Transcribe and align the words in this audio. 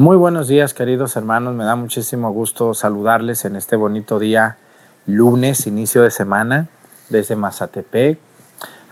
Muy 0.00 0.16
buenos 0.16 0.48
días, 0.48 0.72
queridos 0.72 1.14
hermanos. 1.16 1.54
Me 1.54 1.64
da 1.64 1.76
muchísimo 1.76 2.32
gusto 2.32 2.72
saludarles 2.72 3.44
en 3.44 3.54
este 3.54 3.76
bonito 3.76 4.18
día, 4.18 4.56
lunes, 5.04 5.66
inicio 5.66 6.00
de 6.02 6.10
semana, 6.10 6.68
desde 7.10 7.36
Mazatepec, 7.36 8.18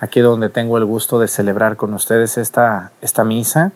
aquí 0.00 0.20
donde 0.20 0.50
tengo 0.50 0.76
el 0.76 0.84
gusto 0.84 1.18
de 1.18 1.26
celebrar 1.26 1.76
con 1.78 1.94
ustedes 1.94 2.36
esta, 2.36 2.92
esta 3.00 3.24
misa, 3.24 3.72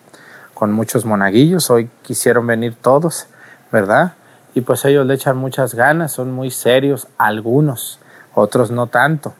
con 0.53 0.73
muchos 0.73 1.07
monaguillos. 1.07 1.71
Hoy 1.71 1.89
quisieron 2.03 2.47
venir 2.47 2.75
todos, 2.75 3.29
¿verdad? 3.73 4.13
Y 4.53 4.61
pues 4.61 4.85
ellos 4.85 5.07
le 5.07 5.15
echan 5.15 5.39
muchas 5.39 5.75
ganas, 5.75 6.13
son 6.13 6.33
muy 6.33 6.51
serios, 6.51 7.09
algunos, 7.17 7.99
otros 8.35 8.71
no 8.71 8.89
tanto, 8.89 9.33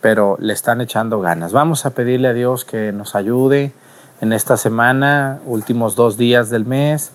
pero 0.00 0.36
le 0.38 0.52
están 0.52 0.80
echando 0.80 1.18
ganas. 1.18 1.52
Vamos 1.52 1.86
a 1.86 1.90
pedirle 1.90 2.28
a 2.28 2.34
Dios 2.34 2.64
que 2.64 2.92
nos 2.92 3.16
ayude 3.16 3.72
en 4.20 4.32
esta 4.32 4.56
semana, 4.56 5.40
últimos 5.44 5.96
dos 5.96 6.16
días 6.16 6.50
del 6.50 6.64
mes. 6.64 7.10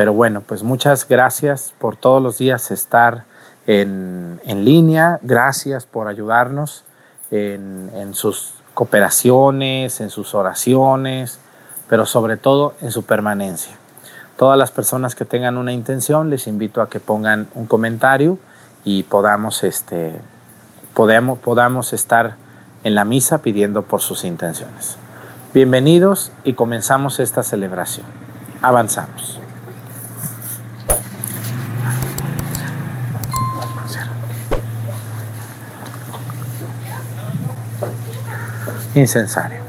Pero 0.00 0.14
bueno, 0.14 0.40
pues 0.40 0.62
muchas 0.62 1.06
gracias 1.06 1.74
por 1.78 1.94
todos 1.94 2.22
los 2.22 2.38
días 2.38 2.70
estar 2.70 3.24
en, 3.66 4.40
en 4.46 4.64
línea. 4.64 5.18
Gracias 5.20 5.84
por 5.84 6.08
ayudarnos 6.08 6.84
en, 7.30 7.90
en 7.94 8.14
sus 8.14 8.54
cooperaciones, 8.72 10.00
en 10.00 10.08
sus 10.08 10.34
oraciones, 10.34 11.38
pero 11.86 12.06
sobre 12.06 12.38
todo 12.38 12.72
en 12.80 12.92
su 12.92 13.02
permanencia. 13.04 13.74
Todas 14.38 14.58
las 14.58 14.70
personas 14.70 15.14
que 15.14 15.26
tengan 15.26 15.58
una 15.58 15.74
intención, 15.74 16.30
les 16.30 16.46
invito 16.46 16.80
a 16.80 16.88
que 16.88 16.98
pongan 16.98 17.48
un 17.54 17.66
comentario 17.66 18.38
y 18.86 19.02
podamos, 19.02 19.62
este, 19.64 20.14
podamos, 20.94 21.40
podamos 21.40 21.92
estar 21.92 22.36
en 22.84 22.94
la 22.94 23.04
misa 23.04 23.42
pidiendo 23.42 23.82
por 23.82 24.00
sus 24.00 24.24
intenciones. 24.24 24.96
Bienvenidos 25.52 26.32
y 26.42 26.54
comenzamos 26.54 27.20
esta 27.20 27.42
celebración. 27.42 28.06
Avanzamos. 28.62 29.40
Incensario. 38.94 39.60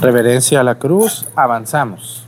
Reverencia 0.00 0.60
a 0.60 0.62
la 0.62 0.76
cruz, 0.76 1.26
avanzamos. 1.34 2.25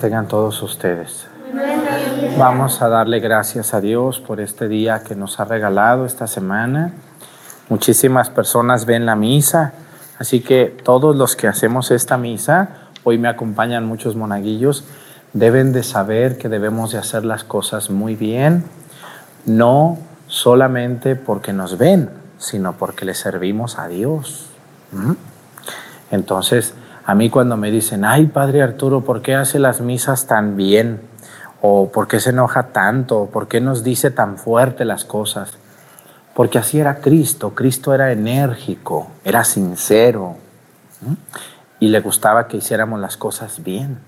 Tengan 0.00 0.26
todos 0.26 0.60
ustedes. 0.62 1.26
Vamos 2.38 2.80
a 2.80 2.88
darle 2.88 3.20
gracias 3.20 3.74
a 3.74 3.80
Dios 3.80 4.18
por 4.18 4.40
este 4.40 4.66
día 4.66 5.04
que 5.04 5.14
nos 5.14 5.38
ha 5.38 5.44
regalado 5.44 6.06
esta 6.06 6.26
semana. 6.26 6.92
Muchísimas 7.68 8.30
personas 8.30 8.86
ven 8.86 9.04
la 9.04 9.14
misa, 9.14 9.74
así 10.18 10.40
que 10.40 10.76
todos 10.82 11.14
los 11.14 11.36
que 11.36 11.46
hacemos 11.48 11.90
esta 11.90 12.16
misa, 12.16 12.70
hoy 13.04 13.18
me 13.18 13.28
acompañan 13.28 13.86
muchos 13.86 14.16
monaguillos, 14.16 14.84
deben 15.34 15.72
de 15.72 15.82
saber 15.82 16.38
que 16.38 16.48
debemos 16.48 16.92
de 16.92 16.98
hacer 16.98 17.24
las 17.24 17.44
cosas 17.44 17.90
muy 17.90 18.16
bien, 18.16 18.64
no 19.44 19.98
solamente 20.26 21.14
porque 21.14 21.52
nos 21.52 21.78
ven, 21.78 22.10
sino 22.38 22.72
porque 22.72 23.04
le 23.04 23.14
servimos 23.14 23.78
a 23.78 23.86
Dios. 23.86 24.46
Entonces, 26.10 26.74
a 27.10 27.14
mí 27.16 27.28
cuando 27.28 27.56
me 27.56 27.72
dicen, 27.72 28.04
ay, 28.04 28.28
Padre 28.28 28.62
Arturo, 28.62 29.00
¿por 29.00 29.20
qué 29.20 29.34
hace 29.34 29.58
las 29.58 29.80
misas 29.80 30.28
tan 30.28 30.56
bien? 30.56 31.00
¿O 31.60 31.90
por 31.90 32.06
qué 32.06 32.20
se 32.20 32.30
enoja 32.30 32.68
tanto? 32.68 33.28
¿Por 33.32 33.48
qué 33.48 33.60
nos 33.60 33.82
dice 33.82 34.12
tan 34.12 34.38
fuerte 34.38 34.84
las 34.84 35.04
cosas? 35.04 35.58
Porque 36.34 36.58
así 36.58 36.78
era 36.78 37.00
Cristo. 37.00 37.52
Cristo 37.52 37.92
era 37.92 38.12
enérgico, 38.12 39.10
era 39.24 39.42
sincero 39.42 40.36
y 41.80 41.88
le 41.88 41.98
gustaba 41.98 42.46
que 42.46 42.58
hiciéramos 42.58 43.00
las 43.00 43.16
cosas 43.16 43.64
bien. 43.64 43.98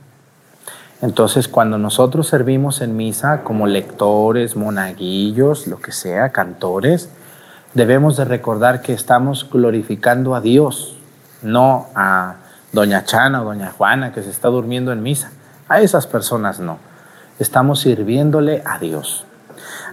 Entonces, 1.00 1.48
cuando 1.48 1.78
nosotros 1.78 2.28
servimos 2.28 2.82
en 2.82 2.96
misa 2.96 3.42
como 3.42 3.66
lectores, 3.66 4.54
monaguillos, 4.54 5.66
lo 5.66 5.80
que 5.80 5.90
sea, 5.90 6.30
cantores, 6.30 7.08
debemos 7.74 8.16
de 8.16 8.26
recordar 8.26 8.80
que 8.80 8.92
estamos 8.92 9.50
glorificando 9.50 10.36
a 10.36 10.40
Dios, 10.40 10.96
no 11.42 11.88
a 11.96 12.36
doña 12.72 13.04
Chana 13.04 13.42
o 13.42 13.44
doña 13.44 13.70
Juana 13.70 14.12
que 14.12 14.22
se 14.22 14.30
está 14.30 14.48
durmiendo 14.48 14.92
en 14.92 15.02
misa. 15.02 15.30
A 15.68 15.80
esas 15.80 16.06
personas 16.06 16.58
no. 16.58 16.78
Estamos 17.38 17.80
sirviéndole 17.80 18.62
a 18.66 18.78
Dios. 18.78 19.24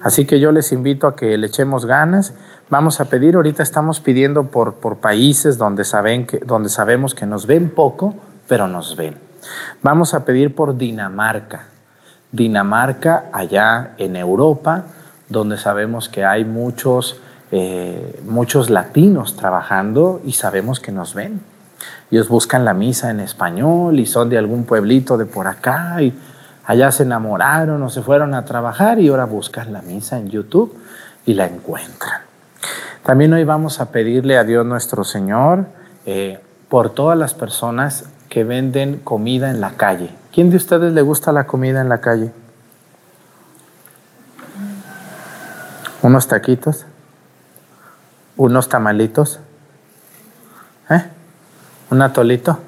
Así 0.02 0.26
que 0.26 0.40
yo 0.40 0.52
les 0.52 0.72
invito 0.72 1.08
a 1.08 1.16
que 1.16 1.38
le 1.38 1.48
echemos 1.48 1.86
ganas. 1.86 2.34
Vamos 2.70 3.00
a 3.00 3.06
pedir, 3.06 3.36
ahorita 3.36 3.64
estamos 3.64 4.00
pidiendo 4.00 4.46
por, 4.46 4.76
por 4.76 4.98
países 4.98 5.58
donde, 5.58 5.84
saben 5.84 6.26
que, 6.26 6.40
donde 6.40 6.70
sabemos 6.70 7.16
que 7.16 7.26
nos 7.26 7.46
ven 7.46 7.70
poco, 7.70 8.16
pero 8.48 8.68
nos 8.68 8.96
ven. 8.96 9.18
Vamos 9.82 10.14
a 10.14 10.26
pedir 10.26 10.56
por 10.56 10.78
Dinamarca. 10.78 11.68
Dinamarca, 12.32 13.26
allá 13.34 13.94
en 13.98 14.16
Europa, 14.16 14.84
donde 15.30 15.58
sabemos 15.58 16.10
que 16.10 16.26
hay 16.26 16.46
muchos, 16.46 17.20
eh, 17.52 18.22
muchos 18.26 18.70
latinos 18.70 19.36
trabajando 19.36 20.22
y 20.24 20.34
sabemos 20.34 20.80
que 20.80 20.92
nos 20.92 21.14
ven. 21.14 21.42
Ellos 22.12 22.28
buscan 22.28 22.66
la 22.66 22.74
misa 22.74 23.10
en 23.12 23.20
español 23.20 24.00
y 24.00 24.06
son 24.06 24.30
de 24.30 24.38
algún 24.38 24.66
pueblito 24.66 25.18
de 25.18 25.26
por 25.26 25.48
acá 25.48 26.02
y 26.02 26.14
allá 26.66 26.92
se 26.92 27.04
enamoraron 27.04 27.82
o 27.84 27.90
se 27.90 28.02
fueron 28.02 28.34
a 28.34 28.46
trabajar 28.46 29.00
y 29.00 29.10
ahora 29.10 29.26
buscan 29.26 29.72
la 29.74 29.82
misa 29.82 30.18
en 30.18 30.30
YouTube 30.30 30.76
y 31.26 31.34
la 31.34 31.46
encuentran. 31.46 32.22
También 33.04 33.34
hoy 33.34 33.44
vamos 33.44 33.80
a 33.80 33.92
pedirle 33.92 34.38
a 34.38 34.44
Dios 34.44 34.66
nuestro 34.66 35.04
Señor 35.04 35.66
eh, 36.06 36.40
por 36.68 36.92
todas 36.92 37.18
las 37.18 37.34
personas 37.34 38.06
que 38.30 38.44
venden 38.44 38.98
comida 38.98 39.50
en 39.50 39.62
la 39.62 39.72
calle. 39.72 40.12
¿Quién 40.34 40.50
de 40.50 40.58
ustedes 40.58 40.94
le 40.94 41.02
gusta 41.02 41.32
la 41.32 41.48
comida 41.48 41.82
en 41.82 41.90
la 41.90 42.02
calle? 42.02 42.32
¿Unos 46.02 46.28
taquitos? 46.28 46.86
¿Unos 48.38 48.70
tamalitos? 48.70 49.40
¿Un 51.92 52.02
atolito? 52.04 52.60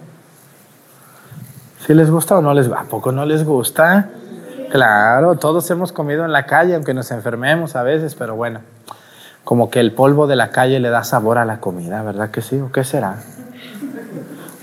¿Sí 1.86 1.94
les 1.94 2.10
gusta 2.10 2.38
o 2.38 2.42
no 2.42 2.54
les 2.54 2.68
gusta? 2.68 2.84
¿A 2.84 2.86
poco 2.86 3.12
no 3.12 3.26
les 3.26 3.46
gusta? 3.46 4.10
Claro, 4.72 5.36
todos 5.36 5.70
hemos 5.70 5.92
comido 5.92 6.26
en 6.26 6.32
la 6.32 6.48
calle, 6.48 6.74
aunque 6.74 6.94
nos 6.94 7.12
enfermemos 7.12 7.76
a 7.76 7.84
veces, 7.84 8.16
pero 8.16 8.36
bueno, 8.36 8.62
como 9.44 9.70
que 9.70 9.80
el 9.80 9.92
polvo 9.92 10.26
de 10.26 10.36
la 10.36 10.50
calle 10.50 10.80
le 10.80 10.90
da 10.90 11.04
sabor 11.04 11.38
a 11.38 11.46
la 11.46 11.60
comida, 11.60 12.02
¿verdad 12.02 12.32
que 12.32 12.42
sí? 12.42 12.60
¿O 12.60 12.72
qué 12.72 12.84
será? 12.84 13.18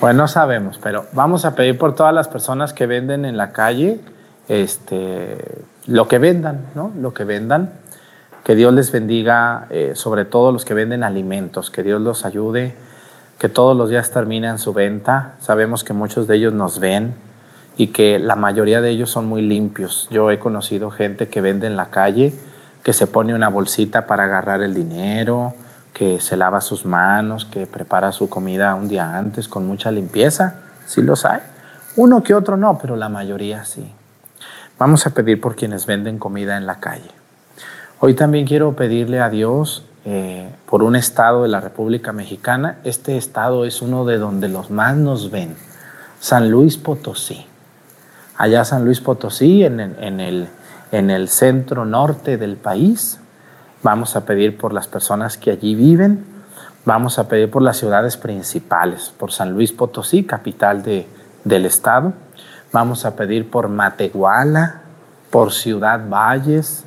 Pues 0.00 0.14
no 0.16 0.26
sabemos, 0.26 0.78
pero 0.82 1.06
vamos 1.12 1.44
a 1.44 1.54
pedir 1.54 1.78
por 1.78 1.94
todas 1.94 2.14
las 2.14 2.26
personas 2.26 2.72
que 2.72 2.86
venden 2.86 3.24
en 3.24 3.36
la 3.36 3.52
calle, 3.52 4.00
este, 4.48 5.38
lo 5.86 6.08
que 6.08 6.18
vendan, 6.18 6.66
¿no? 6.74 6.90
Lo 7.00 7.14
que 7.14 7.24
vendan. 7.24 7.70
Que 8.44 8.54
Dios 8.54 8.72
les 8.72 8.90
bendiga, 8.90 9.66
eh, 9.70 9.92
sobre 9.94 10.24
todo 10.24 10.52
los 10.52 10.64
que 10.64 10.74
venden 10.74 11.04
alimentos, 11.04 11.70
que 11.70 11.82
Dios 11.82 12.00
los 12.00 12.24
ayude, 12.24 12.74
que 13.38 13.48
todos 13.48 13.76
los 13.76 13.88
días 13.88 14.10
terminen 14.10 14.58
su 14.58 14.72
venta. 14.72 15.36
Sabemos 15.40 15.84
que 15.84 15.92
muchos 15.92 16.26
de 16.26 16.36
ellos 16.36 16.52
nos 16.52 16.80
ven 16.80 17.14
y 17.76 17.88
que 17.88 18.18
la 18.18 18.34
mayoría 18.34 18.80
de 18.80 18.90
ellos 18.90 19.10
son 19.10 19.26
muy 19.26 19.42
limpios. 19.42 20.08
Yo 20.10 20.30
he 20.30 20.38
conocido 20.38 20.90
gente 20.90 21.28
que 21.28 21.40
vende 21.40 21.68
en 21.68 21.76
la 21.76 21.86
calle, 21.86 22.34
que 22.82 22.92
se 22.92 23.06
pone 23.06 23.34
una 23.34 23.48
bolsita 23.48 24.06
para 24.06 24.24
agarrar 24.24 24.62
el 24.62 24.74
dinero, 24.74 25.54
que 25.92 26.20
se 26.20 26.36
lava 26.36 26.60
sus 26.60 26.84
manos, 26.84 27.44
que 27.44 27.66
prepara 27.66 28.10
su 28.10 28.28
comida 28.28 28.74
un 28.74 28.88
día 28.88 29.16
antes 29.16 29.46
con 29.46 29.66
mucha 29.66 29.92
limpieza. 29.92 30.56
Sí 30.86 31.02
los 31.02 31.24
hay. 31.24 31.40
Uno 31.96 32.22
que 32.22 32.34
otro 32.34 32.56
no, 32.56 32.78
pero 32.78 32.96
la 32.96 33.08
mayoría 33.08 33.64
sí. 33.64 33.92
Vamos 34.78 35.06
a 35.06 35.10
pedir 35.10 35.40
por 35.40 35.54
quienes 35.56 35.86
venden 35.86 36.18
comida 36.18 36.56
en 36.56 36.66
la 36.66 36.80
calle. 36.80 37.10
Hoy 38.00 38.14
también 38.14 38.46
quiero 38.46 38.74
pedirle 38.74 39.20
a 39.20 39.28
Dios 39.28 39.84
eh, 40.04 40.48
por 40.66 40.82
un 40.82 40.96
estado 40.96 41.42
de 41.42 41.48
la 41.48 41.60
República 41.60 42.12
Mexicana. 42.12 42.78
Este 42.84 43.16
estado 43.16 43.64
es 43.64 43.82
uno 43.82 44.04
de 44.04 44.18
donde 44.18 44.48
los 44.48 44.70
más 44.70 44.96
nos 44.96 45.30
ven. 45.30 45.56
San 46.20 46.50
Luis 46.50 46.76
Potosí. 46.76 47.46
Allá 48.36 48.64
San 48.64 48.84
Luis 48.84 49.00
Potosí, 49.00 49.64
en, 49.64 49.80
el, 49.80 50.48
en 50.92 51.10
el 51.10 51.28
centro 51.28 51.84
norte 51.84 52.36
del 52.36 52.56
país, 52.56 53.20
Vamos 53.82 54.16
a 54.16 54.24
pedir 54.24 54.58
por 54.58 54.72
las 54.72 54.88
personas 54.88 55.36
que 55.36 55.52
allí 55.52 55.74
viven. 55.76 56.24
Vamos 56.84 57.18
a 57.18 57.28
pedir 57.28 57.50
por 57.50 57.62
las 57.62 57.76
ciudades 57.76 58.16
principales, 58.16 59.12
por 59.16 59.30
San 59.30 59.52
Luis 59.52 59.72
Potosí, 59.72 60.24
capital 60.24 60.82
de, 60.82 61.06
del 61.44 61.64
estado. 61.64 62.12
Vamos 62.72 63.04
a 63.04 63.14
pedir 63.14 63.48
por 63.48 63.68
Matehuala, 63.68 64.80
por 65.30 65.52
Ciudad 65.52 66.08
Valles. 66.08 66.84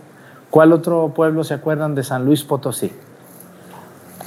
¿Cuál 0.52 0.74
otro 0.74 1.14
pueblo 1.16 1.46
se 1.46 1.54
acuerdan 1.54 1.96
de 1.96 2.04
San 2.04 2.26
Luis 2.26 2.44
Potosí? 2.44 2.92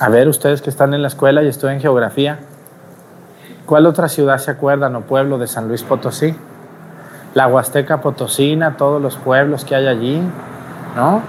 A 0.01 0.09
ver, 0.09 0.27
ustedes 0.27 0.63
que 0.63 0.71
están 0.71 0.95
en 0.95 1.03
la 1.03 1.09
escuela 1.09 1.43
y 1.43 1.49
estudian 1.49 1.81
geografía, 1.81 2.39
¿cuál 3.67 3.85
otra 3.85 4.09
ciudad 4.09 4.39
se 4.39 4.51
acuerdan 4.51 4.97
o 4.97 5.03
pueblo 5.03 5.37
de 5.37 5.47
San 5.47 5.69
Luis 5.69 5.83
Potosí? 5.83 6.35
La 7.35 7.47
Huasteca 7.47 8.01
Potosina, 8.01 8.79
todos 8.79 9.03
los 9.03 9.19
pueblos 9.19 9.67
que 9.67 9.75
hay 9.75 9.87
allí, 9.87 10.23
¿no? 10.97 11.21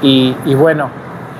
Y, 0.00 0.54
bueno, 0.54 0.90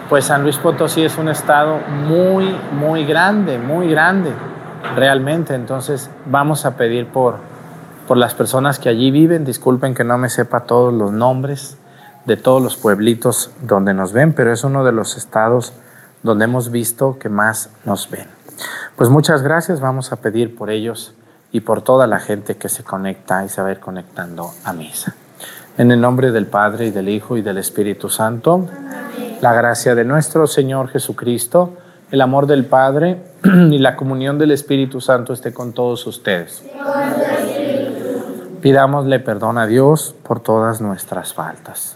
pues 0.08 0.24
San 0.24 0.42
Luis 0.42 0.56
Potosí 0.56 1.04
es 1.04 1.16
un 1.16 1.28
estado 1.28 1.78
muy, 2.08 2.56
muy 2.72 3.06
grande, 3.06 3.56
muy 3.56 3.88
grande, 3.88 4.32
realmente. 4.96 5.54
Entonces 5.54 6.10
vamos 6.24 6.66
a 6.66 6.76
pedir 6.76 7.06
por, 7.06 7.36
por 8.08 8.16
las 8.16 8.34
personas 8.34 8.80
que 8.80 8.88
allí 8.88 9.12
viven. 9.12 9.44
Disculpen 9.44 9.94
que 9.94 10.02
no 10.02 10.18
me 10.18 10.28
sepa 10.28 10.64
todos 10.64 10.92
los 10.92 11.12
nombres 11.12 11.78
de 12.26 12.36
todos 12.36 12.62
los 12.62 12.76
pueblitos 12.76 13.50
donde 13.62 13.94
nos 13.94 14.12
ven, 14.12 14.32
pero 14.32 14.52
es 14.52 14.64
uno 14.64 14.84
de 14.84 14.92
los 14.92 15.16
estados 15.16 15.72
donde 16.22 16.44
hemos 16.44 16.70
visto 16.70 17.18
que 17.18 17.28
más 17.28 17.70
nos 17.84 18.10
ven. 18.10 18.26
Pues 18.96 19.10
muchas 19.10 19.42
gracias, 19.42 19.80
vamos 19.80 20.12
a 20.12 20.16
pedir 20.16 20.56
por 20.56 20.70
ellos 20.70 21.14
y 21.52 21.60
por 21.60 21.82
toda 21.82 22.06
la 22.06 22.18
gente 22.18 22.56
que 22.56 22.68
se 22.68 22.82
conecta 22.82 23.44
y 23.44 23.48
se 23.48 23.62
va 23.62 23.68
a 23.68 23.72
ir 23.72 23.80
conectando 23.80 24.50
a 24.64 24.72
misa. 24.72 25.14
En 25.78 25.92
el 25.92 26.00
nombre 26.00 26.32
del 26.32 26.46
Padre 26.46 26.86
y 26.86 26.90
del 26.90 27.08
Hijo 27.08 27.36
y 27.36 27.42
del 27.42 27.58
Espíritu 27.58 28.08
Santo, 28.08 28.66
la 29.40 29.52
gracia 29.52 29.94
de 29.94 30.04
nuestro 30.04 30.46
Señor 30.46 30.88
Jesucristo, 30.88 31.74
el 32.10 32.20
amor 32.20 32.46
del 32.46 32.64
Padre 32.64 33.22
y 33.44 33.78
la 33.78 33.96
comunión 33.96 34.38
del 34.38 34.52
Espíritu 34.52 35.00
Santo 35.00 35.32
esté 35.32 35.52
con 35.52 35.72
todos 35.72 36.06
ustedes. 36.06 36.64
Pidámosle 38.62 39.20
perdón 39.20 39.58
a 39.58 39.66
Dios 39.66 40.14
por 40.22 40.40
todas 40.40 40.80
nuestras 40.80 41.34
faltas. 41.34 41.95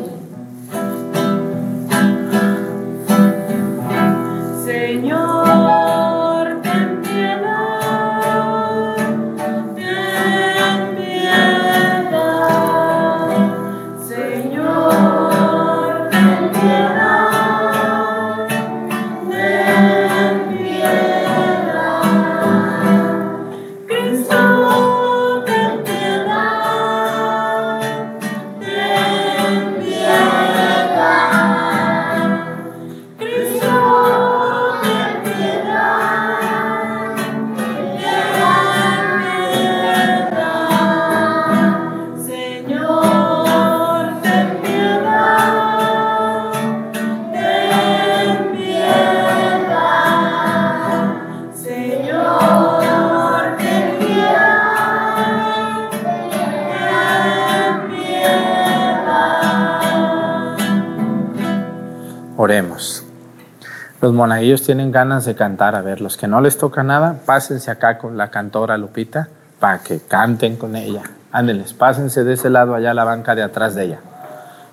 Los 64.01 64.13
monaguillos 64.13 64.63
tienen 64.63 64.91
ganas 64.91 65.25
de 65.25 65.35
cantar. 65.35 65.75
A 65.75 65.81
ver, 65.83 66.01
los 66.01 66.17
que 66.17 66.27
no 66.27 66.41
les 66.41 66.57
toca 66.57 66.81
nada, 66.81 67.17
pásense 67.23 67.69
acá 67.69 67.99
con 67.99 68.17
la 68.17 68.29
cantora 68.31 68.75
Lupita 68.75 69.29
para 69.59 69.77
que 69.77 69.99
canten 69.99 70.55
con 70.55 70.75
ella. 70.75 71.03
Ándeles, 71.31 71.73
pásense 71.73 72.23
de 72.23 72.33
ese 72.33 72.49
lado 72.49 72.73
allá 72.73 72.91
a 72.91 72.93
la 72.95 73.03
banca 73.03 73.35
de 73.35 73.43
atrás 73.43 73.75
de 73.75 73.83
ella. 73.85 73.99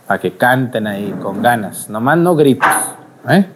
Para 0.06 0.18
que 0.18 0.38
canten 0.38 0.86
ahí 0.86 1.14
con 1.22 1.42
ganas. 1.42 1.90
Nomás 1.90 2.16
no 2.16 2.36
gritos, 2.36 2.70
¿eh? 3.28 3.46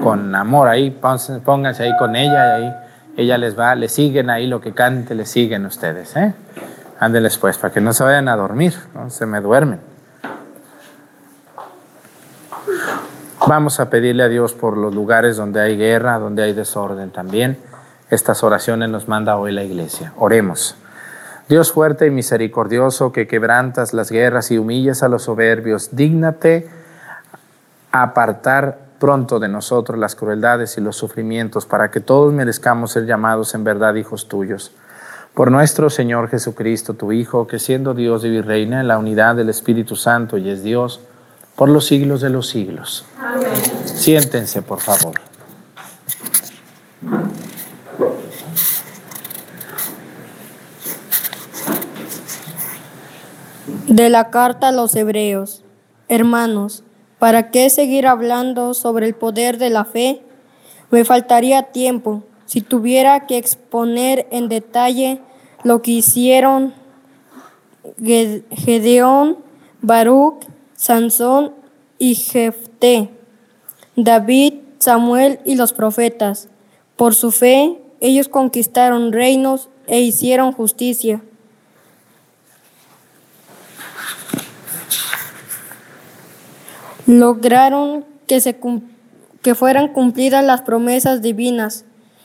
Con 0.00 0.32
amor 0.32 0.68
ahí, 0.68 0.96
pónganse 1.44 1.82
ahí 1.82 1.96
con 1.98 2.14
ella 2.14 2.60
y 2.60 2.62
ahí 2.62 2.74
ella 3.16 3.38
les 3.38 3.58
va, 3.58 3.74
le 3.74 3.88
siguen 3.88 4.30
ahí 4.30 4.46
lo 4.46 4.60
que 4.60 4.72
cante, 4.72 5.16
le 5.16 5.26
siguen 5.26 5.66
ustedes, 5.66 6.14
¿eh? 6.16 6.34
Ándeles 7.00 7.36
pues, 7.38 7.58
para 7.58 7.74
que 7.74 7.80
no 7.80 7.92
se 7.92 8.04
vayan 8.04 8.28
a 8.28 8.36
dormir, 8.36 8.74
no 8.94 9.10
se 9.10 9.26
me 9.26 9.40
duermen. 9.40 9.95
Vamos 13.48 13.78
a 13.78 13.88
pedirle 13.90 14.24
a 14.24 14.28
Dios 14.28 14.54
por 14.54 14.76
los 14.76 14.92
lugares 14.92 15.36
donde 15.36 15.60
hay 15.60 15.76
guerra, 15.76 16.18
donde 16.18 16.42
hay 16.42 16.52
desorden 16.52 17.10
también. 17.10 17.56
Estas 18.10 18.42
oraciones 18.42 18.90
nos 18.90 19.06
manda 19.06 19.36
hoy 19.36 19.52
la 19.52 19.62
iglesia. 19.62 20.12
Oremos. 20.16 20.74
Dios 21.48 21.70
fuerte 21.70 22.08
y 22.08 22.10
misericordioso, 22.10 23.12
que 23.12 23.28
quebrantas 23.28 23.94
las 23.94 24.10
guerras 24.10 24.50
y 24.50 24.58
humillas 24.58 25.04
a 25.04 25.08
los 25.08 25.22
soberbios, 25.22 25.94
dígnate 25.94 26.68
apartar 27.92 28.78
pronto 28.98 29.38
de 29.38 29.46
nosotros 29.46 29.96
las 29.96 30.16
crueldades 30.16 30.76
y 30.76 30.80
los 30.80 30.96
sufrimientos, 30.96 31.66
para 31.66 31.92
que 31.92 32.00
todos 32.00 32.32
merezcamos 32.32 32.90
ser 32.90 33.06
llamados 33.06 33.54
en 33.54 33.62
verdad 33.62 33.94
hijos 33.94 34.26
tuyos. 34.26 34.72
Por 35.34 35.52
nuestro 35.52 35.88
Señor 35.88 36.30
Jesucristo, 36.30 36.94
tu 36.94 37.12
Hijo, 37.12 37.46
que 37.46 37.60
siendo 37.60 37.94
Dios 37.94 38.24
y 38.24 38.40
reina 38.40 38.80
en 38.80 38.88
la 38.88 38.98
unidad 38.98 39.36
del 39.36 39.50
Espíritu 39.50 39.94
Santo 39.94 40.36
y 40.36 40.50
es 40.50 40.64
Dios, 40.64 41.00
por 41.56 41.70
los 41.70 41.86
siglos 41.86 42.20
de 42.20 42.30
los 42.30 42.48
siglos. 42.48 43.04
Amén. 43.18 43.48
Siéntense, 43.84 44.62
por 44.62 44.80
favor. 44.80 45.14
De 53.88 54.10
la 54.10 54.30
carta 54.30 54.68
a 54.68 54.72
los 54.72 54.94
hebreos. 54.94 55.62
Hermanos, 56.08 56.84
¿para 57.18 57.50
qué 57.50 57.70
seguir 57.70 58.06
hablando 58.06 58.74
sobre 58.74 59.06
el 59.06 59.14
poder 59.14 59.58
de 59.58 59.70
la 59.70 59.84
fe? 59.84 60.22
Me 60.90 61.04
faltaría 61.04 61.62
tiempo 61.72 62.22
si 62.44 62.60
tuviera 62.60 63.26
que 63.26 63.38
exponer 63.38 64.26
en 64.30 64.48
detalle 64.48 65.20
lo 65.64 65.82
que 65.82 65.92
hicieron 65.92 66.74
Gedeón, 67.98 69.38
Baruch, 69.80 70.44
Sansón 70.76 71.54
y 71.98 72.14
Jefté, 72.14 73.10
David, 73.96 74.54
Samuel 74.78 75.40
y 75.44 75.56
los 75.56 75.72
profetas. 75.72 76.48
Por 76.96 77.14
su 77.14 77.32
fe, 77.32 77.78
ellos 78.00 78.28
conquistaron 78.28 79.12
reinos 79.12 79.68
e 79.86 80.00
hicieron 80.00 80.52
justicia. 80.52 81.22
Lograron 87.06 88.04
que, 88.26 88.40
se, 88.40 88.58
que 89.42 89.54
fueran 89.54 89.92
cumplidas 89.92 90.44
las 90.44 90.62
promesas 90.62 91.22
divinas, 91.22 91.84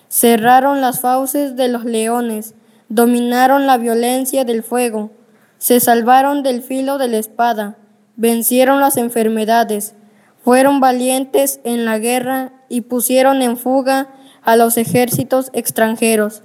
cerraron 0.10 0.81
las 0.81 1.00
fauces 1.00 1.55
de 1.55 1.67
los 1.67 1.86
leones, 1.86 2.55
dominaron 2.89 3.67
la 3.67 3.77
violencia 3.77 4.43
del 4.43 4.63
fuego, 4.63 5.12
se 5.60 5.79
salvaron 5.79 6.41
del 6.41 6.63
filo 6.63 6.98
de 6.98 7.08
la 7.08 7.17
espada, 7.17 7.77
vencieron 8.15 8.80
las 8.80 8.98
enfermedades, 8.98 9.94
fueron 10.44 10.80
valientes 10.80 11.60
en 11.63 11.86
la 11.86 12.00
guerra 12.00 12.51
y 12.70 12.82
pusieron 12.82 13.41
en 13.41 13.58
fuga 13.58 14.10
a 14.44 14.56
los 14.56 14.77
ejércitos 14.77 15.50
extranjeros. 15.53 16.44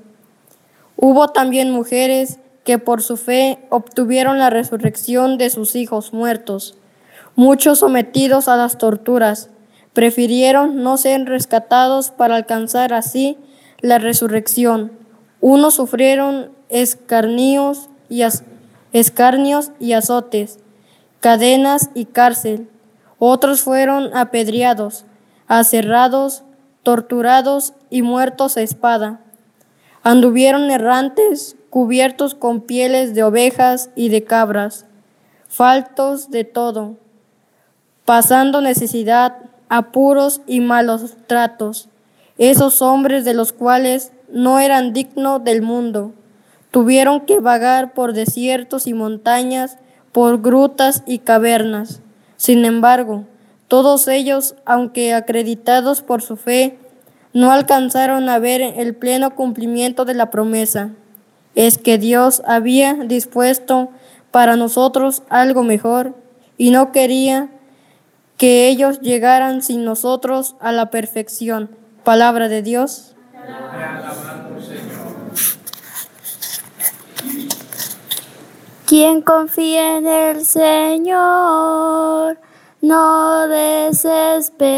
Hubo 0.96 1.28
también 1.28 1.70
mujeres 1.70 2.38
que 2.64 2.78
por 2.78 3.02
su 3.02 3.16
fe 3.16 3.58
obtuvieron 3.70 4.38
la 4.38 4.50
resurrección 4.50 5.38
de 5.38 5.50
sus 5.50 5.76
hijos 5.76 6.12
muertos. 6.12 6.76
Muchos 7.36 7.78
sometidos 7.78 8.48
a 8.48 8.56
las 8.56 8.76
torturas 8.76 9.50
prefirieron 9.92 10.82
no 10.82 10.96
ser 10.96 11.24
rescatados 11.26 12.10
para 12.10 12.36
alcanzar 12.36 12.92
así 12.92 13.38
la 13.80 13.98
resurrección. 13.98 14.92
Unos 15.40 15.74
sufrieron 15.74 16.50
escarnios 16.68 17.88
y, 18.08 18.22
escarnios 18.92 19.70
y 19.78 19.92
azotes, 19.92 20.58
cadenas 21.20 21.90
y 21.94 22.06
cárcel. 22.06 22.68
Otros 23.18 23.62
fueron 23.62 24.16
apedreados, 24.16 25.04
aserrados, 25.48 26.42
torturados 26.82 27.74
y 27.90 28.02
muertos 28.02 28.56
a 28.56 28.62
espada. 28.62 29.20
Anduvieron 30.02 30.70
errantes, 30.70 31.56
cubiertos 31.70 32.34
con 32.34 32.60
pieles 32.60 33.14
de 33.14 33.22
ovejas 33.24 33.90
y 33.96 34.08
de 34.08 34.24
cabras, 34.24 34.86
faltos 35.48 36.30
de 36.30 36.44
todo 36.44 36.96
pasando 38.06 38.60
necesidad, 38.60 39.36
apuros 39.68 40.40
y 40.46 40.60
malos 40.60 41.16
tratos. 41.26 41.88
Esos 42.38 42.80
hombres 42.80 43.24
de 43.26 43.34
los 43.34 43.52
cuales 43.52 44.12
no 44.30 44.60
eran 44.60 44.92
dignos 44.92 45.42
del 45.44 45.60
mundo, 45.60 46.12
tuvieron 46.70 47.26
que 47.26 47.40
vagar 47.40 47.92
por 47.94 48.12
desiertos 48.12 48.86
y 48.86 48.94
montañas, 48.94 49.78
por 50.16 50.40
grutas 50.40 51.02
y 51.04 51.18
cavernas. 51.18 52.00
Sin 52.38 52.64
embargo, 52.64 53.26
todos 53.68 54.08
ellos, 54.08 54.54
aunque 54.64 55.12
acreditados 55.12 56.00
por 56.00 56.22
su 56.22 56.38
fe, 56.38 56.78
no 57.34 57.52
alcanzaron 57.52 58.30
a 58.30 58.38
ver 58.38 58.62
el 58.62 58.94
pleno 58.94 59.34
cumplimiento 59.34 60.06
de 60.06 60.14
la 60.14 60.30
promesa. 60.30 60.92
Es 61.54 61.76
que 61.76 61.98
Dios 61.98 62.40
había 62.46 62.94
dispuesto 62.94 63.90
para 64.30 64.56
nosotros 64.56 65.22
algo 65.28 65.62
mejor 65.62 66.14
y 66.56 66.70
no 66.70 66.92
quería 66.92 67.50
que 68.38 68.68
ellos 68.68 69.00
llegaran 69.00 69.60
sin 69.60 69.84
nosotros 69.84 70.56
a 70.60 70.72
la 70.72 70.88
perfección. 70.88 71.68
Palabra 72.04 72.48
de 72.48 72.62
Dios. 72.62 73.14
Quien 78.86 79.20
confía 79.20 79.98
en 79.98 80.06
el 80.06 80.44
Señor, 80.44 82.38
no 82.80 83.48
desespere. 83.48 84.72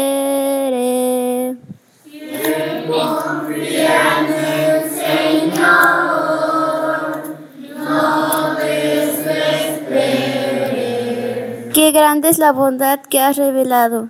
Quien 2.03 2.87
confía 2.87 4.19
en 4.19 4.33
el 4.33 4.89
Señor, 4.89 5.69
no 7.77 8.55
desespere. 8.55 9.69
Qué 11.71 11.91
grande 11.91 12.29
es 12.29 12.39
la 12.39 12.51
bondad 12.51 13.01
que 13.01 13.21
has 13.21 13.37
revelado, 13.37 14.09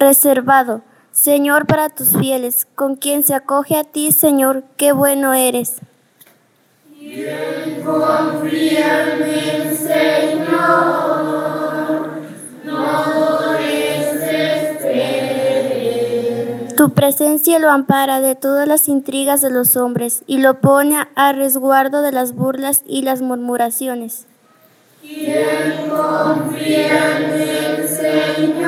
reservado, 0.00 0.82
Señor, 1.12 1.66
para 1.66 1.90
tus 1.90 2.16
fieles, 2.18 2.66
con 2.74 2.96
quien 2.96 3.22
se 3.22 3.36
acoge 3.36 3.76
a 3.76 3.84
ti, 3.84 4.10
Señor, 4.10 4.64
qué 4.76 4.90
bueno 4.90 5.32
eres. 5.32 5.80
Quien 7.02 7.82
confía 7.84 9.14
en 9.14 9.22
el 9.22 9.76
Señor, 9.76 10.52
no. 12.64 13.22
Tu 16.76 16.90
presencia 16.94 17.58
lo 17.58 17.70
ampara 17.70 18.20
de 18.20 18.36
todas 18.36 18.68
las 18.68 18.88
intrigas 18.88 19.40
de 19.40 19.50
los 19.50 19.76
hombres 19.76 20.22
y 20.26 20.38
lo 20.38 20.60
pone 20.60 20.96
a 21.16 21.32
resguardo 21.32 22.02
de 22.02 22.12
las 22.12 22.34
burlas 22.34 22.82
y 22.86 23.02
las 23.02 23.20
murmuraciones. 23.20 24.26
Quien 25.00 25.88
confía 25.88 27.18
en 27.18 27.24
el 27.40 27.88
Señor, 27.88 28.62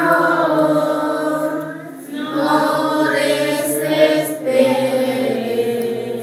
no 2.12 3.05
desespere. 3.11 3.95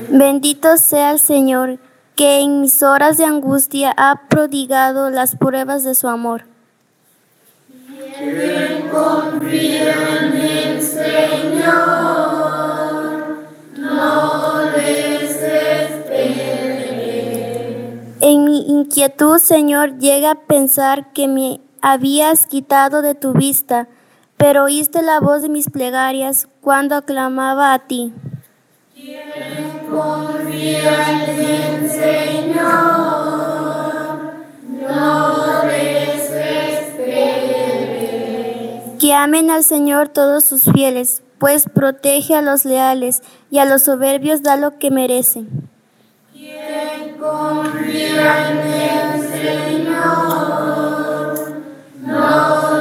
Bendito 0.09 0.75
sea 0.77 1.11
el 1.11 1.19
Señor, 1.19 1.79
que 2.15 2.41
en 2.41 2.61
mis 2.61 2.83
horas 2.83 3.17
de 3.17 3.25
angustia 3.25 3.93
ha 3.97 4.27
prodigado 4.27 5.09
las 5.09 5.35
pruebas 5.35 5.83
de 5.83 5.95
su 5.95 6.07
amor. 6.07 6.45
Quien 8.17 8.89
confía 8.89 10.29
en 10.33 10.81
Señor, 10.81 11.71
no. 13.77 14.51
En 18.23 18.43
mi 18.45 18.59
inquietud, 18.69 19.39
Señor, 19.39 19.97
llega 19.97 20.31
a 20.31 20.35
pensar 20.35 21.11
que 21.11 21.27
me 21.27 21.59
habías 21.81 22.45
quitado 22.45 23.01
de 23.01 23.15
tu 23.15 23.33
vista, 23.33 23.87
pero 24.37 24.65
oíste 24.65 25.01
la 25.01 25.19
voz 25.19 25.41
de 25.41 25.49
mis 25.49 25.71
plegarias 25.71 26.47
cuando 26.61 26.95
aclamaba 26.95 27.73
a 27.73 27.79
ti. 27.87 28.13
Que 38.99 39.13
amen 39.15 39.49
al 39.49 39.63
Señor 39.63 40.09
todos 40.09 40.43
sus 40.43 40.65
fieles, 40.65 41.23
pues 41.39 41.65
protege 41.67 42.35
a 42.35 42.43
los 42.43 42.65
leales 42.65 43.23
y 43.49 43.57
a 43.57 43.65
los 43.65 43.81
soberbios 43.83 44.43
da 44.43 44.55
lo 44.55 44.77
que 44.77 44.91
merecen. 44.91 45.69
Confía 47.19 48.51
en 48.51 48.57
el 48.57 49.21
Señor, 49.83 50.11
no 52.03 52.80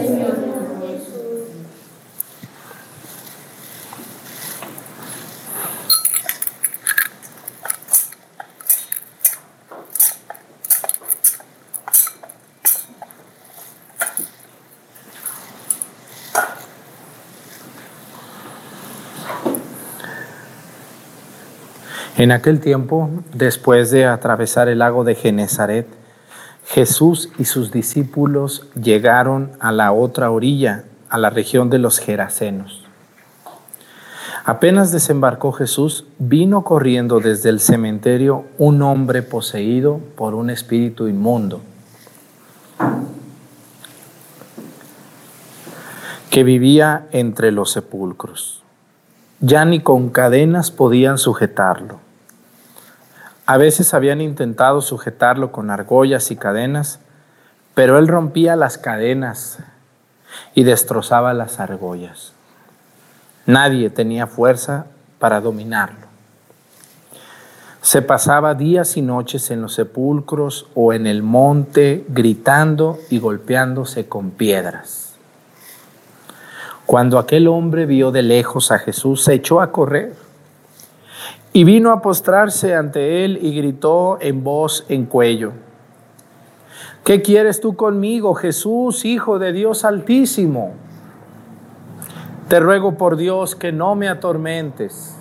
En 22.21 22.31
aquel 22.31 22.59
tiempo, 22.59 23.09
después 23.33 23.89
de 23.89 24.05
atravesar 24.05 24.69
el 24.69 24.77
lago 24.77 25.03
de 25.03 25.15
Genezaret, 25.15 25.87
Jesús 26.67 27.31
y 27.39 27.45
sus 27.45 27.71
discípulos 27.71 28.67
llegaron 28.79 29.53
a 29.59 29.71
la 29.71 29.91
otra 29.91 30.29
orilla, 30.29 30.83
a 31.09 31.17
la 31.17 31.31
región 31.31 31.71
de 31.71 31.79
los 31.79 31.97
Gerasenos. 31.97 32.85
Apenas 34.45 34.91
desembarcó 34.91 35.51
Jesús, 35.51 36.05
vino 36.19 36.63
corriendo 36.63 37.21
desde 37.21 37.49
el 37.49 37.59
cementerio 37.59 38.45
un 38.59 38.83
hombre 38.83 39.23
poseído 39.23 39.99
por 40.15 40.35
un 40.35 40.51
espíritu 40.51 41.07
inmundo, 41.07 41.61
que 46.29 46.43
vivía 46.43 47.07
entre 47.13 47.51
los 47.51 47.71
sepulcros. 47.71 48.61
Ya 49.39 49.65
ni 49.65 49.79
con 49.79 50.11
cadenas 50.11 50.69
podían 50.69 51.17
sujetarlo. 51.17 52.10
A 53.51 53.57
veces 53.57 53.93
habían 53.93 54.21
intentado 54.21 54.79
sujetarlo 54.79 55.51
con 55.51 55.71
argollas 55.71 56.31
y 56.31 56.37
cadenas, 56.37 57.01
pero 57.73 57.97
él 57.97 58.07
rompía 58.07 58.55
las 58.55 58.77
cadenas 58.77 59.59
y 60.55 60.63
destrozaba 60.63 61.33
las 61.33 61.59
argollas. 61.59 62.31
Nadie 63.45 63.89
tenía 63.89 64.25
fuerza 64.25 64.85
para 65.19 65.41
dominarlo. 65.41 66.07
Se 67.81 68.01
pasaba 68.01 68.53
días 68.53 68.95
y 68.95 69.01
noches 69.01 69.51
en 69.51 69.61
los 69.61 69.73
sepulcros 69.73 70.67
o 70.73 70.93
en 70.93 71.05
el 71.05 71.21
monte 71.21 72.05
gritando 72.07 72.99
y 73.09 73.19
golpeándose 73.19 74.07
con 74.07 74.31
piedras. 74.31 75.15
Cuando 76.85 77.19
aquel 77.19 77.49
hombre 77.49 77.85
vio 77.85 78.11
de 78.11 78.21
lejos 78.21 78.71
a 78.71 78.79
Jesús, 78.79 79.25
se 79.25 79.33
echó 79.33 79.59
a 79.59 79.73
correr 79.73 80.13
y 81.53 81.63
vino 81.63 81.91
a 81.91 82.01
postrarse 82.01 82.75
ante 82.75 83.25
él 83.25 83.39
y 83.41 83.55
gritó 83.55 84.17
en 84.21 84.43
voz 84.43 84.85
en 84.89 85.05
cuello. 85.05 85.51
¿Qué 87.03 87.21
quieres 87.21 87.59
tú 87.59 87.75
conmigo, 87.75 88.35
Jesús, 88.35 89.05
Hijo 89.05 89.39
de 89.39 89.51
Dios 89.51 89.83
Altísimo? 89.83 90.73
Te 92.47 92.59
ruego 92.59 92.95
por 92.97 93.17
Dios 93.17 93.55
que 93.55 93.71
no 93.71 93.95
me 93.95 94.07
atormentes. 94.07 95.15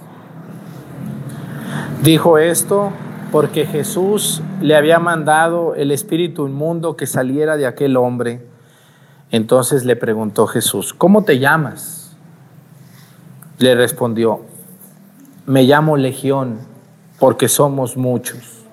Dijo 2.02 2.38
esto 2.38 2.92
porque 3.32 3.66
Jesús 3.66 4.42
le 4.60 4.76
había 4.76 4.98
mandado 4.98 5.74
el 5.74 5.90
espíritu 5.90 6.46
inmundo 6.46 6.96
que 6.96 7.06
saliera 7.06 7.56
de 7.56 7.66
aquel 7.66 7.96
hombre. 7.96 8.44
Entonces 9.30 9.84
le 9.84 9.96
preguntó 9.96 10.46
Jesús, 10.46 10.92
¿cómo 10.92 11.24
te 11.24 11.38
llamas? 11.38 12.16
Le 13.58 13.74
respondió, 13.74 14.40
me 15.46 15.62
llamo 15.64 15.96
Legión 15.96 16.58
porque 17.18 17.48
somos 17.48 17.96
muchos. 17.96 18.64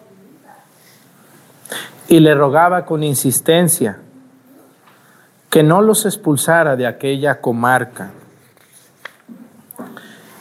Y 2.08 2.19
le 2.19 2.34
rogaba 2.34 2.86
con 2.86 3.03
insistencia 3.03 3.99
que 5.49 5.63
no 5.63 5.82
los 5.82 6.06
expulsara 6.06 6.75
de 6.75 6.88
aquella 6.88 7.41
comarca. 7.41 8.12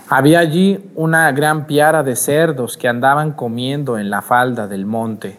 Había 0.09 0.39
allí 0.39 0.89
una 0.95 1.31
gran 1.33 1.67
piara 1.67 2.05
de 2.05 2.15
cerdos 2.15 2.77
que 2.77 2.87
andaban 2.87 3.33
comiendo 3.33 3.99
en 3.99 4.09
la 4.09 4.23
falda 4.23 4.69
del 4.69 4.87
monte. 4.87 5.39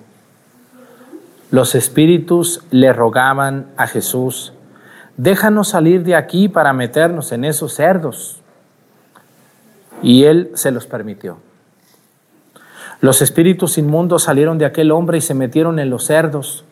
Los 1.52 1.76
espíritus 1.76 2.62
le 2.71 2.91
rogaban 2.91 3.67
a 3.78 3.88
Jesús, 3.88 4.54
déjanos 5.15 5.69
salir 5.69 6.04
de 6.04 6.15
aquí 6.15 6.50
para 6.50 6.73
meternos 6.73 7.32
en 7.32 7.45
esos 7.45 7.73
cerdos. 7.73 8.41
Y 10.01 10.25
él 10.25 10.51
se 10.55 10.71
los 10.71 10.86
permitió. 10.86 11.38
Los 12.99 13.21
espíritus 13.21 13.77
inmundos 13.77 14.23
salieron 14.23 14.57
de 14.57 14.65
aquel 14.65 14.91
hombre 14.91 15.19
y 15.19 15.21
se 15.21 15.33
metieron 15.33 15.79
en 15.79 15.89
los 15.89 16.05
cerdos. 16.05 16.65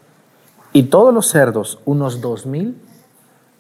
Y 0.73 0.83
todos 0.83 1.13
los 1.13 1.27
cerdos, 1.27 1.79
unos 1.85 2.21
dos 2.21 2.45
mil, 2.45 2.75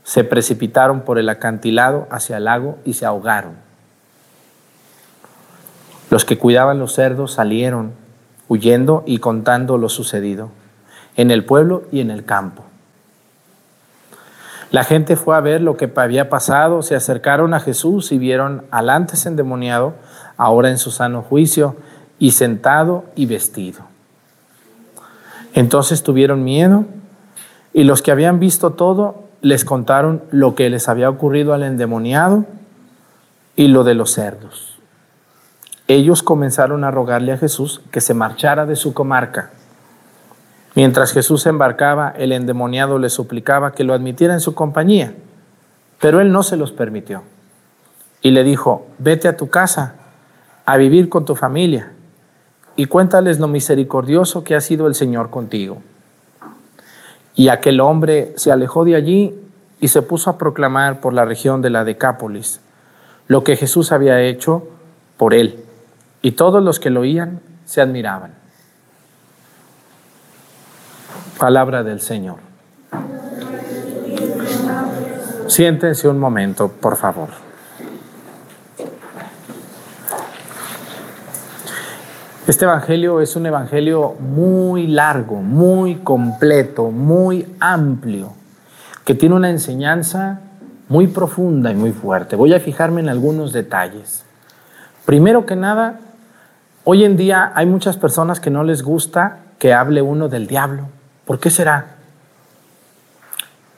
se 0.03 0.23
precipitaron 0.23 1.01
por 1.01 1.17
el 1.17 1.29
acantilado 1.29 2.07
hacia 2.09 2.37
el 2.37 2.45
lago 2.45 2.77
y 2.85 2.93
se 2.93 3.05
ahogaron. 3.05 3.53
Los 6.09 6.25
que 6.25 6.37
cuidaban 6.37 6.79
los 6.79 6.93
cerdos 6.93 7.33
salieron 7.33 7.93
huyendo 8.47 9.03
y 9.05 9.17
contando 9.17 9.77
lo 9.77 9.89
sucedido 9.89 10.49
en 11.17 11.31
el 11.31 11.45
pueblo 11.45 11.83
y 11.91 12.01
en 12.01 12.11
el 12.11 12.25
campo. 12.25 12.65
La 14.75 14.83
gente 14.83 15.15
fue 15.15 15.37
a 15.37 15.39
ver 15.39 15.61
lo 15.61 15.77
que 15.77 15.89
había 15.95 16.27
pasado, 16.27 16.81
se 16.81 16.95
acercaron 16.95 17.53
a 17.53 17.61
Jesús 17.61 18.11
y 18.11 18.17
vieron 18.17 18.65
al 18.71 18.89
antes 18.89 19.25
endemoniado, 19.25 19.93
ahora 20.35 20.69
en 20.69 20.79
su 20.79 20.91
sano 20.91 21.21
juicio, 21.21 21.77
y 22.19 22.31
sentado 22.31 23.05
y 23.15 23.25
vestido. 23.25 23.83
Entonces 25.53 26.03
tuvieron 26.03 26.43
miedo 26.43 26.83
y 27.71 27.85
los 27.85 28.01
que 28.01 28.11
habían 28.11 28.41
visto 28.41 28.71
todo 28.71 29.23
les 29.39 29.63
contaron 29.63 30.23
lo 30.29 30.55
que 30.55 30.69
les 30.69 30.89
había 30.89 31.09
ocurrido 31.09 31.53
al 31.53 31.63
endemoniado 31.63 32.43
y 33.55 33.69
lo 33.69 33.85
de 33.85 33.93
los 33.93 34.11
cerdos. 34.11 34.77
Ellos 35.87 36.21
comenzaron 36.21 36.83
a 36.83 36.91
rogarle 36.91 37.31
a 37.31 37.37
Jesús 37.37 37.79
que 37.91 38.01
se 38.01 38.13
marchara 38.13 38.65
de 38.65 38.75
su 38.75 38.93
comarca 38.93 39.51
Mientras 40.75 41.13
Jesús 41.13 41.45
embarcaba, 41.45 42.09
el 42.09 42.33
endemoniado 42.33 42.99
le 42.99 43.09
suplicaba 43.09 43.71
que 43.71 43.85
lo 43.85 43.93
admitiera 43.93 44.33
en 44.33 44.41
su 44.41 44.53
compañía, 44.53 45.13
pero 46.01 46.19
él 46.19 46.31
no 46.31 46.43
se 46.43 46.57
los 46.57 46.73
permitió. 46.73 47.23
Y 48.21 48.31
le 48.31 48.43
dijo, 48.43 48.85
vete 48.99 49.29
a 49.29 49.37
tu 49.37 49.49
casa, 49.49 49.95
a 50.65 50.75
vivir 50.77 51.07
con 51.07 51.23
tu 51.23 51.35
familia, 51.35 51.93
y 52.75 52.87
cuéntales 52.87 53.39
lo 53.39 53.47
misericordioso 53.47 54.43
que 54.43 54.55
ha 54.55 54.61
sido 54.61 54.87
el 54.87 54.95
Señor 54.95 55.29
contigo. 55.29 55.81
Y 57.35 57.47
aquel 57.47 57.79
hombre 57.79 58.33
se 58.35 58.51
alejó 58.51 58.83
de 58.83 58.95
allí 58.95 59.33
y 59.79 59.87
se 59.87 60.01
puso 60.01 60.29
a 60.29 60.37
proclamar 60.37 60.99
por 60.99 61.13
la 61.13 61.25
región 61.25 61.61
de 61.61 61.69
la 61.69 61.85
Decápolis 61.85 62.59
lo 63.27 63.43
que 63.43 63.55
Jesús 63.55 63.91
había 63.91 64.21
hecho 64.21 64.67
por 65.17 65.33
él. 65.33 65.63
Y 66.21 66.31
todos 66.31 66.63
los 66.63 66.79
que 66.79 66.89
lo 66.89 67.01
oían 67.01 67.39
se 67.65 67.81
admiraban. 67.81 68.44
Palabra 71.37 71.83
del 71.83 72.01
Señor. 72.01 72.37
Siéntense 75.47 76.07
un 76.07 76.19
momento, 76.19 76.69
por 76.69 76.95
favor. 76.97 77.29
Este 82.47 82.65
Evangelio 82.65 83.21
es 83.21 83.35
un 83.35 83.45
Evangelio 83.45 84.13
muy 84.19 84.87
largo, 84.87 85.41
muy 85.41 85.95
completo, 85.95 86.91
muy 86.91 87.55
amplio, 87.59 88.33
que 89.03 89.15
tiene 89.15 89.35
una 89.35 89.49
enseñanza 89.49 90.41
muy 90.87 91.07
profunda 91.07 91.71
y 91.71 91.75
muy 91.75 91.91
fuerte. 91.91 92.35
Voy 92.35 92.53
a 92.53 92.59
fijarme 92.59 93.01
en 93.01 93.09
algunos 93.09 93.51
detalles. 93.51 94.23
Primero 95.05 95.45
que 95.45 95.55
nada, 95.55 95.99
Hoy 96.87 97.03
en 97.03 97.17
día 97.17 97.51
hay 97.55 97.65
muchas 97.65 97.97
personas 97.97 98.39
que 98.39 98.51
no 98.51 98.63
les 98.63 98.83
gusta 98.83 99.39
que 99.57 99.73
hable 99.73 100.03
uno 100.03 100.29
del 100.29 100.45
diablo. 100.45 100.83
¿Por 101.25 101.39
qué 101.39 101.49
será? 101.49 101.95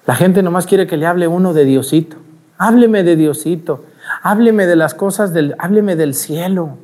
La 0.06 0.16
gente 0.16 0.42
nomás 0.42 0.66
quiere 0.66 0.88
que 0.88 0.98
le 0.98 1.06
hable 1.06 1.28
uno 1.28 1.54
de 1.54 1.66
Diosito. 1.66 2.18
Hábleme 2.58 3.04
de 3.04 3.16
Diosito. 3.16 3.86
Hábleme 4.24 4.66
de 4.66 4.76
las 4.76 4.94
cosas 4.94 5.34
del, 5.34 5.56
hábleme 5.60 5.96
del 5.96 6.14
cielo. 6.14 6.78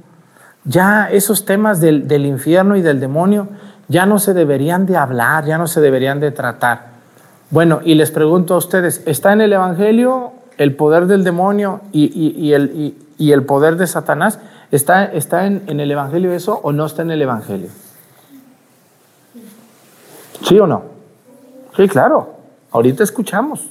Ya 0.65 1.09
esos 1.09 1.45
temas 1.45 1.79
del, 1.79 2.07
del 2.07 2.25
infierno 2.25 2.75
y 2.75 2.81
del 2.81 2.99
demonio 2.99 3.47
ya 3.87 4.05
no 4.05 4.19
se 4.19 4.33
deberían 4.33 4.85
de 4.85 4.97
hablar, 4.97 5.45
ya 5.45 5.57
no 5.57 5.67
se 5.67 5.81
deberían 5.81 6.19
de 6.19 6.31
tratar. 6.31 6.93
Bueno, 7.49 7.81
y 7.83 7.95
les 7.95 8.11
pregunto 8.11 8.55
a 8.55 8.57
ustedes, 8.57 9.03
¿está 9.05 9.33
en 9.33 9.41
el 9.41 9.53
Evangelio 9.53 10.31
el 10.57 10.75
poder 10.75 11.05
del 11.05 11.23
demonio 11.23 11.81
y, 11.91 12.51
el, 12.53 12.95
y 13.17 13.31
el, 13.31 13.43
poder 13.43 13.75
de 13.75 13.87
Satanás? 13.87 14.39
¿Está, 14.71 15.05
está 15.05 15.45
en, 15.45 15.63
en, 15.67 15.79
el 15.79 15.91
Evangelio 15.91 16.33
eso 16.33 16.59
o 16.63 16.71
no 16.71 16.85
está 16.85 17.03
en 17.03 17.11
el 17.11 17.21
Evangelio? 17.21 17.69
¿Sí 20.43 20.59
o 20.59 20.67
no? 20.67 20.83
Sí, 21.75 21.87
claro. 21.87 22.35
Ahorita 22.71 23.03
escuchamos. 23.03 23.69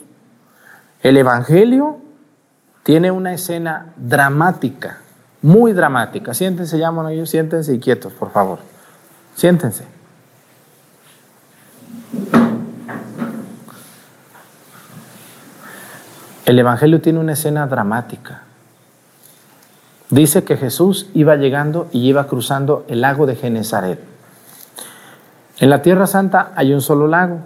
El 1.02 1.16
Evangelio 1.16 1.98
tiene 2.82 3.10
una 3.10 3.34
escena 3.34 3.92
dramática, 3.96 4.98
muy 5.42 5.72
dramática. 5.72 6.34
Siéntense, 6.34 6.78
llaman 6.78 7.10
ellos, 7.10 7.30
siéntense 7.30 7.74
y 7.74 7.78
quietos, 7.78 8.12
por 8.12 8.30
favor. 8.30 8.58
Siéntense. 9.34 9.84
El 16.44 16.58
Evangelio 16.58 17.00
tiene 17.00 17.18
una 17.18 17.32
escena 17.32 17.66
dramática. 17.66 18.42
Dice 20.10 20.44
que 20.44 20.56
Jesús 20.56 21.08
iba 21.14 21.36
llegando 21.36 21.88
y 21.92 22.06
iba 22.08 22.26
cruzando 22.26 22.84
el 22.88 23.00
lago 23.00 23.26
de 23.26 23.36
Genezaret. 23.36 24.11
En 25.58 25.70
la 25.70 25.82
Tierra 25.82 26.06
Santa 26.06 26.52
hay 26.56 26.72
un 26.72 26.80
solo 26.80 27.06
lago 27.06 27.40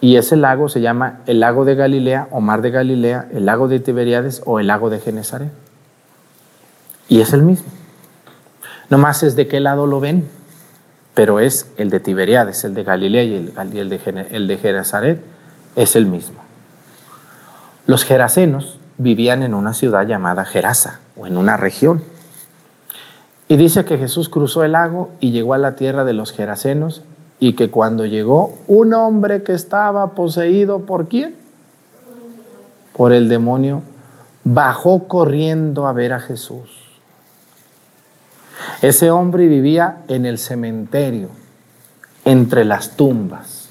y 0.00 0.16
ese 0.16 0.36
lago 0.36 0.68
se 0.68 0.80
llama 0.80 1.20
el 1.26 1.40
lago 1.40 1.64
de 1.64 1.74
Galilea 1.74 2.28
o 2.30 2.40
mar 2.40 2.60
de 2.60 2.70
Galilea, 2.70 3.28
el 3.32 3.46
lago 3.46 3.68
de 3.68 3.80
Tiberiades 3.80 4.42
o 4.44 4.60
el 4.60 4.66
lago 4.66 4.90
de 4.90 5.00
Genezaret. 5.00 5.50
Y 7.08 7.20
es 7.20 7.32
el 7.32 7.42
mismo. 7.42 7.68
Nomás 8.90 9.22
es 9.22 9.34
de 9.34 9.48
qué 9.48 9.60
lado 9.60 9.86
lo 9.86 10.00
ven, 10.00 10.28
pero 11.14 11.40
es 11.40 11.72
el 11.78 11.90
de 11.90 12.00
Tiberiades, 12.00 12.64
el 12.64 12.74
de 12.74 12.84
Galilea 12.84 13.24
y 13.24 13.34
el, 13.34 13.88
de, 13.88 14.26
el 14.30 14.46
de 14.46 14.58
Genezaret 14.58 15.24
es 15.74 15.96
el 15.96 16.06
mismo. 16.06 16.40
Los 17.86 18.04
gerasenos 18.04 18.78
vivían 18.98 19.42
en 19.42 19.54
una 19.54 19.74
ciudad 19.74 20.06
llamada 20.06 20.44
Gerasa 20.44 21.00
o 21.16 21.26
en 21.26 21.36
una 21.36 21.56
región. 21.56 22.02
Y 23.48 23.56
dice 23.56 23.84
que 23.84 23.98
Jesús 23.98 24.28
cruzó 24.28 24.64
el 24.64 24.72
lago 24.72 25.12
y 25.20 25.30
llegó 25.30 25.54
a 25.54 25.58
la 25.58 25.76
tierra 25.76 26.04
de 26.04 26.12
los 26.12 26.32
gerasenos 26.32 27.02
y 27.44 27.52
que 27.52 27.70
cuando 27.70 28.06
llegó 28.06 28.54
un 28.68 28.94
hombre 28.94 29.42
que 29.42 29.52
estaba 29.52 30.14
poseído 30.14 30.86
por 30.86 31.08
quién? 31.08 31.34
Por 32.96 33.12
el 33.12 33.28
demonio, 33.28 33.82
bajó 34.44 35.06
corriendo 35.08 35.86
a 35.86 35.92
ver 35.92 36.14
a 36.14 36.20
Jesús. 36.20 36.70
Ese 38.80 39.10
hombre 39.10 39.46
vivía 39.46 39.98
en 40.08 40.24
el 40.24 40.38
cementerio, 40.38 41.28
entre 42.24 42.64
las 42.64 42.96
tumbas. 42.96 43.68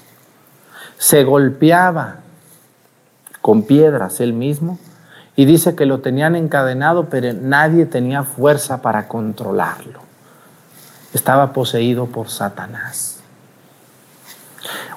Se 0.96 1.24
golpeaba 1.24 2.18
con 3.40 3.64
piedras 3.64 4.20
él 4.20 4.34
mismo 4.34 4.78
y 5.34 5.46
dice 5.46 5.74
que 5.74 5.84
lo 5.84 5.98
tenían 5.98 6.36
encadenado, 6.36 7.08
pero 7.08 7.32
nadie 7.32 7.86
tenía 7.86 8.22
fuerza 8.22 8.82
para 8.82 9.08
controlarlo. 9.08 9.98
Estaba 11.12 11.52
poseído 11.52 12.06
por 12.06 12.28
Satanás. 12.28 13.13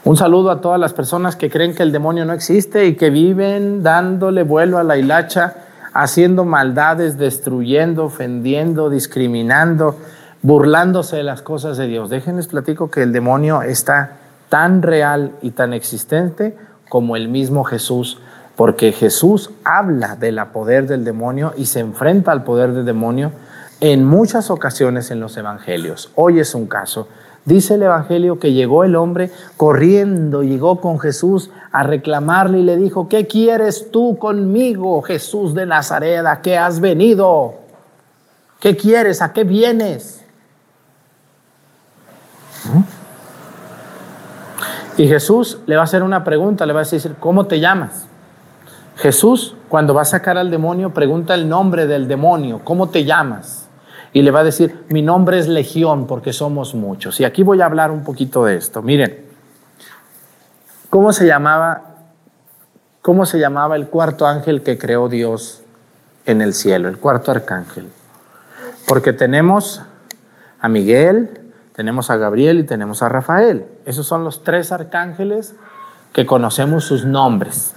Un 0.08 0.16
saludo 0.16 0.52
a 0.52 0.62
todas 0.62 0.80
las 0.80 0.94
personas 0.94 1.36
que 1.36 1.50
creen 1.50 1.76
que 1.76 1.84
el 1.84 1.92
demonio 1.92 2.24
no 2.24 2.32
existe 2.32 2.86
y 2.86 2.96
que 2.96 3.10
viven 3.10 3.84
dándole 3.84 4.44
vuelo 4.44 4.78
a 4.78 4.86
la 4.86 4.96
hilacha, 4.96 5.56
haciendo 5.94 6.46
maldades, 6.46 7.18
destruyendo, 7.18 8.06
ofendiendo, 8.06 8.90
discriminando, 8.90 9.98
burlándose 10.42 11.18
de 11.18 11.24
las 11.24 11.42
cosas 11.42 11.76
de 11.76 11.88
Dios. 11.88 12.10
Déjenles 12.10 12.48
platico 12.48 12.90
que 12.90 13.04
el 13.04 13.12
demonio 13.12 13.64
está 13.64 14.14
tan 14.48 14.82
real 14.82 15.34
y 15.42 15.52
tan 15.52 15.74
existente 15.74 16.56
como 16.88 17.18
el 17.18 17.28
mismo 17.28 17.66
Jesús 17.66 18.22
porque 18.56 18.94
Jesús 18.94 19.52
habla 19.66 20.16
de 20.16 20.32
la 20.32 20.54
poder 20.54 20.88
del 20.88 21.04
demonio 21.04 21.54
y 21.58 21.66
se 21.66 21.82
enfrenta 21.82 22.32
al 22.32 22.46
poder 22.46 22.72
del 22.72 22.86
demonio 22.86 23.34
en 23.82 24.06
muchas 24.06 24.52
ocasiones 24.52 25.12
en 25.12 25.20
los 25.20 25.36
evangelios. 25.36 26.12
Hoy 26.16 26.40
es 26.40 26.56
un 26.56 26.68
caso. 26.68 27.10
Dice 27.48 27.76
el 27.76 27.84
evangelio 27.84 28.40
que 28.40 28.52
llegó 28.52 28.84
el 28.84 28.98
hombre 28.98 29.32
corriendo, 29.56 30.44
llegó 30.44 30.82
con 30.82 31.00
Jesús 31.00 31.50
a 31.72 31.82
reclamarle 31.84 32.60
y 32.60 32.64
le 32.64 32.76
dijo, 32.76 33.08
¿qué 33.08 33.26
quieres 33.26 33.90
tú 33.90 34.18
conmigo, 34.18 35.02
Jesús 35.02 35.54
de 35.54 35.66
Nazaret? 35.66 36.26
¿A 36.26 36.42
qué 36.42 36.58
has 36.58 36.82
venido? 36.82 37.54
¿Qué 38.60 38.76
quieres? 38.76 39.22
¿A 39.22 39.32
qué 39.32 39.46
vienes? 39.46 40.26
Y 44.98 45.08
Jesús 45.08 45.60
le 45.68 45.78
va 45.78 45.84
a 45.84 45.86
hacer 45.86 46.04
una 46.04 46.26
pregunta, 46.26 46.66
le 46.66 46.74
va 46.74 46.82
a 46.82 46.84
decir, 46.84 47.16
¿cómo 47.18 47.46
te 47.46 47.62
llamas? 47.62 48.08
Jesús, 48.98 49.56
cuando 49.70 49.94
va 49.94 50.02
a 50.02 50.06
sacar 50.06 50.38
al 50.38 50.52
demonio, 50.52 50.94
pregunta 50.94 51.34
el 51.34 51.48
nombre 51.48 51.88
del 51.88 52.10
demonio, 52.10 52.60
¿cómo 52.66 52.90
te 52.90 53.06
llamas? 53.06 53.67
Y 54.18 54.24
le 54.24 54.32
va 54.32 54.40
a 54.40 54.44
decir, 54.44 54.84
mi 54.90 55.04
nombre 55.04 55.38
es 55.38 55.48
Legión 55.48 56.08
porque 56.08 56.34
somos 56.34 56.74
muchos. 56.74 57.20
Y 57.20 57.24
aquí 57.24 57.44
voy 57.44 57.62
a 57.62 57.66
hablar 57.66 57.92
un 57.92 58.04
poquito 58.04 58.46
de 58.46 58.56
esto. 58.56 58.82
Miren, 58.82 59.16
¿cómo 60.90 61.14
se 61.14 61.28
llamaba, 61.28 61.84
cómo 63.04 63.28
se 63.28 63.38
llamaba 63.38 63.76
el 63.76 63.90
cuarto 63.90 64.26
ángel 64.26 64.64
que 64.64 64.80
creó 64.80 65.08
Dios 65.08 65.62
en 66.26 66.42
el 66.42 66.56
cielo, 66.56 66.90
el 66.90 66.98
cuarto 66.98 67.30
arcángel? 67.30 67.90
Porque 68.88 69.14
tenemos 69.14 69.84
a 70.60 70.68
Miguel, 70.68 71.52
tenemos 71.76 72.10
a 72.10 72.18
Gabriel 72.18 72.58
y 72.58 72.64
tenemos 72.64 73.04
a 73.04 73.10
Rafael. 73.10 73.68
Esos 73.86 74.08
son 74.08 74.24
los 74.24 74.44
tres 74.44 74.72
arcángeles 74.72 75.54
que 76.12 76.26
conocemos 76.26 76.86
sus 76.86 77.06
nombres. 77.06 77.76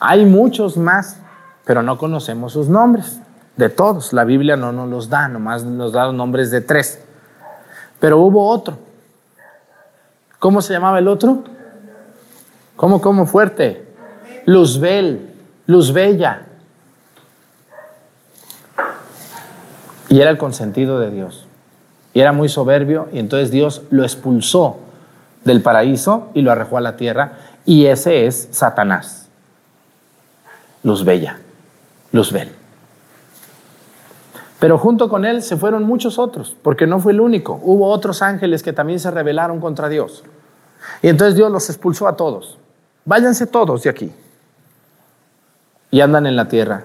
Hay 0.00 0.24
muchos 0.24 0.76
más, 0.76 1.18
pero 1.64 1.84
no 1.84 1.96
conocemos 1.96 2.54
sus 2.54 2.68
nombres. 2.68 3.20
De 3.58 3.68
todos, 3.68 4.12
la 4.12 4.22
Biblia 4.22 4.56
no 4.56 4.70
nos 4.70 4.88
los 4.88 5.08
da, 5.10 5.26
nomás 5.26 5.64
nos 5.64 5.92
da 5.92 6.06
los 6.06 6.14
nombres 6.14 6.52
de 6.52 6.60
tres. 6.60 7.00
Pero 7.98 8.18
hubo 8.18 8.48
otro. 8.48 8.78
¿Cómo 10.38 10.62
se 10.62 10.72
llamaba 10.72 11.00
el 11.00 11.08
otro? 11.08 11.42
¿Cómo, 12.76 13.00
cómo 13.00 13.26
fuerte? 13.26 13.84
Luzbel, 14.46 15.34
Luzbella. 15.66 16.42
Y 20.08 20.20
era 20.20 20.30
el 20.30 20.38
consentido 20.38 21.00
de 21.00 21.10
Dios. 21.10 21.48
Y 22.14 22.20
era 22.20 22.30
muy 22.30 22.48
soberbio 22.48 23.08
y 23.12 23.18
entonces 23.18 23.50
Dios 23.50 23.82
lo 23.90 24.04
expulsó 24.04 24.78
del 25.44 25.62
paraíso 25.62 26.28
y 26.32 26.42
lo 26.42 26.52
arrojó 26.52 26.78
a 26.78 26.80
la 26.80 26.96
tierra. 26.96 27.32
Y 27.66 27.86
ese 27.86 28.26
es 28.26 28.50
Satanás. 28.52 29.26
Luz 30.84 31.04
Bella, 31.04 31.40
Luzbel. 32.12 32.57
Pero 34.58 34.76
junto 34.76 35.08
con 35.08 35.24
él 35.24 35.42
se 35.42 35.56
fueron 35.56 35.84
muchos 35.84 36.18
otros, 36.18 36.56
porque 36.62 36.86
no 36.86 36.98
fue 36.98 37.12
el 37.12 37.20
único. 37.20 37.60
Hubo 37.62 37.88
otros 37.88 38.22
ángeles 38.22 38.62
que 38.62 38.72
también 38.72 38.98
se 38.98 39.10
rebelaron 39.10 39.60
contra 39.60 39.88
Dios. 39.88 40.24
Y 41.02 41.08
entonces 41.08 41.36
Dios 41.36 41.50
los 41.50 41.68
expulsó 41.68 42.08
a 42.08 42.16
todos. 42.16 42.58
Váyanse 43.04 43.46
todos 43.46 43.82
de 43.84 43.90
aquí. 43.90 44.12
Y 45.90 46.00
andan 46.00 46.26
en 46.26 46.36
la 46.36 46.48
tierra, 46.48 46.84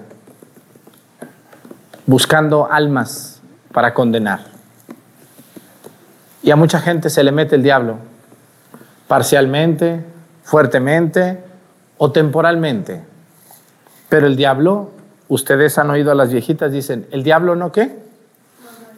buscando 2.06 2.70
almas 2.70 3.40
para 3.72 3.92
condenar. 3.92 4.40
Y 6.42 6.50
a 6.50 6.56
mucha 6.56 6.78
gente 6.78 7.10
se 7.10 7.24
le 7.24 7.32
mete 7.32 7.56
el 7.56 7.62
diablo, 7.62 7.96
parcialmente, 9.08 10.04
fuertemente 10.42 11.42
o 11.98 12.12
temporalmente. 12.12 13.02
Pero 14.08 14.26
el 14.26 14.36
diablo, 14.36 14.90
ustedes 15.28 15.78
han 15.78 15.90
oído 15.90 16.10
a 16.10 16.14
las 16.14 16.30
viejitas, 16.30 16.72
dicen, 16.72 17.06
¿el 17.10 17.22
diablo 17.22 17.56
no 17.56 17.72
qué? 17.72 17.98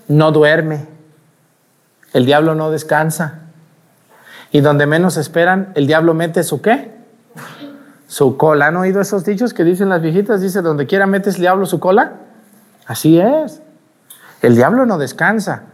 No 0.09 0.33
duerme. 0.33 0.87
El 2.13 2.27
diablo 2.27 2.55
no 2.55 2.71
descansa. 2.71 3.41
Y 4.51 4.61
donde 4.61 4.87
menos 4.87 5.17
esperan, 5.17 5.73
el 5.75 5.87
diablo 5.87 6.15
mete 6.15 6.43
su 6.43 6.63
qué? 6.63 6.93
Su 8.07 8.37
cola. 8.37 8.69
¿Han 8.69 8.77
oído 8.77 9.01
esos 9.01 9.25
dichos 9.25 9.53
que 9.53 9.65
dicen 9.65 9.89
las 9.89 10.01
viejitas? 10.01 10.41
Dice, 10.41 10.63
donde 10.63 10.87
quiera 10.87 11.07
metes 11.07 11.35
el 11.35 11.43
diablo 11.43 11.67
su 11.67 11.81
cola. 11.81 12.13
Así 12.87 13.19
es. 13.19 13.61
El 14.43 14.55
diablo 14.55 14.87
no 14.87 14.99
descansa. 14.99 15.65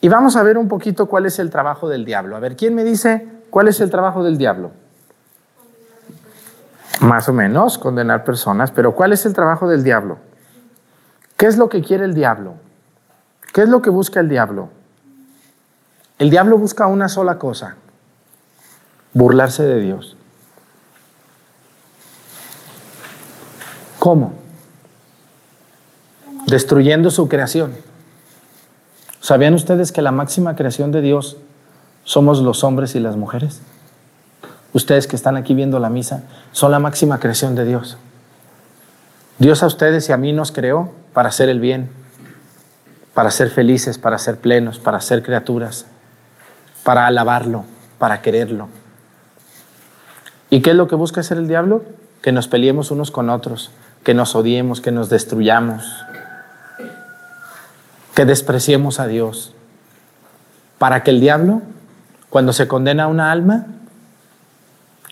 Y 0.00 0.08
vamos 0.08 0.36
a 0.36 0.42
ver 0.42 0.58
un 0.58 0.68
poquito 0.68 1.06
cuál 1.06 1.26
es 1.26 1.38
el 1.38 1.50
trabajo 1.50 1.88
del 1.88 2.04
diablo. 2.04 2.36
A 2.36 2.40
ver, 2.40 2.56
¿quién 2.56 2.74
me 2.74 2.84
dice 2.84 3.26
cuál 3.50 3.68
es 3.68 3.80
el 3.80 3.90
trabajo 3.90 4.22
del 4.22 4.38
diablo? 4.38 4.70
Más 7.00 7.28
o 7.28 7.32
menos, 7.32 7.78
condenar 7.78 8.24
personas. 8.24 8.70
Pero 8.70 8.94
¿cuál 8.94 9.12
es 9.12 9.26
el 9.26 9.34
trabajo 9.34 9.68
del 9.68 9.82
diablo? 9.82 10.18
¿Qué 11.36 11.46
es 11.46 11.56
lo 11.56 11.68
que 11.68 11.82
quiere 11.82 12.04
el 12.04 12.14
diablo? 12.14 12.54
¿Qué 13.52 13.62
es 13.62 13.68
lo 13.68 13.82
que 13.82 13.90
busca 13.90 14.20
el 14.20 14.28
diablo? 14.28 14.70
El 16.18 16.30
diablo 16.30 16.58
busca 16.58 16.86
una 16.86 17.08
sola 17.08 17.38
cosa, 17.38 17.76
burlarse 19.12 19.64
de 19.64 19.80
Dios. 19.80 20.16
¿Cómo? 23.98 24.34
Destruyendo 26.46 27.10
su 27.10 27.28
creación. 27.28 27.74
¿Sabían 29.20 29.54
ustedes 29.54 29.90
que 29.90 30.02
la 30.02 30.12
máxima 30.12 30.54
creación 30.54 30.92
de 30.92 31.00
Dios 31.00 31.38
somos 32.04 32.40
los 32.42 32.62
hombres 32.62 32.94
y 32.94 33.00
las 33.00 33.16
mujeres? 33.16 33.62
Ustedes 34.74 35.06
que 35.06 35.16
están 35.16 35.36
aquí 35.36 35.54
viendo 35.54 35.78
la 35.78 35.88
misa, 35.88 36.24
son 36.52 36.72
la 36.72 36.80
máxima 36.80 37.20
creación 37.20 37.54
de 37.54 37.64
Dios. 37.64 37.96
Dios 39.38 39.62
a 39.62 39.66
ustedes 39.66 40.08
y 40.08 40.12
a 40.12 40.16
mí 40.16 40.32
nos 40.32 40.50
creó 40.50 40.92
para 41.12 41.28
hacer 41.28 41.48
el 41.48 41.60
bien, 41.60 41.88
para 43.14 43.30
ser 43.30 43.50
felices, 43.50 43.98
para 43.98 44.18
ser 44.18 44.38
plenos, 44.38 44.80
para 44.80 45.00
ser 45.00 45.22
criaturas, 45.22 45.86
para 46.82 47.06
alabarlo, 47.06 47.64
para 47.98 48.20
quererlo. 48.20 48.68
¿Y 50.50 50.60
qué 50.60 50.70
es 50.70 50.76
lo 50.76 50.88
que 50.88 50.96
busca 50.96 51.20
hacer 51.20 51.38
el 51.38 51.46
diablo? 51.46 51.84
Que 52.20 52.32
nos 52.32 52.48
peleemos 52.48 52.90
unos 52.90 53.12
con 53.12 53.30
otros, 53.30 53.70
que 54.02 54.12
nos 54.12 54.34
odiemos, 54.34 54.80
que 54.80 54.90
nos 54.90 55.08
destruyamos, 55.08 56.04
que 58.14 58.24
despreciemos 58.24 58.98
a 58.98 59.06
Dios, 59.06 59.52
para 60.78 61.04
que 61.04 61.12
el 61.12 61.20
diablo, 61.20 61.62
cuando 62.28 62.52
se 62.52 62.66
condena 62.66 63.04
a 63.04 63.08
una 63.08 63.30
alma, 63.30 63.66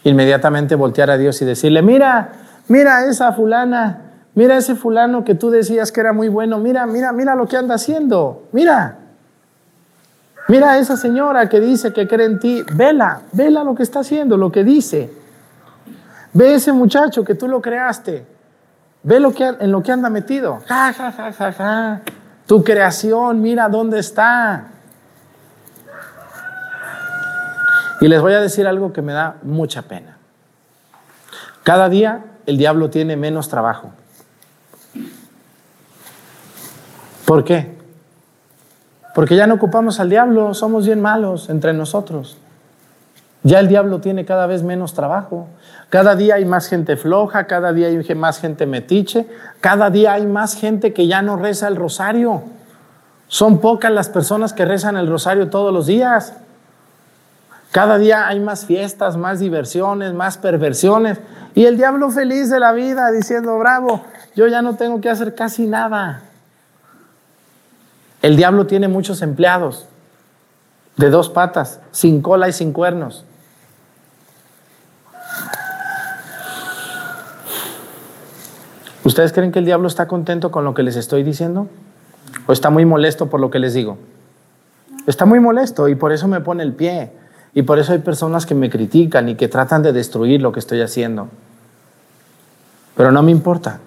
inmediatamente 0.05 0.75
voltear 0.75 1.11
a 1.11 1.19
Dios 1.19 1.41
y 1.43 1.45
decirle, 1.45 1.83
mira, 1.83 2.33
mira 2.69 3.07
esa 3.07 3.33
fulana, 3.33 4.13
Mira 4.35 4.57
ese 4.57 4.75
fulano 4.75 5.25
que 5.25 5.35
tú 5.35 5.51
decías 5.51 5.93
que 5.93 6.01
era 6.01 6.13
muy 6.13 6.29
bueno, 6.29 6.59
mira, 6.59 6.87
mira, 6.87 7.13
mira 7.13 7.35
lo 7.35 7.47
que 7.47 7.57
anda 7.57 7.75
haciendo, 7.75 8.45
mira. 8.53 8.97
Mira 10.49 10.73
a 10.73 10.79
esa 10.79 10.97
señora 10.97 11.49
que 11.49 11.61
dice 11.61 11.93
que 11.93 12.09
cree 12.09 12.27
en 12.27 12.39
ti, 12.41 12.63
vela, 12.75 13.21
vela 13.33 13.63
lo 13.63 13.75
que 13.75 13.83
está 13.83 14.01
haciendo, 14.01 14.37
lo 14.37 14.51
que 14.51 14.65
dice. 14.65 15.13
Ve 16.33 16.55
ese 16.55 16.73
muchacho 16.73 17.25
que 17.25 17.35
tú 17.35 17.47
lo 17.47 17.61
creaste, 17.61 18.27
ve 19.03 19.21
lo 19.21 19.33
que, 19.33 19.45
en 19.47 19.71
lo 19.71 19.83
que 19.83 19.93
anda 19.93 20.09
metido. 20.09 20.61
Ja, 20.67 20.93
ja, 20.93 21.13
ja, 21.13 21.33
ja, 21.33 21.53
ja. 21.53 22.01
Tu 22.47 22.65
creación, 22.65 23.41
mira 23.41 23.69
dónde 23.69 23.99
está. 23.99 24.65
Y 28.03 28.09
les 28.09 28.21
voy 28.21 28.33
a 28.33 28.41
decir 28.41 28.67
algo 28.67 28.93
que 28.93 29.01
me 29.01 29.13
da 29.13 29.37
mucha 29.45 29.83
pena. 29.83 30.17
Cada 31.63 31.89
día 31.89 32.25
el 32.47 32.59
diablo 32.59 32.91
tiene 32.91 33.17
menos 33.17 33.49
trabajo. 33.49 33.93
¿Por 37.25 37.45
qué? 37.45 37.79
Porque 39.15 39.37
ya 39.37 39.47
no 39.47 39.55
ocupamos 39.55 40.01
al 40.01 40.11
diablo, 40.11 40.53
somos 40.53 40.85
bien 40.85 41.01
malos 41.01 41.49
entre 41.49 41.75
nosotros. 41.75 42.37
Ya 43.45 43.61
el 43.61 43.69
diablo 43.69 44.01
tiene 44.01 44.25
cada 44.25 44.49
vez 44.49 44.65
menos 44.65 44.95
trabajo. 44.95 45.47
Cada 45.89 46.17
día 46.17 46.35
hay 46.35 46.45
más 46.45 46.67
gente 46.67 46.97
floja, 46.97 47.47
cada 47.47 47.73
día 47.73 47.87
hay 47.87 48.15
más 48.17 48.41
gente 48.41 48.67
metiche, 48.67 49.29
cada 49.61 49.91
día 49.91 50.15
hay 50.15 50.27
más 50.27 50.57
gente 50.57 50.93
que 50.93 51.07
ya 51.07 51.23
no 51.23 51.37
reza 51.37 51.69
el 51.69 51.77
rosario. 51.77 52.43
Son 53.29 53.61
pocas 53.61 53.93
las 53.93 54.09
personas 54.09 54.53
que 54.53 54.65
rezan 54.65 54.97
el 54.97 55.07
rosario 55.07 55.51
todos 55.51 55.73
los 55.73 55.87
días. 55.87 56.35
Cada 57.73 57.97
día 57.97 58.29
hay 58.29 58.39
más 58.39 58.67
fiestas, 58.67 59.17
más 59.17 59.41
diversiones, 59.41 60.13
más 60.13 60.37
perversiones. 60.37 61.19
Y 61.55 61.65
el 61.65 61.79
diablo 61.79 62.11
feliz 62.11 62.51
de 62.51 62.61
la 62.61 62.73
vida 62.73 63.11
diciendo, 63.11 63.59
bravo, 63.59 64.05
yo 64.37 64.47
ya 64.47 64.61
no 64.61 64.77
tengo 64.77 65.01
que 65.01 65.09
hacer 65.09 65.35
casi 65.35 65.67
nada. 65.67 66.23
El 68.21 68.37
diablo 68.37 68.67
tiene 68.67 68.89
muchos 68.89 69.23
empleados 69.23 69.87
de 70.99 71.09
dos 71.09 71.31
patas, 71.31 71.81
sin 71.93 72.21
cola 72.21 72.47
y 72.49 72.53
sin 72.53 72.75
cuernos. 72.75 73.25
¿Ustedes 79.03 79.33
creen 79.33 79.51
que 79.51 79.61
el 79.61 79.65
diablo 79.65 79.89
está 79.89 80.07
contento 80.07 80.51
con 80.51 80.65
lo 80.65 80.75
que 80.75 80.83
les 80.83 80.97
estoy 80.97 81.23
diciendo? 81.23 81.69
¿O 82.47 82.53
está 82.53 82.69
muy 82.69 82.85
molesto 82.85 83.31
por 83.31 83.41
lo 83.41 83.51
que 83.51 83.59
les 83.59 83.73
digo? 83.73 83.97
Está 85.07 85.25
muy 85.25 85.41
molesto 85.41 85.89
y 85.89 85.95
por 85.95 86.13
eso 86.13 86.29
me 86.29 86.41
pone 86.41 86.63
el 86.63 86.75
pie. 86.75 87.22
Y 87.55 87.63
por 87.63 87.79
eso 87.79 87.93
hay 87.93 87.99
personas 87.99 88.47
que 88.47 88.55
me 88.55 88.71
critican 88.71 89.29
y 89.29 89.35
que 89.35 89.49
tratan 89.49 89.83
de 89.83 89.93
destruir 89.93 90.41
lo 90.41 90.53
que 90.53 90.61
estoy 90.61 90.81
haciendo. 90.81 91.29
Pero 92.97 93.13
no 93.13 93.23
me 93.23 93.31
importa, 93.31 93.81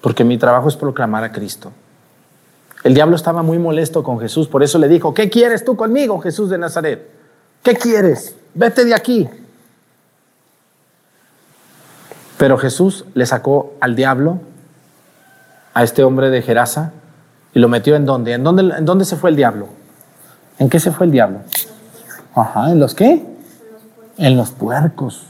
porque 0.00 0.24
mi 0.24 0.38
trabajo 0.38 0.68
es 0.68 0.76
proclamar 0.76 1.24
a 1.24 1.32
Cristo. 1.32 1.72
El 2.82 2.94
diablo 2.94 3.16
estaba 3.16 3.42
muy 3.42 3.58
molesto 3.58 4.02
con 4.02 4.20
Jesús, 4.20 4.46
por 4.48 4.62
eso 4.62 4.78
le 4.78 4.88
dijo, 4.88 5.14
¿qué 5.14 5.30
quieres 5.30 5.64
tú 5.64 5.76
conmigo, 5.76 6.20
Jesús 6.20 6.50
de 6.50 6.58
Nazaret? 6.58 7.10
¿Qué 7.62 7.74
quieres? 7.74 8.36
Vete 8.54 8.84
de 8.84 8.94
aquí. 8.94 9.28
Pero 12.36 12.58
Jesús 12.58 13.06
le 13.14 13.24
sacó 13.24 13.72
al 13.80 13.96
diablo, 13.96 14.40
a 15.72 15.82
este 15.82 16.04
hombre 16.04 16.28
de 16.30 16.42
Gerasa, 16.42 16.92
y 17.54 17.58
lo 17.58 17.68
metió 17.68 17.96
en 17.96 18.04
dónde? 18.04 18.32
¿En 18.32 18.44
dónde, 18.44 18.62
en 18.76 18.84
dónde 18.84 19.04
se 19.04 19.16
fue 19.16 19.30
el 19.30 19.36
diablo? 19.36 19.68
¿En 20.58 20.68
qué 20.68 20.78
se 20.78 20.92
fue 20.92 21.06
el 21.06 21.12
diablo? 21.12 21.40
Ajá, 22.34 22.70
¿en 22.70 22.80
los 22.80 22.94
qué? 22.94 23.24
En 24.18 24.36
los 24.36 24.50
puercos. 24.50 25.26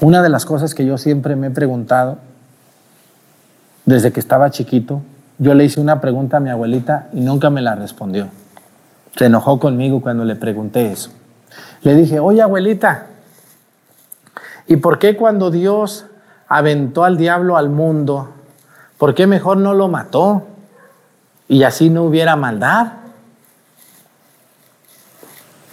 Una 0.00 0.22
de 0.22 0.30
las 0.30 0.46
cosas 0.46 0.74
que 0.74 0.86
yo 0.86 0.96
siempre 0.96 1.36
me 1.36 1.48
he 1.48 1.50
preguntado 1.50 2.18
desde 3.84 4.12
que 4.12 4.20
estaba 4.20 4.50
chiquito, 4.50 5.02
yo 5.38 5.52
le 5.52 5.64
hice 5.64 5.80
una 5.80 6.00
pregunta 6.00 6.38
a 6.38 6.40
mi 6.40 6.48
abuelita 6.48 7.08
y 7.12 7.20
nunca 7.20 7.50
me 7.50 7.60
la 7.60 7.74
respondió. 7.74 8.28
Se 9.16 9.26
enojó 9.26 9.60
conmigo 9.60 10.00
cuando 10.00 10.24
le 10.24 10.36
pregunté 10.36 10.90
eso. 10.90 11.10
Le 11.82 11.94
dije, 11.94 12.20
oye 12.20 12.40
abuelita, 12.40 13.06
¿y 14.66 14.76
por 14.76 14.98
qué 14.98 15.16
cuando 15.16 15.50
Dios 15.50 16.06
aventó 16.48 17.04
al 17.04 17.18
diablo 17.18 17.58
al 17.58 17.68
mundo, 17.68 18.30
por 18.96 19.14
qué 19.14 19.26
mejor 19.26 19.58
no 19.58 19.74
lo 19.74 19.88
mató 19.88 20.46
y 21.48 21.62
así 21.64 21.90
no 21.90 22.04
hubiera 22.04 22.36
maldad? 22.36 22.99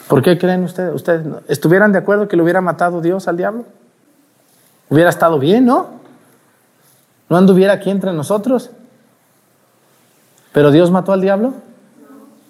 ¿Por 0.08 0.22
qué 0.22 0.38
creen 0.38 0.64
ustedes? 0.64 0.94
¿Ustedes 0.94 1.26
estuvieran 1.48 1.92
de 1.92 2.00
acuerdo 2.00 2.28
que 2.28 2.38
lo 2.38 2.44
hubiera 2.44 2.62
matado 2.62 3.02
Dios 3.02 3.28
al 3.28 3.38
diablo? 3.38 3.66
Hubiera 4.90 5.10
estado 5.10 5.38
bien, 5.38 5.66
¿no? 5.66 5.88
¿No 7.30 7.38
anduviera 7.38 7.74
aquí 7.74 7.90
entre 7.90 8.14
nosotros? 8.14 8.70
¿Pero 10.54 10.72
Dios 10.72 10.92
mató 10.92 11.12
al 11.12 11.22
diablo? 11.22 11.54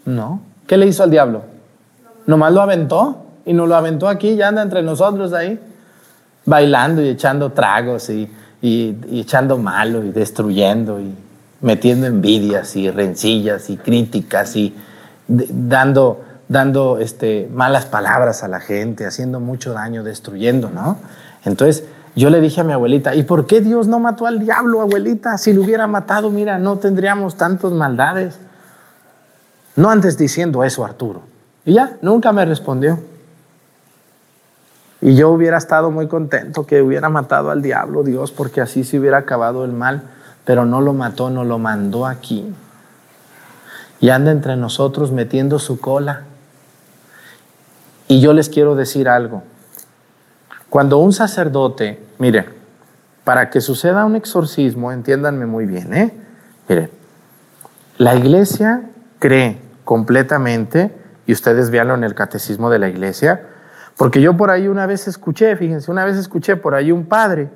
No. 0.06 0.42
¿Qué 0.68 0.78
le 0.78 0.86
hizo 0.86 1.04
al 1.04 1.10
diablo? 1.10 1.44
Nomás 2.28 2.54
lo 2.54 2.62
aventó 2.62 3.26
y 3.46 3.54
nos 3.54 3.68
lo 3.68 3.76
aventó 3.76 4.08
aquí 4.08 4.30
y 4.30 4.42
anda 4.42 4.62
entre 4.62 4.84
nosotros 4.84 5.34
ahí, 5.34 5.60
bailando 6.46 7.02
y 7.02 7.10
echando 7.10 7.52
tragos 7.52 8.10
y, 8.10 8.30
echando 8.62 9.58
malo 9.58 10.04
y 10.04 10.12
destruyendo 10.12 11.00
y 11.00 11.14
metiendo 11.62 12.06
envidias 12.06 12.76
y 12.76 12.92
rencillas 12.92 13.70
y 13.70 13.78
críticas 13.78 14.56
y 14.56 14.76
dando, 15.28 16.22
dando 16.50 16.98
este, 17.00 17.50
malas 17.52 17.86
palabras 17.86 18.44
a 18.44 18.48
la 18.48 18.60
gente, 18.60 19.06
haciendo 19.06 19.40
mucho 19.40 19.74
daño, 19.74 20.04
destruyendo, 20.04 20.70
¿no? 20.70 20.98
Entonces, 21.44 21.84
yo 22.16 22.30
le 22.30 22.42
dije 22.42 22.62
a 22.62 22.64
mi 22.64 22.74
abuelita, 22.74 23.14
¿y 23.16 23.24
por 23.24 23.46
qué 23.46 23.62
Dios 23.62 23.88
no 23.88 24.00
mató 24.00 24.26
al 24.26 24.40
diablo, 24.40 24.82
abuelita? 24.82 25.38
Si 25.38 25.54
lo 25.54 25.62
hubiera 25.62 25.86
matado, 25.88 26.32
mira, 26.32 26.58
no 26.58 26.78
tendríamos 26.78 27.36
tantas 27.36 27.72
maldades. 27.72 28.40
No 29.76 29.90
antes 29.92 30.18
diciendo 30.18 30.64
eso, 30.64 30.84
Arturo. 30.84 31.22
Y 31.64 31.74
ya, 31.74 31.98
nunca 32.02 32.32
me 32.32 32.44
respondió. 32.44 33.00
Y 35.00 35.16
yo 35.16 35.30
hubiera 35.30 35.58
estado 35.58 35.92
muy 35.92 36.08
contento 36.08 36.66
que 36.66 36.82
hubiera 36.82 37.08
matado 37.10 37.52
al 37.52 37.62
diablo, 37.62 38.02
Dios, 38.02 38.32
porque 38.32 38.62
así 38.62 38.84
se 38.84 38.98
hubiera 38.98 39.20
acabado 39.20 39.64
el 39.64 39.72
mal, 39.72 40.02
pero 40.44 40.66
no 40.66 40.82
lo 40.82 40.94
mató, 40.94 41.30
no 41.30 41.44
lo 41.44 41.60
mandó 41.60 42.08
aquí. 42.08 42.52
Y 44.00 44.10
anda 44.10 44.32
entre 44.32 44.56
nosotros 44.56 45.12
metiendo 45.12 45.60
su 45.60 45.80
cola. 45.80 46.24
Y 48.08 48.22
yo 48.22 48.34
les 48.34 48.50
quiero 48.50 48.76
decir 48.76 49.10
algo. 49.10 49.44
Cuando 50.70 50.98
un 50.98 51.14
sacerdote, 51.14 52.02
mire, 52.20 52.46
para 53.24 53.50
que 53.50 53.62
suceda 53.62 54.06
un 54.06 54.16
exorcismo, 54.16 54.92
entiéndanme 54.92 55.46
muy 55.46 55.66
bien, 55.66 55.94
¿eh? 55.94 56.14
Mire, 56.70 56.90
la 57.98 58.16
iglesia 58.16 58.84
cree 59.20 59.60
completamente, 59.84 60.92
y 61.26 61.34
ustedes 61.34 61.70
véanlo 61.70 61.96
en 61.96 62.04
el 62.04 62.16
catecismo 62.16 62.70
de 62.70 62.80
la 62.80 62.90
iglesia, 62.90 63.42
porque 63.98 64.22
yo 64.22 64.38
por 64.38 64.52
ahí 64.52 64.68
una 64.68 64.86
vez 64.86 65.08
escuché, 65.08 65.56
fíjense, 65.56 65.92
una 65.92 66.06
vez 66.06 66.18
escuché 66.18 66.56
por 66.56 66.76
ahí 66.76 66.92
un 66.92 67.06
padre, 67.06 67.50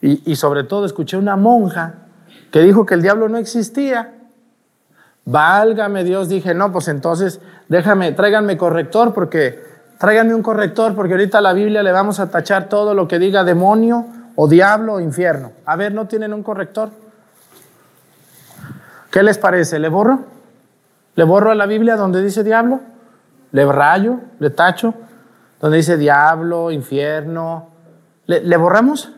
y, 0.00 0.22
y 0.30 0.36
sobre 0.36 0.64
todo 0.64 0.86
escuché 0.86 1.16
una 1.16 1.36
monja 1.36 1.94
que 2.50 2.60
dijo 2.60 2.86
que 2.86 2.94
el 2.94 3.02
diablo 3.02 3.28
no 3.28 3.38
existía. 3.38 4.14
Válgame 5.24 6.04
Dios, 6.04 6.28
dije, 6.28 6.54
no, 6.54 6.72
pues 6.72 6.88
entonces 6.88 7.40
déjame, 7.68 8.12
tráiganme 8.12 8.56
corrector 8.56 9.14
porque 9.14 9.71
Tráiganme 9.98 10.34
un 10.34 10.42
corrector 10.42 10.94
porque 10.94 11.12
ahorita 11.12 11.38
a 11.38 11.40
la 11.40 11.52
Biblia 11.52 11.82
le 11.82 11.92
vamos 11.92 12.20
a 12.20 12.30
tachar 12.30 12.68
todo 12.68 12.94
lo 12.94 13.06
que 13.06 13.18
diga 13.18 13.44
demonio 13.44 14.06
o 14.34 14.48
diablo 14.48 14.94
o 14.94 15.00
infierno. 15.00 15.52
A 15.64 15.76
ver, 15.76 15.94
¿no 15.94 16.06
tienen 16.06 16.32
un 16.32 16.42
corrector? 16.42 16.90
¿Qué 19.10 19.22
les 19.22 19.38
parece? 19.38 19.78
¿Le 19.78 19.88
borro? 19.88 20.20
¿Le 21.14 21.24
borro 21.24 21.50
a 21.50 21.54
la 21.54 21.66
Biblia 21.66 21.96
donde 21.96 22.22
dice 22.22 22.42
diablo? 22.42 22.80
¿Le 23.52 23.70
rayo? 23.70 24.20
¿Le 24.38 24.50
tacho? 24.50 24.94
Donde 25.60 25.76
dice 25.76 25.96
diablo, 25.96 26.70
infierno. 26.70 27.68
¿Le, 28.26 28.40
¿Le 28.40 28.56
borramos? 28.56 29.12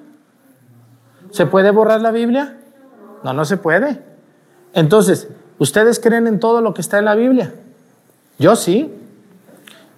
¿Se 1.30 1.46
puede 1.46 1.70
borrar 1.70 2.00
la 2.00 2.10
Biblia? 2.10 2.56
No, 3.22 3.32
no 3.32 3.44
se 3.44 3.56
puede. 3.56 4.02
Entonces, 4.72 5.28
¿ustedes 5.58 6.00
creen 6.00 6.26
en 6.26 6.40
todo 6.40 6.60
lo 6.60 6.74
que 6.74 6.80
está 6.80 6.98
en 6.98 7.04
la 7.06 7.14
Biblia? 7.14 7.54
Yo 8.38 8.56
sí. 8.56 8.92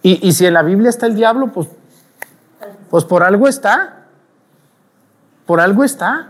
Y, 0.08 0.30
si 0.34 0.46
en 0.46 0.54
la 0.54 0.62
Biblia 0.62 0.88
está 0.88 1.06
el 1.06 1.16
diablo, 1.16 1.48
pues, 1.48 1.66
pues 2.90 3.04
por 3.04 3.24
algo 3.24 3.48
está. 3.48 4.04
Por 5.46 5.60
algo 5.60 5.82
está. 5.82 6.28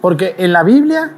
Porque 0.00 0.36
en 0.38 0.52
la 0.52 0.62
Biblia 0.62 1.10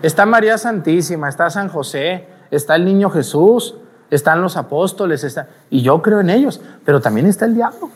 está 0.00 0.24
María 0.24 0.58
Santísima, 0.58 1.28
está 1.28 1.50
San 1.50 1.68
José, 1.68 2.28
está 2.52 2.76
el 2.76 2.84
niño 2.84 3.10
Jesús, 3.10 3.74
están 4.12 4.42
los 4.42 4.56
apóstoles, 4.56 5.26
y 5.70 5.82
yo 5.82 6.00
creo 6.02 6.20
en 6.20 6.30
ellos, 6.30 6.60
pero 6.84 7.00
también 7.00 7.26
está 7.26 7.46
el 7.46 7.56
diablo. 7.56 7.90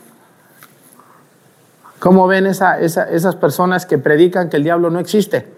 ¿Cómo 2.01 2.27
ven 2.27 2.49
esa, 2.49 2.81
esas 2.81 3.37
personas 3.37 3.87
que 3.87 3.99
predican 3.99 4.51
que 4.51 4.57
el 4.57 4.65
diablo 4.65 4.91
no 4.91 4.99
existe? 4.99 5.49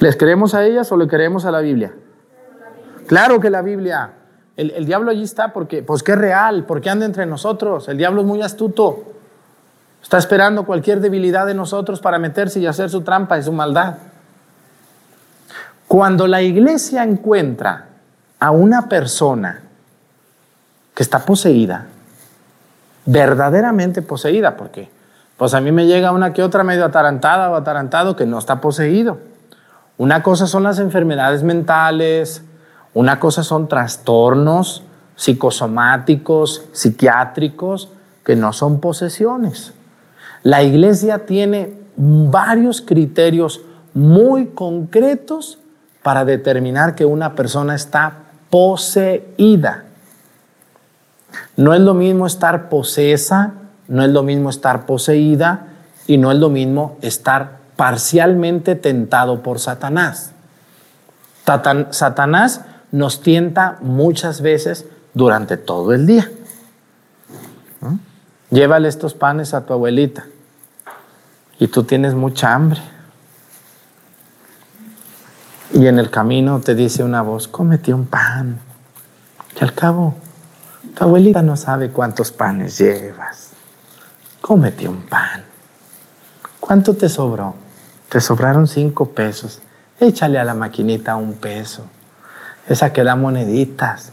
¿Les 0.00 0.16
creemos 0.16 0.54
a 0.54 0.64
ellas 0.64 0.90
o 0.90 0.96
le 0.96 1.06
creemos 1.06 1.44
a 1.44 1.52
la 1.52 1.60
Biblia? 1.60 1.92
Claro 3.12 3.40
que 3.40 3.50
la 3.50 3.60
Biblia. 3.60 4.10
El, 4.56 4.86
diablo 4.86 5.10
allí 5.10 5.22
está 5.22 5.52
porque, 5.52 5.82
pues 5.82 6.02
que 6.02 6.12
es 6.12 6.18
real, 6.18 6.64
porque 6.64 6.88
anda 6.88 7.04
entre 7.04 7.26
nosotros. 7.26 7.86
El 7.90 7.98
diablo 7.98 8.22
es 8.22 8.26
muy 8.26 8.40
astuto. 8.40 9.04
Está 10.02 10.16
esperando 10.16 10.64
cualquier 10.64 10.98
debilidad 11.00 11.44
de 11.44 11.52
nosotros 11.52 12.00
para 12.00 12.18
meterse 12.18 12.58
y 12.58 12.66
hacer 12.66 12.88
su 12.88 13.02
trampa 13.02 13.36
y 13.36 13.42
su 13.42 13.52
maldad. 13.52 13.96
Cuando 15.86 16.26
la 16.26 16.40
iglesia 16.40 17.02
encuentra 17.02 17.88
a 18.40 18.50
una 18.50 18.88
persona 18.88 19.60
que 20.94 21.02
está 21.02 21.18
poseída, 21.18 21.88
verdaderamente 23.04 24.00
poseída, 24.00 24.56
porque 24.56 24.88
pues 25.36 25.52
a 25.52 25.60
mí 25.60 25.70
me 25.70 25.84
llega 25.84 26.12
una 26.12 26.32
que 26.32 26.42
otra 26.42 26.64
medio 26.64 26.86
atarantada 26.86 27.50
o 27.50 27.56
atarantado 27.56 28.16
que 28.16 28.24
no 28.24 28.38
está 28.38 28.62
poseído. 28.62 29.18
Una 29.98 30.22
cosa 30.22 30.46
son 30.46 30.62
las 30.62 30.78
enfermedades 30.78 31.42
mentales, 31.42 32.42
una 32.94 33.18
cosa 33.18 33.42
son 33.42 33.68
trastornos 33.68 34.82
psicosomáticos, 35.16 36.64
psiquiátricos, 36.72 37.88
que 38.24 38.36
no 38.36 38.52
son 38.52 38.80
posesiones. 38.80 39.72
La 40.42 40.62
iglesia 40.62 41.26
tiene 41.26 41.74
varios 41.96 42.80
criterios 42.80 43.60
muy 43.94 44.48
concretos 44.48 45.58
para 46.02 46.24
determinar 46.24 46.94
que 46.94 47.04
una 47.04 47.34
persona 47.34 47.74
está 47.74 48.14
poseída. 48.50 49.84
No 51.56 51.74
es 51.74 51.80
lo 51.80 51.94
mismo 51.94 52.26
estar 52.26 52.68
posesa, 52.68 53.52
no 53.88 54.02
es 54.02 54.10
lo 54.10 54.22
mismo 54.22 54.50
estar 54.50 54.86
poseída 54.86 55.68
y 56.06 56.18
no 56.18 56.32
es 56.32 56.38
lo 56.38 56.48
mismo 56.48 56.96
estar 57.02 57.58
parcialmente 57.76 58.74
tentado 58.74 59.42
por 59.42 59.58
Satanás. 59.58 60.32
Satanás 61.90 62.62
nos 62.92 63.22
tienta 63.22 63.78
muchas 63.80 64.42
veces 64.42 64.86
durante 65.14 65.56
todo 65.56 65.92
el 65.92 66.06
día. 66.06 66.30
Llévale 68.50 68.86
estos 68.88 69.14
panes 69.14 69.54
a 69.54 69.64
tu 69.64 69.72
abuelita 69.72 70.26
y 71.58 71.68
tú 71.68 71.84
tienes 71.84 72.14
mucha 72.14 72.54
hambre. 72.54 72.80
Y 75.72 75.86
en 75.86 75.98
el 75.98 76.10
camino 76.10 76.60
te 76.60 76.74
dice 76.74 77.02
una 77.02 77.22
voz, 77.22 77.48
cómete 77.48 77.94
un 77.94 78.04
pan. 78.04 78.60
Y 79.58 79.64
al 79.64 79.72
cabo, 79.72 80.14
tu 80.94 81.04
abuelita 81.04 81.40
no 81.40 81.56
sabe 81.56 81.90
cuántos 81.90 82.30
panes 82.30 82.76
llevas. 82.76 83.52
Cómete 84.42 84.86
un 84.86 85.00
pan. 85.02 85.44
¿Cuánto 86.60 86.94
te 86.94 87.08
sobró? 87.08 87.54
Te 88.10 88.20
sobraron 88.20 88.68
cinco 88.68 89.06
pesos. 89.06 89.62
Échale 89.98 90.38
a 90.38 90.44
la 90.44 90.52
maquinita 90.52 91.16
un 91.16 91.34
peso. 91.34 91.86
Esa 92.68 92.92
que 92.92 93.04
da 93.04 93.16
moneditas. 93.16 94.12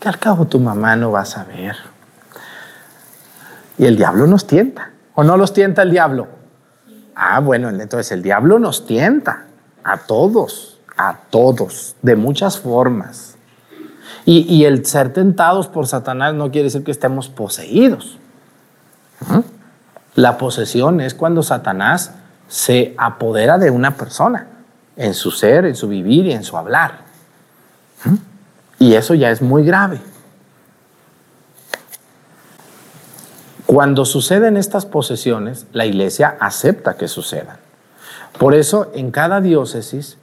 Que 0.00 0.08
al 0.08 0.18
cabo 0.18 0.46
tu 0.46 0.60
mamá 0.60 0.96
no 0.96 1.10
va 1.10 1.20
a 1.20 1.24
saber. 1.24 1.76
Y 3.78 3.86
el 3.86 3.96
diablo 3.96 4.26
nos 4.26 4.46
tienta. 4.46 4.90
¿O 5.14 5.24
no 5.24 5.36
los 5.36 5.52
tienta 5.52 5.82
el 5.82 5.90
diablo? 5.90 6.28
Ah, 7.14 7.40
bueno, 7.40 7.68
entonces 7.68 8.12
el 8.12 8.22
diablo 8.22 8.58
nos 8.58 8.86
tienta. 8.86 9.46
A 9.84 9.98
todos. 9.98 10.80
A 10.96 11.16
todos. 11.30 11.96
De 12.02 12.16
muchas 12.16 12.58
formas. 12.58 13.36
Y, 14.24 14.64
el 14.64 14.84
ser 14.84 15.14
tentados 15.14 15.68
por 15.68 15.86
Satanás 15.86 16.34
no 16.34 16.50
quiere 16.50 16.64
decir 16.64 16.84
que 16.84 16.90
estemos 16.90 17.30
poseídos. 17.30 18.18
La 20.14 20.36
posesión 20.36 21.00
es 21.00 21.14
cuando 21.14 21.42
Satanás 21.42 22.12
se 22.46 22.94
apodera 22.98 23.56
de 23.56 23.70
una 23.70 23.96
persona, 23.96 24.46
en 24.96 25.14
su 25.14 25.30
ser, 25.30 25.64
en 25.64 25.74
su 25.74 25.88
vivir 25.88 26.26
y 26.26 26.32
en 26.32 26.44
su 26.44 26.58
hablar. 26.58 27.07
Y 28.78 28.94
eso 28.94 29.14
ya 29.14 29.30
es 29.30 29.42
muy 29.42 29.64
grave. 29.64 30.00
Cuando 33.66 34.04
suceden 34.04 34.56
estas 34.56 34.86
posesiones, 34.86 35.66
la 35.72 35.84
iglesia 35.84 36.36
acepta 36.40 36.96
que 36.96 37.06
sucedan. 37.06 37.58
Por 38.38 38.54
eso 38.54 38.90
en 38.94 39.10
cada 39.10 39.40
diócesis 39.40 40.16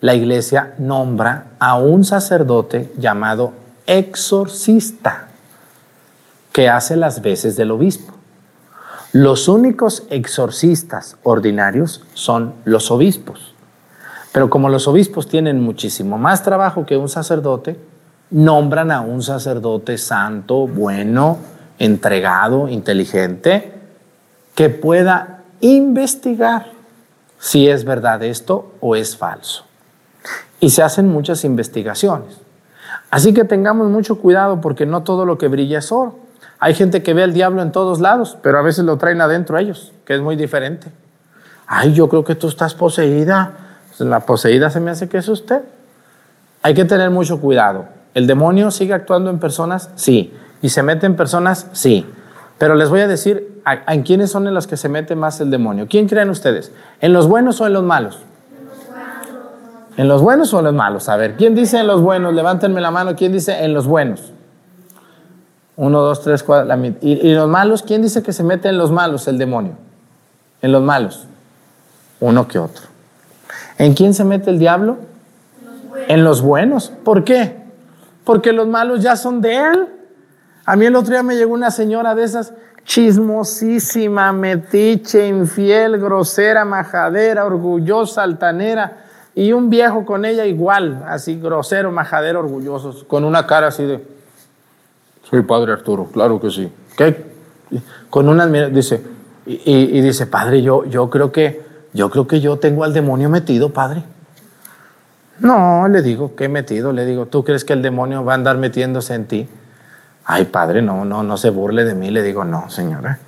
la 0.00 0.14
iglesia 0.14 0.74
nombra 0.78 1.46
a 1.58 1.76
un 1.76 2.04
sacerdote 2.04 2.92
llamado 2.98 3.52
exorcista 3.86 5.28
que 6.52 6.68
hace 6.68 6.96
las 6.96 7.22
veces 7.22 7.56
del 7.56 7.70
obispo. 7.70 8.14
Los 9.12 9.48
únicos 9.48 10.04
exorcistas 10.10 11.16
ordinarios 11.22 12.04
son 12.14 12.54
los 12.64 12.90
obispos. 12.90 13.54
Pero 14.32 14.48
como 14.48 14.68
los 14.68 14.86
obispos 14.86 15.28
tienen 15.28 15.60
muchísimo 15.60 16.18
más 16.18 16.42
trabajo 16.42 16.86
que 16.86 16.96
un 16.96 17.08
sacerdote, 17.08 17.76
nombran 18.30 18.90
a 18.90 19.00
un 19.00 19.22
sacerdote 19.22 19.98
santo, 19.98 20.66
bueno, 20.66 21.38
entregado, 21.78 22.68
inteligente, 22.68 23.72
que 24.54 24.68
pueda 24.68 25.42
investigar 25.60 26.66
si 27.38 27.68
es 27.68 27.84
verdad 27.84 28.22
esto 28.22 28.72
o 28.80 28.94
es 28.94 29.16
falso 29.16 29.64
y 30.60 30.70
se 30.70 30.82
hacen 30.82 31.08
muchas 31.08 31.44
investigaciones. 31.44 32.38
Así 33.10 33.34
que 33.34 33.44
tengamos 33.44 33.88
mucho 33.88 34.18
cuidado 34.18 34.60
porque 34.60 34.86
no 34.86 35.02
todo 35.02 35.24
lo 35.24 35.38
que 35.38 35.48
brilla 35.48 35.78
es 35.78 35.90
oro. 35.90 36.18
Hay 36.58 36.74
gente 36.74 37.02
que 37.02 37.14
ve 37.14 37.22
al 37.22 37.32
diablo 37.32 37.62
en 37.62 37.72
todos 37.72 38.00
lados, 38.00 38.36
pero 38.42 38.58
a 38.58 38.62
veces 38.62 38.84
lo 38.84 38.98
traen 38.98 39.20
adentro 39.20 39.56
ellos, 39.58 39.92
que 40.04 40.14
es 40.14 40.20
muy 40.20 40.36
diferente. 40.36 40.88
Ay, 41.66 41.94
yo 41.94 42.08
creo 42.08 42.22
que 42.22 42.34
tú 42.34 42.48
estás 42.48 42.74
poseída. 42.74 43.52
La 44.00 44.20
poseída 44.20 44.70
se 44.70 44.80
me 44.80 44.90
hace 44.90 45.08
que 45.08 45.18
es 45.18 45.28
usted. 45.28 45.62
Hay 46.62 46.74
que 46.74 46.84
tener 46.84 47.10
mucho 47.10 47.40
cuidado. 47.40 47.86
¿El 48.14 48.26
demonio 48.26 48.70
sigue 48.70 48.92
actuando 48.94 49.30
en 49.30 49.38
personas? 49.38 49.90
Sí. 49.94 50.32
¿Y 50.62 50.70
se 50.70 50.82
mete 50.82 51.06
en 51.06 51.16
personas? 51.16 51.66
Sí. 51.72 52.06
Pero 52.58 52.74
les 52.74 52.88
voy 52.90 53.00
a 53.00 53.08
decir 53.08 53.62
en 53.86 54.02
quiénes 54.02 54.30
son 54.30 54.46
en 54.46 54.54
los 54.54 54.66
que 54.66 54.76
se 54.76 54.88
mete 54.88 55.14
más 55.16 55.40
el 55.40 55.50
demonio. 55.50 55.86
¿Quién 55.88 56.08
creen 56.08 56.28
ustedes? 56.28 56.72
¿En 57.00 57.12
los 57.12 57.26
buenos 57.26 57.60
o 57.60 57.66
en 57.66 57.72
los 57.72 57.82
malos? 57.82 58.18
¿En 59.96 60.08
los 60.08 60.22
buenos 60.22 60.52
o 60.54 60.58
en 60.58 60.64
los 60.66 60.74
malos? 60.74 61.08
A 61.08 61.16
ver, 61.16 61.36
¿quién 61.36 61.54
dice 61.54 61.78
en 61.78 61.86
los 61.86 62.00
buenos? 62.00 62.34
Levántenme 62.34 62.80
la 62.80 62.90
mano. 62.90 63.16
¿Quién 63.16 63.32
dice 63.32 63.64
en 63.64 63.74
los 63.74 63.86
buenos? 63.86 64.32
Uno, 65.76 66.00
dos, 66.00 66.22
tres, 66.22 66.42
cuatro. 66.42 66.66
La 66.66 66.76
¿Y, 66.76 66.96
¿Y 67.00 67.34
los 67.34 67.48
malos? 67.48 67.82
¿Quién 67.82 68.02
dice 68.02 68.22
que 68.22 68.32
se 68.32 68.42
mete 68.42 68.68
en 68.68 68.76
los 68.76 68.90
malos 68.90 69.26
el 69.28 69.38
demonio? 69.38 69.72
En 70.60 70.72
los 70.72 70.82
malos. 70.82 71.26
Uno 72.20 72.46
que 72.46 72.58
otro. 72.58 72.84
¿En 73.80 73.94
quién 73.94 74.12
se 74.12 74.24
mete 74.24 74.50
el 74.50 74.58
diablo? 74.58 74.98
En 76.06 76.22
los 76.22 76.42
buenos. 76.42 76.92
¿Por 77.02 77.24
qué? 77.24 77.56
Porque 78.24 78.52
los 78.52 78.68
malos 78.68 79.02
ya 79.02 79.16
son 79.16 79.40
de 79.40 79.56
él. 79.56 79.88
A 80.66 80.76
mí 80.76 80.84
el 80.84 80.94
otro 80.94 81.12
día 81.12 81.22
me 81.22 81.34
llegó 81.34 81.54
una 81.54 81.70
señora 81.70 82.14
de 82.14 82.24
esas 82.24 82.52
chismosísima, 82.84 84.34
metiche, 84.34 85.26
infiel, 85.26 85.98
grosera, 85.98 86.66
majadera, 86.66 87.46
orgullosa, 87.46 88.22
altanera 88.22 89.04
y 89.34 89.52
un 89.52 89.70
viejo 89.70 90.04
con 90.04 90.26
ella 90.26 90.44
igual, 90.44 91.02
así 91.06 91.40
grosero, 91.40 91.90
majadero, 91.90 92.40
orgulloso, 92.40 93.06
con 93.08 93.24
una 93.24 93.46
cara 93.46 93.68
así 93.68 93.84
de, 93.84 94.04
soy 95.22 95.42
padre 95.42 95.72
Arturo, 95.72 96.08
claro 96.12 96.38
que 96.38 96.50
sí. 96.50 96.70
¿Qué? 96.98 97.30
Con 98.10 98.28
una 98.28 98.46
dice, 98.46 99.02
y, 99.46 100.00
dice, 100.02 100.26
padre, 100.26 100.60
yo, 100.60 100.84
yo 100.84 101.08
creo 101.08 101.32
que, 101.32 101.69
yo 101.92 102.10
creo 102.10 102.26
que 102.26 102.40
yo 102.40 102.58
tengo 102.58 102.84
al 102.84 102.92
demonio 102.92 103.28
metido, 103.28 103.72
padre. 103.72 104.04
No, 105.40 105.88
le 105.88 106.02
digo, 106.02 106.36
¿qué 106.36 106.48
metido? 106.48 106.92
Le 106.92 107.06
digo, 107.06 107.26
¿tú 107.26 107.44
crees 107.44 107.64
que 107.64 107.72
el 107.72 107.82
demonio 107.82 108.24
va 108.24 108.32
a 108.32 108.34
andar 108.34 108.58
metiéndose 108.58 109.14
en 109.14 109.26
ti? 109.26 109.48
Ay, 110.24 110.44
padre, 110.44 110.82
no, 110.82 111.04
no, 111.04 111.22
no 111.22 111.36
se 111.36 111.50
burle 111.50 111.84
de 111.84 111.94
mí. 111.94 112.10
Le 112.10 112.22
digo, 112.22 112.44
no, 112.44 112.68
señora. 112.68 113.18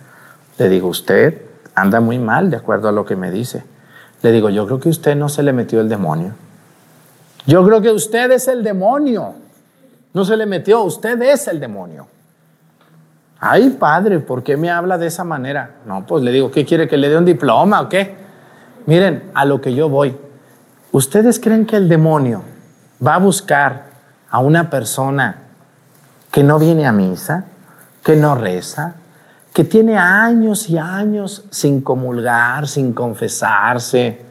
Le 0.59 0.69
digo, 0.69 0.89
usted 0.89 1.43
anda 1.75 2.01
muy 2.01 2.19
mal 2.19 2.51
de 2.51 2.59
acuerdo 2.59 2.89
a 2.89 2.93
lo 2.93 3.05
que 3.07 3.17
me 3.17 3.31
dice. 3.31 3.65
Le 4.23 4.31
digo, 4.31 4.51
yo 4.51 4.67
creo 4.67 4.79
que 4.79 4.91
usted 4.91 5.17
no 5.17 5.29
se 5.29 5.43
le 5.43 5.53
metió 5.53 5.81
el 5.81 5.89
demonio. 5.89 6.35
Yo 7.47 7.65
creo 7.65 7.81
que 7.81 7.91
usted 7.91 8.31
es 8.31 8.47
el 8.47 8.63
demonio. 8.63 9.35
No 10.13 10.25
se 10.25 10.37
le 10.37 10.47
metió, 10.47 10.83
usted 10.83 11.21
es 11.23 11.49
el 11.49 11.59
demonio. 11.59 12.07
Ay, 13.41 13.71
padre, 13.71 14.21
¿por 14.21 14.45
qué 14.45 14.57
me 14.57 14.71
habla 14.71 14.99
de 14.99 15.07
esa 15.07 15.25
manera? 15.25 15.79
No, 15.87 16.07
pues 16.07 16.23
le 16.23 16.31
digo, 16.31 16.51
¿qué 16.51 16.65
quiere 16.65 16.87
que 16.87 16.97
le 16.97 17.09
dé 17.09 17.17
un 17.17 17.25
diploma 17.25 17.81
o 17.81 17.89
qué? 17.89 18.22
Miren, 18.87 19.31
a 19.35 19.45
lo 19.45 19.61
que 19.61 19.75
yo 19.75 19.89
voy. 19.89 20.17
¿Ustedes 20.91 21.39
creen 21.39 21.67
que 21.67 21.77
el 21.77 21.89
demonio 21.89 22.43
va 23.05 23.15
a 23.15 23.19
buscar 23.19 23.87
a 24.31 24.39
una 24.41 24.69
persona 24.71 25.37
que 26.31 26.43
no 26.43 26.59
viene 26.59 26.87
a 26.87 26.93
misa, 26.93 27.45
que 28.03 28.17
no 28.17 28.35
reza, 28.35 28.95
que 29.53 29.65
tiene 29.65 29.97
años 29.97 30.69
y 30.69 30.79
años 30.79 31.45
sin 31.51 31.81
comulgar, 31.81 32.67
sin 32.67 32.93
confesarse? 32.93 34.25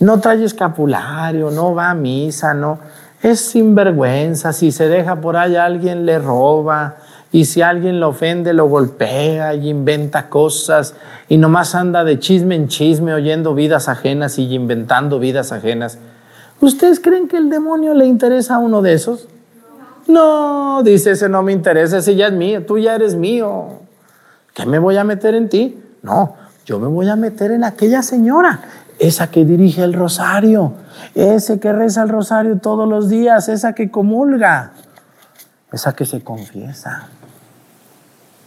No 0.00 0.20
trae 0.20 0.44
escapulario, 0.44 1.50
no 1.50 1.74
va 1.74 1.90
a 1.90 1.94
misa, 1.94 2.54
no. 2.54 2.78
Es 3.20 3.40
sinvergüenza. 3.40 4.52
Si 4.52 4.70
se 4.70 4.88
deja 4.88 5.16
por 5.16 5.36
ahí, 5.36 5.56
alguien 5.56 6.06
le 6.06 6.18
roba 6.18 6.96
y 7.30 7.44
si 7.44 7.60
alguien 7.60 8.00
lo 8.00 8.08
ofende, 8.08 8.54
lo 8.54 8.66
golpea 8.68 9.54
y 9.54 9.68
inventa 9.68 10.28
cosas 10.28 10.94
y 11.28 11.36
nomás 11.36 11.74
anda 11.74 12.04
de 12.04 12.18
chisme 12.18 12.54
en 12.54 12.68
chisme 12.68 13.12
oyendo 13.12 13.54
vidas 13.54 13.88
ajenas 13.88 14.38
y 14.38 14.54
inventando 14.54 15.18
vidas 15.18 15.52
ajenas. 15.52 15.98
¿Ustedes 16.60 17.00
creen 17.00 17.28
que 17.28 17.36
el 17.36 17.50
demonio 17.50 17.94
le 17.94 18.06
interesa 18.06 18.56
a 18.56 18.58
uno 18.58 18.82
de 18.82 18.94
esos? 18.94 19.28
No, 20.06 20.82
dice, 20.82 21.10
ese 21.12 21.28
no 21.28 21.42
me 21.42 21.52
interesa, 21.52 21.98
ese 21.98 22.16
ya 22.16 22.28
es 22.28 22.32
mío, 22.32 22.64
tú 22.64 22.78
ya 22.78 22.94
eres 22.94 23.14
mío. 23.14 23.80
¿Qué 24.54 24.64
me 24.64 24.78
voy 24.78 24.96
a 24.96 25.04
meter 25.04 25.34
en 25.34 25.50
ti? 25.50 25.78
No, 26.02 26.34
yo 26.64 26.78
me 26.78 26.88
voy 26.88 27.08
a 27.10 27.16
meter 27.16 27.50
en 27.50 27.62
aquella 27.62 28.02
señora, 28.02 28.62
esa 28.98 29.30
que 29.30 29.44
dirige 29.44 29.84
el 29.84 29.92
rosario, 29.92 30.72
ese 31.14 31.60
que 31.60 31.72
reza 31.72 32.02
el 32.02 32.08
rosario 32.08 32.58
todos 32.58 32.88
los 32.88 33.10
días, 33.10 33.48
esa 33.50 33.74
que 33.74 33.90
comulga, 33.90 34.72
esa 35.70 35.92
que 35.92 36.06
se 36.06 36.22
confiesa. 36.22 37.08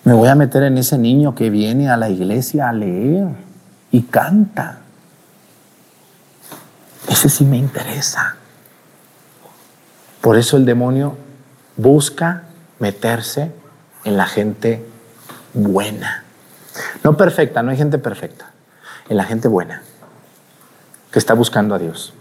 Me 0.04 0.14
voy 0.14 0.30
a 0.30 0.36
meter 0.36 0.64
en 0.64 0.78
ese 0.78 0.98
niño 0.98 1.36
que 1.36 1.50
viene 1.50 1.90
a 1.90 1.98
la 1.98 2.10
iglesia 2.10 2.70
a 2.70 2.74
leer 2.74 3.28
y 3.92 4.02
canta. 4.04 4.80
Ese 7.08 7.30
sí 7.30 7.46
me 7.46 7.58
interesa. 7.58 8.36
Por 10.22 10.38
eso 10.38 10.58
el 10.58 10.66
demonio 10.66 11.18
busca 11.78 12.44
meterse 12.80 13.52
en 14.04 14.18
la 14.18 14.26
gente 14.26 14.84
buena. 15.54 16.24
No 17.04 17.16
perfecta, 17.18 17.62
no 17.62 17.72
hay 17.72 17.78
gente 17.78 17.98
perfecta. 18.00 18.48
En 19.10 19.18
la 19.18 19.24
gente 19.26 19.48
buena, 19.48 19.82
que 21.12 21.20
está 21.20 21.34
buscando 21.34 21.76
a 21.76 21.80
Dios. 21.80 22.14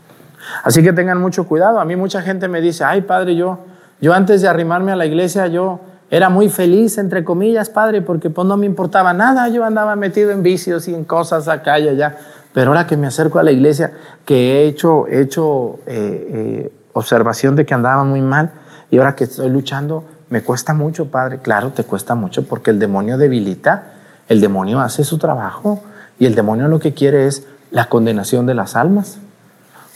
Así 0.64 0.82
que 0.82 0.92
tengan 0.92 1.20
mucho 1.20 1.46
cuidado. 1.46 1.78
A 1.78 1.84
mí 1.84 1.94
mucha 1.94 2.20
gente 2.20 2.48
me 2.48 2.60
dice, 2.60 2.84
ay 2.84 3.02
padre, 3.02 3.36
yo, 3.36 3.60
yo 4.00 4.12
antes 4.12 4.42
de 4.42 4.48
arrimarme 4.48 4.92
a 4.92 4.96
la 4.96 5.06
iglesia, 5.06 5.46
yo 5.46 5.80
era 6.11 6.28
muy 6.28 6.48
feliz, 6.48 6.98
entre 6.98 7.22
comillas, 7.24 7.70
padre, 7.70 8.02
porque 8.02 8.30
pues 8.30 8.46
no 8.46 8.56
me 8.56 8.66
importaba 8.66 9.12
nada, 9.12 9.48
yo 9.48 9.64
andaba 9.64 9.94
metido 9.94 10.32
en 10.32 10.42
vicios 10.42 10.88
y 10.88 10.94
en 10.94 11.04
cosas 11.04 11.46
acá 11.46 11.78
y 11.78 11.88
allá. 11.88 12.16
Pero 12.52 12.70
ahora 12.70 12.86
que 12.86 12.96
me 12.96 13.06
acerco 13.06 13.38
a 13.38 13.44
la 13.44 13.52
iglesia, 13.52 13.92
que 14.24 14.34
he 14.34 14.66
hecho, 14.66 15.06
hecho 15.06 15.78
eh, 15.86 16.66
eh, 16.66 16.72
observación 16.94 17.54
de 17.54 17.64
que 17.64 17.74
andaba 17.74 18.02
muy 18.02 18.20
mal, 18.20 18.50
y 18.90 18.98
ahora 18.98 19.14
que 19.14 19.24
estoy 19.24 19.50
luchando, 19.50 20.04
me 20.30 20.42
cuesta 20.42 20.74
mucho, 20.74 21.06
padre. 21.06 21.38
Claro, 21.38 21.70
te 21.70 21.84
cuesta 21.84 22.16
mucho 22.16 22.44
porque 22.44 22.70
el 22.70 22.80
demonio 22.80 23.16
debilita, 23.16 23.92
el 24.28 24.40
demonio 24.40 24.80
hace 24.80 25.04
su 25.04 25.16
trabajo 25.18 25.80
y 26.18 26.26
el 26.26 26.34
demonio 26.34 26.66
lo 26.66 26.80
que 26.80 26.92
quiere 26.92 27.26
es 27.26 27.46
la 27.70 27.88
condenación 27.88 28.46
de 28.46 28.54
las 28.54 28.74
almas. 28.74 29.18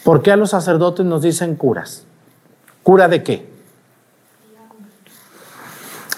¿Por 0.05 0.23
qué 0.23 0.31
a 0.31 0.37
los 0.37 0.51
sacerdotes 0.51 1.05
nos 1.05 1.23
dicen 1.23 1.57
curas? 1.57 2.05
¿Cura 2.85 3.09
de 3.09 3.23
qué? 3.25 3.54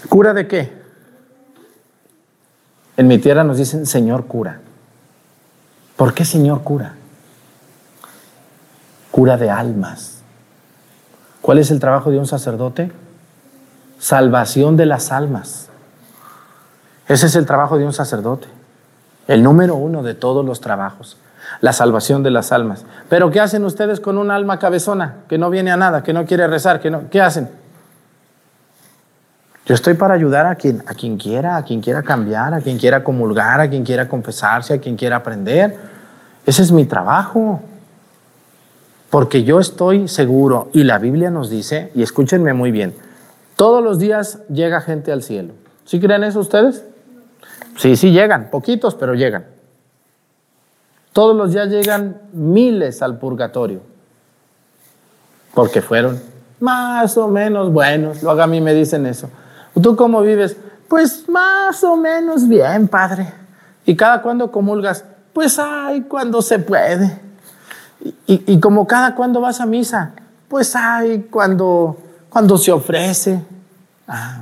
¿Cura 0.08 0.32
de 0.34 0.46
qué? 0.46 0.72
En 2.96 3.08
mi 3.08 3.18
tierra 3.18 3.44
nos 3.44 3.58
dicen 3.58 3.86
Señor 3.86 4.26
cura. 4.26 4.60
¿Por 5.96 6.14
qué 6.14 6.24
Señor 6.24 6.62
cura? 6.62 6.94
Cura 9.10 9.36
de 9.36 9.50
almas. 9.50 10.22
¿Cuál 11.40 11.58
es 11.58 11.70
el 11.70 11.80
trabajo 11.80 12.10
de 12.10 12.18
un 12.18 12.26
sacerdote? 12.26 12.90
Salvación 13.98 14.76
de 14.76 14.86
las 14.86 15.12
almas. 15.12 15.68
Ese 17.08 17.26
es 17.26 17.36
el 17.36 17.46
trabajo 17.46 17.78
de 17.78 17.84
un 17.84 17.92
sacerdote. 17.92 18.48
El 19.28 19.42
número 19.42 19.76
uno 19.76 20.02
de 20.02 20.14
todos 20.14 20.44
los 20.44 20.60
trabajos. 20.60 21.18
La 21.60 21.72
salvación 21.72 22.22
de 22.22 22.30
las 22.30 22.52
almas. 22.52 22.84
Pero 23.08 23.30
¿qué 23.30 23.40
hacen 23.40 23.64
ustedes 23.64 24.00
con 24.00 24.18
un 24.18 24.30
alma 24.30 24.58
cabezona 24.58 25.16
que 25.28 25.38
no 25.38 25.48
viene 25.48 25.70
a 25.70 25.76
nada, 25.76 26.02
que 26.02 26.12
no 26.12 26.26
quiere 26.26 26.46
rezar? 26.46 26.80
Que 26.80 26.90
no, 26.90 27.08
¿Qué 27.08 27.20
hacen? 27.20 27.48
Yo 29.66 29.74
estoy 29.74 29.94
para 29.94 30.14
ayudar 30.14 30.46
a 30.46 30.54
quien, 30.54 30.84
a 30.86 30.94
quien 30.94 31.16
quiera, 31.16 31.56
a 31.56 31.64
quien 31.64 31.80
quiera 31.80 32.02
cambiar, 32.04 32.54
a 32.54 32.60
quien 32.60 32.78
quiera 32.78 33.02
comulgar, 33.02 33.60
a 33.60 33.68
quien 33.68 33.84
quiera 33.84 34.08
confesarse, 34.08 34.74
a 34.74 34.78
quien 34.78 34.96
quiera 34.96 35.16
aprender. 35.16 35.76
Ese 36.46 36.62
es 36.62 36.70
mi 36.70 36.84
trabajo. 36.84 37.60
Porque 39.10 39.42
yo 39.42 39.58
estoy 39.58 40.06
seguro, 40.06 40.68
y 40.72 40.84
la 40.84 40.98
Biblia 40.98 41.30
nos 41.30 41.50
dice, 41.50 41.90
y 41.94 42.02
escúchenme 42.02 42.52
muy 42.52 42.70
bien, 42.70 42.94
todos 43.56 43.82
los 43.82 43.98
días 43.98 44.40
llega 44.48 44.80
gente 44.80 45.10
al 45.10 45.22
cielo. 45.22 45.54
¿Sí 45.84 45.98
creen 45.98 46.22
eso 46.22 46.40
ustedes? 46.40 46.84
Sí, 47.76 47.96
sí 47.96 48.12
llegan, 48.12 48.50
poquitos, 48.50 48.94
pero 48.94 49.14
llegan. 49.14 49.46
Todos 51.12 51.34
los 51.34 51.52
días 51.52 51.68
llegan 51.68 52.20
miles 52.32 53.02
al 53.02 53.18
purgatorio, 53.18 53.80
porque 55.54 55.82
fueron 55.82 56.20
más 56.60 57.16
o 57.16 57.28
menos 57.28 57.72
buenos. 57.72 58.22
Luego 58.22 58.42
a 58.42 58.46
mí 58.46 58.60
me 58.60 58.74
dicen 58.74 59.06
eso. 59.06 59.28
¿Tú 59.82 59.94
cómo 59.94 60.22
vives? 60.22 60.56
Pues 60.88 61.28
más 61.28 61.82
o 61.84 61.96
menos 61.96 62.48
bien, 62.48 62.88
padre. 62.88 63.32
¿Y 63.84 63.94
cada 63.94 64.22
cuando 64.22 64.50
comulgas? 64.50 65.04
Pues 65.32 65.58
ay, 65.58 66.02
cuando 66.02 66.40
se 66.42 66.58
puede. 66.58 67.20
Y, 68.26 68.60
como 68.60 68.86
cada 68.86 69.14
cuando 69.14 69.40
vas 69.40 69.60
a 69.60 69.66
misa? 69.66 70.12
Pues 70.48 70.74
ay, 70.76 71.28
cuando, 71.30 71.98
cuando 72.28 72.56
se 72.56 72.72
ofrece. 72.72 73.42
Ah. 74.06 74.38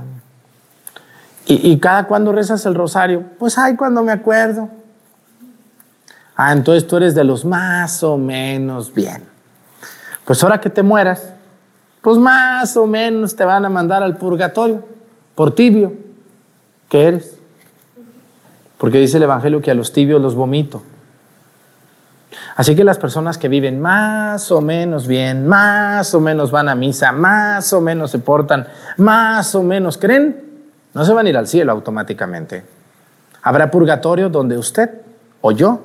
Y, 1.46 1.72
y, 1.72 1.78
cada 1.78 2.06
cuando 2.06 2.32
rezas 2.32 2.64
el 2.66 2.74
rosario? 2.74 3.24
Pues 3.38 3.58
ay, 3.58 3.76
cuando 3.76 4.02
me 4.02 4.12
acuerdo. 4.12 4.68
Ah, 6.36 6.52
entonces 6.52 6.86
tú 6.86 6.96
eres 6.96 7.14
de 7.14 7.24
los 7.24 7.44
más 7.44 8.02
o 8.02 8.16
menos 8.16 8.92
bien. 8.92 9.24
Pues 10.24 10.42
ahora 10.42 10.60
que 10.60 10.70
te 10.70 10.82
mueras, 10.82 11.22
pues 12.02 12.18
más 12.18 12.76
o 12.76 12.86
menos 12.86 13.34
te 13.36 13.44
van 13.44 13.64
a 13.64 13.68
mandar 13.68 14.02
al 14.02 14.16
purgatorio 14.16 14.93
por 15.34 15.54
tibio 15.54 15.92
que 16.88 17.04
eres. 17.04 17.38
Porque 18.78 18.98
dice 18.98 19.16
el 19.16 19.22
Evangelio 19.22 19.60
que 19.60 19.70
a 19.70 19.74
los 19.74 19.92
tibios 19.92 20.20
los 20.20 20.34
vomito. 20.34 20.82
Así 22.56 22.76
que 22.76 22.84
las 22.84 22.98
personas 22.98 23.38
que 23.38 23.48
viven 23.48 23.80
más 23.80 24.52
o 24.52 24.60
menos 24.60 25.06
bien, 25.06 25.46
más 25.46 26.14
o 26.14 26.20
menos 26.20 26.50
van 26.50 26.68
a 26.68 26.74
misa, 26.74 27.12
más 27.12 27.72
o 27.72 27.80
menos 27.80 28.10
se 28.10 28.18
portan, 28.18 28.68
más 28.96 29.54
o 29.54 29.62
menos 29.62 29.98
creen, 29.98 30.44
no 30.92 31.04
se 31.04 31.12
van 31.12 31.26
a 31.26 31.30
ir 31.30 31.36
al 31.36 31.48
cielo 31.48 31.72
automáticamente. 31.72 32.64
Habrá 33.42 33.70
purgatorio 33.70 34.28
donde 34.28 34.56
usted 34.56 34.90
o 35.40 35.50
yo 35.50 35.80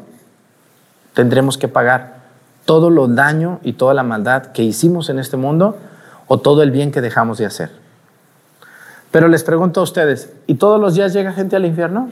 tendremos 1.14 1.58
que 1.58 1.68
pagar 1.68 2.20
todo 2.66 2.90
lo 2.92 3.08
daño 3.08 3.60
y 3.64 3.74
toda 3.74 3.96
la 3.96 4.04
maldad 4.04 4.48
que 4.48 4.64
hicimos 4.64 5.10
en 5.10 5.18
este 5.18 5.38
mundo 5.38 5.78
o 6.28 6.40
todo 6.40 6.62
el 6.62 6.70
bien 6.70 6.92
que 6.92 7.02
dejamos 7.02 7.40
de 7.40 7.48
hacer. 7.48 7.72
Pero 9.12 9.28
les 9.28 9.44
pregunto 9.44 9.80
a 9.80 9.84
ustedes, 9.84 10.32
¿y 10.46 10.56
todos 10.56 10.80
los 10.80 10.94
días 10.94 11.14
llega 11.14 11.34
gente 11.34 11.56
al 11.56 11.66
infierno? 11.66 12.10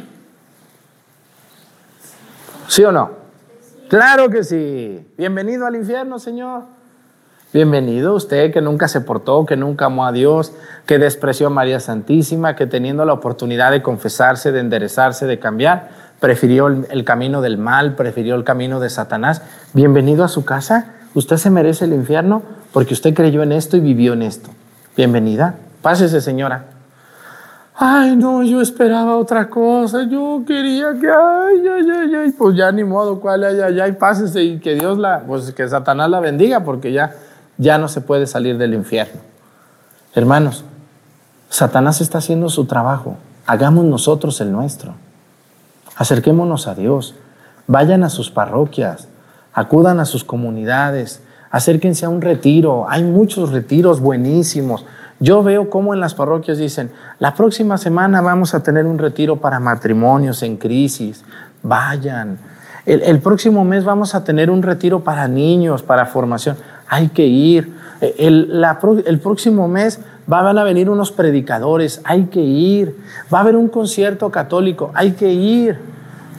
¿Sí 2.68 2.84
o 2.84 2.92
no? 2.92 3.12
Claro 3.88 4.30
que 4.30 4.44
sí. 4.44 5.08
Bienvenido 5.18 5.66
al 5.66 5.76
infierno, 5.76 6.18
Señor. 6.20 6.64
Bienvenido 7.54 8.14
usted 8.16 8.52
que 8.52 8.62
nunca 8.62 8.88
se 8.88 9.00
portó, 9.00 9.46
que 9.46 9.56
nunca 9.56 9.86
amó 9.86 10.06
a 10.06 10.12
Dios, 10.12 10.52
que 10.86 11.00
despreció 11.00 11.48
a 11.48 11.50
María 11.50 11.80
Santísima, 11.80 12.56
que 12.56 12.68
teniendo 12.68 13.06
la 13.06 13.14
oportunidad 13.14 13.72
de 13.72 13.82
confesarse, 13.82 14.52
de 14.52 14.60
enderezarse, 14.60 15.28
de 15.28 15.40
cambiar, 15.40 15.90
prefirió 16.20 16.68
el, 16.68 16.88
el 16.90 17.06
camino 17.06 17.42
del 17.42 17.58
mal, 17.58 17.96
prefirió 17.96 18.36
el 18.36 18.44
camino 18.44 18.80
de 18.80 18.90
Satanás. 18.90 19.44
Bienvenido 19.74 20.24
a 20.24 20.28
su 20.28 20.44
casa. 20.44 20.96
Usted 21.14 21.38
se 21.38 21.50
merece 21.50 21.86
el 21.86 21.94
infierno 21.94 22.42
porque 22.74 22.94
usted 22.94 23.14
creyó 23.14 23.44
en 23.44 23.54
esto 23.54 23.78
y 23.78 23.82
vivió 23.82 24.14
en 24.14 24.24
esto. 24.24 24.50
Bienvenida. 24.98 25.56
Pásese, 25.82 26.20
señora. 26.22 26.77
Ay, 27.80 28.16
no, 28.16 28.42
yo 28.42 28.60
esperaba 28.60 29.18
otra 29.18 29.48
cosa. 29.52 30.04
Yo 30.10 30.42
quería 30.48 30.94
que, 31.00 31.08
ay, 31.08 31.68
ay, 31.68 31.90
ay, 31.92 32.16
ay, 32.16 32.32
pues 32.32 32.56
ya 32.56 32.72
ni 32.72 32.84
modo, 32.84 33.20
cuál, 33.20 33.44
ay, 33.44 33.60
ay, 33.60 33.80
ay, 33.80 33.92
pásese 33.92 34.44
y 34.44 34.60
que 34.60 34.74
Dios 34.74 34.98
la, 34.98 35.20
pues 35.28 35.52
que 35.52 35.68
Satanás 35.70 36.10
la 36.10 36.20
bendiga, 36.20 36.64
porque 36.64 36.92
ya, 36.92 37.14
ya 37.60 37.78
no 37.78 37.88
se 37.88 38.02
puede 38.02 38.26
salir 38.26 38.58
del 38.58 38.74
infierno. 38.74 39.22
Hermanos, 40.16 40.64
Satanás 41.50 42.02
está 42.02 42.18
haciendo 42.18 42.50
su 42.50 42.66
trabajo. 42.66 43.18
Hagamos 43.46 43.86
nosotros 43.86 44.42
el 44.42 44.52
nuestro. 44.52 44.96
Acerquémonos 45.96 46.68
a 46.68 46.74
Dios. 46.74 47.14
Vayan 47.68 48.04
a 48.04 48.10
sus 48.10 48.32
parroquias, 48.32 49.08
acudan 49.54 50.00
a 50.00 50.06
sus 50.06 50.24
comunidades, 50.24 51.22
acérquense 51.52 52.08
a 52.08 52.10
un 52.10 52.22
retiro. 52.22 52.90
Hay 52.90 53.04
muchos 53.04 53.52
retiros 53.52 54.00
buenísimos. 54.00 54.84
Yo 55.20 55.42
veo 55.42 55.70
cómo 55.70 55.94
en 55.94 56.00
las 56.00 56.14
parroquias 56.14 56.60
dicen, 56.60 56.92
la 57.20 57.34
próxima 57.34 57.78
semana 57.78 58.22
vamos 58.22 58.54
a 58.54 58.62
tener 58.62 58.86
un 58.86 59.00
retiro 59.00 59.38
para 59.38 59.60
matrimonios 59.60 60.44
en 60.44 60.58
crisis. 60.58 61.24
Vayan. 61.64 62.38
El, 62.86 63.20
próximo 63.20 63.66
mes 63.66 63.84
vamos 63.84 64.16
a 64.16 64.24
tener 64.24 64.50
un 64.50 64.64
retiro 64.64 65.02
para 65.02 65.28
niños, 65.28 65.84
para 65.84 66.06
formación. 66.06 66.56
Hay 66.88 67.10
que 67.10 67.26
ir. 67.26 67.74
El, 68.00 68.64
el 69.06 69.20
próximo 69.20 69.68
mes 69.68 70.00
van 70.26 70.58
a 70.58 70.64
venir 70.64 70.90
unos 70.90 71.12
predicadores. 71.12 72.00
Hay 72.06 72.26
que 72.26 72.40
ir. 72.40 72.96
Va 73.34 73.40
a 73.40 73.42
haber 73.42 73.58
un 73.58 73.68
concierto 73.68 74.30
católico. 74.30 74.92
Hay 74.94 75.14
que 75.14 75.34
ir. 75.34 75.78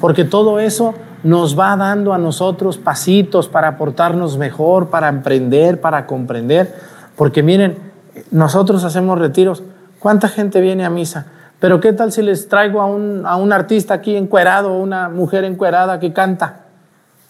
Porque 0.01 0.24
todo 0.24 0.61
eso 0.61 0.95
nos 1.22 1.59
va 1.59 1.76
dando 1.76 2.14
a 2.14 2.18
nosotros 2.18 2.79
pasitos 2.79 3.49
para 3.49 3.76
portarnos 3.76 4.39
mejor, 4.39 4.89
para 4.89 5.09
emprender, 5.09 5.81
para 5.81 6.07
comprender. 6.07 6.74
Porque 7.16 7.43
miren, 7.43 7.88
nosotros 8.31 8.85
hacemos 8.85 9.19
retiros. 9.19 9.62
¿Cuánta 9.99 10.29
gente 10.29 10.61
viene 10.61 10.85
a 10.85 10.91
misa? 10.91 11.27
Pero 11.61 11.81
¿qué 11.81 11.93
tal 11.93 12.12
si 12.12 12.23
les 12.23 12.49
traigo 12.49 12.81
a 12.81 12.87
un, 12.87 13.27
a 13.27 13.37
un 13.37 13.53
artista 13.53 13.95
aquí 13.95 14.16
encuerado, 14.16 14.79
una 14.79 15.09
mujer 15.09 15.45
encuerada 15.45 15.99
que 15.99 16.12
canta? 16.12 16.66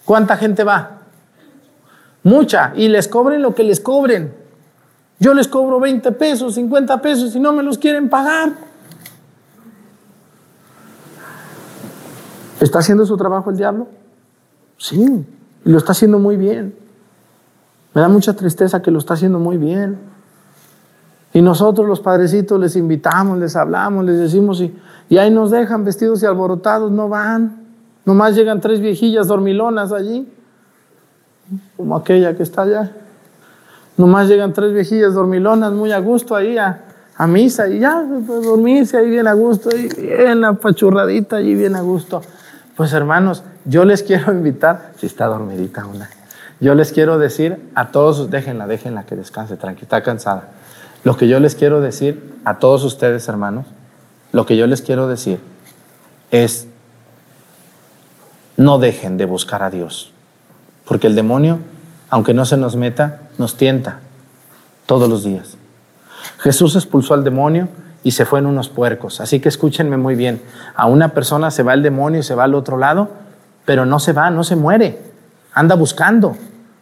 ¿Cuánta 0.05 0.37
gente 0.37 0.65
va? 0.65 0.99
Mucha. 2.23 2.73
Y 2.77 2.89
les 2.89 3.09
cobren 3.09 3.43
lo 3.43 3.55
que 3.55 3.63
les 3.63 3.81
cobren. 3.81 4.35
Yo 5.19 5.35
les 5.35 5.49
cobro 5.49 5.81
20 5.81 6.13
pesos, 6.13 6.55
50 6.55 7.01
pesos 7.03 7.35
y 7.35 7.41
no 7.41 7.53
me 7.53 7.63
los 7.63 7.79
quieren 7.79 8.09
pagar. 8.09 8.53
¿Está 12.61 12.81
haciendo 12.81 13.07
su 13.07 13.17
trabajo 13.17 13.51
el 13.51 13.57
diablo? 13.57 13.89
Sí, 14.77 15.27
y 15.65 15.71
lo 15.71 15.79
está 15.79 15.93
haciendo 15.93 16.19
muy 16.19 16.37
bien. 16.37 16.75
Me 17.95 18.01
da 18.01 18.09
mucha 18.09 18.35
tristeza 18.35 18.83
que 18.83 18.91
lo 18.91 18.99
está 18.99 19.15
haciendo 19.15 19.39
muy 19.39 19.57
bien. 19.57 19.99
Y 21.39 21.41
nosotros 21.41 21.87
los 21.87 22.01
padrecitos 22.01 22.59
les 22.59 22.75
invitamos, 22.75 23.39
les 23.39 23.55
hablamos, 23.55 24.05
les 24.05 24.19
decimos 24.19 24.61
y, 24.61 24.77
y 25.09 25.19
ahí 25.19 25.31
nos 25.31 25.53
dejan 25.53 25.85
vestidos 25.85 26.21
y 26.25 26.27
alborotados, 26.27 26.91
no 26.91 27.09
van. 27.09 27.63
Nomás 28.05 28.35
llegan 28.35 28.61
tres 28.61 28.81
viejillas 28.81 29.29
dormilonas 29.29 29.93
allí, 29.93 30.29
como 31.77 31.97
aquella 31.97 32.37
que 32.37 32.43
está 32.43 32.63
allá. 32.63 32.91
Nomás 33.97 34.27
llegan 34.27 34.53
tres 34.53 34.73
viejillas 34.73 35.15
dormilonas 35.15 35.73
muy 35.73 35.93
a 35.93 36.01
gusto 36.01 36.35
ahí 36.35 36.59
a, 36.59 36.81
a 37.15 37.27
misa 37.29 37.69
y 37.69 37.79
ya, 37.79 38.05
pues, 38.27 38.43
dormirse 38.43 38.97
ahí 38.97 39.09
bien 39.09 39.29
a 39.29 39.35
gusto, 39.35 39.71
ahí 39.73 39.89
bien 39.97 40.45
apachurradita, 40.45 41.37
allí 41.37 41.55
bien 41.55 41.77
a 41.77 41.83
gusto. 41.83 42.21
Pues 42.77 42.93
hermanos, 42.93 43.45
yo 43.65 43.85
les 43.85 44.03
quiero 44.03 44.33
invitar, 44.33 44.91
si 44.97 45.07
está 45.07 45.27
dormidita 45.27 45.87
una, 45.87 46.11
yo 46.59 46.75
les 46.75 46.91
quiero 46.91 47.17
decir 47.17 47.71
a 47.77 47.93
todos, 47.93 48.29
déjenla, 48.29 48.67
déjenla 48.67 49.05
que 49.05 49.15
descanse, 49.15 49.57
tranquila, 49.57 50.03
cansada. 50.03 50.59
Lo 51.09 51.17
que 51.17 51.27
yo 51.27 51.41
les 51.41 51.55
quiero 51.55 51.81
decir 51.81 52.35
a 52.45 52.59
todos 52.59 52.85
ustedes, 52.85 53.29
hermanos, 53.29 53.65
lo 54.31 54.45
que 54.45 54.59
yo 54.59 54.67
les 54.67 54.83
quiero 54.83 55.09
decir 55.09 55.41
es, 56.31 56.67
no 58.59 58.79
dejen 58.79 59.17
de 59.17 59.25
buscar 59.25 59.63
a 59.63 59.71
Dios, 59.71 60.13
porque 60.85 61.07
el 61.07 61.15
demonio, 61.15 61.61
aunque 62.11 62.35
no 62.35 62.45
se 62.45 62.59
nos 62.59 62.77
meta, 62.77 63.23
nos 63.39 63.57
tienta 63.57 64.01
todos 64.85 65.09
los 65.09 65.25
días. 65.25 65.57
Jesús 66.41 66.77
expulsó 66.77 67.15
al 67.15 67.25
demonio 67.25 67.69
y 68.05 68.11
se 68.11 68.27
fue 68.27 68.41
en 68.41 68.45
unos 68.45 68.69
puercos, 68.69 69.23
así 69.23 69.41
que 69.41 69.49
escúchenme 69.49 69.97
muy 69.97 70.15
bien, 70.15 70.43
a 70.77 70.85
una 70.85 71.15
persona 71.15 71.51
se 71.51 71.63
va 71.63 71.73
el 71.73 71.83
demonio 71.83 72.21
y 72.21 72.23
se 72.23 72.35
va 72.35 72.45
al 72.45 72.55
otro 72.55 72.77
lado, 72.77 73.09
pero 73.65 73.87
no 73.87 73.99
se 73.99 74.13
va, 74.13 74.29
no 74.29 74.45
se 74.45 74.57
muere, 74.57 75.01
anda 75.55 75.75
buscando. 75.75 76.37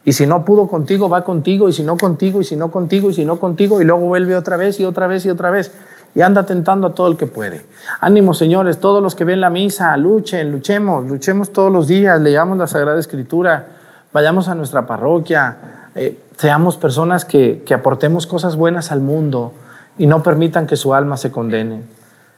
Y 0.06 0.12
si 0.12 0.24
no 0.24 0.44
pudo 0.44 0.68
contigo, 0.68 1.08
va 1.08 1.24
contigo, 1.24 1.68
y 1.68 1.72
si 1.72 1.82
no 1.82 1.96
contigo, 1.96 2.40
y 2.40 2.44
si 2.44 2.54
no 2.54 2.70
contigo, 2.70 3.10
y 3.10 3.14
si 3.14 3.24
no 3.24 3.40
contigo, 3.40 3.82
y 3.82 3.84
luego 3.84 4.02
vuelve 4.06 4.36
otra 4.36 4.56
vez 4.56 4.78
y 4.78 4.84
otra 4.84 5.08
vez 5.08 5.26
y 5.26 5.30
otra 5.30 5.50
vez. 5.50 5.72
Y 6.14 6.20
anda 6.20 6.46
tentando 6.46 6.86
a 6.86 6.94
todo 6.94 7.08
el 7.08 7.16
que 7.16 7.26
puede. 7.26 7.66
Ánimo, 8.00 8.32
señores, 8.32 8.78
todos 8.78 9.02
los 9.02 9.16
que 9.16 9.24
ven 9.24 9.40
la 9.40 9.50
misa, 9.50 9.96
luchen, 9.96 10.52
luchemos, 10.52 11.04
luchemos 11.06 11.52
todos 11.52 11.72
los 11.72 11.88
días, 11.88 12.20
leamos 12.20 12.56
la 12.56 12.68
Sagrada 12.68 13.00
Escritura, 13.00 13.66
vayamos 14.12 14.46
a 14.46 14.54
nuestra 14.54 14.86
parroquia, 14.86 15.90
eh, 15.96 16.16
seamos 16.36 16.76
personas 16.76 17.24
que, 17.24 17.64
que 17.66 17.74
aportemos 17.74 18.28
cosas 18.28 18.54
buenas 18.54 18.92
al 18.92 19.00
mundo 19.00 19.54
y 19.98 20.06
no 20.06 20.22
permitan 20.22 20.68
que 20.68 20.76
su 20.76 20.94
alma 20.94 21.16
se 21.16 21.32
condene. 21.32 21.82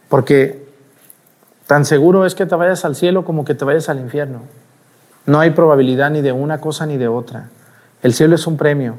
Porque 0.09 0.67
tan 1.67 1.85
seguro 1.85 2.25
es 2.25 2.35
que 2.35 2.47
te 2.47 2.55
vayas 2.55 2.87
al 2.87 2.97
cielo 2.97 3.27
como 3.27 3.45
que 3.45 3.55
te 3.55 3.67
vayas 3.67 3.91
al 3.91 3.99
infierno. 3.99 4.41
No 5.29 5.41
hay 5.41 5.51
probabilidad 5.51 6.09
ni 6.09 6.23
de 6.23 6.33
una 6.33 6.59
cosa 6.59 6.87
ni 6.87 6.97
de 6.97 7.07
otra. 7.07 7.51
El 8.03 8.15
cielo 8.15 8.35
es 8.35 8.47
un 8.47 8.57
premio 8.57 8.95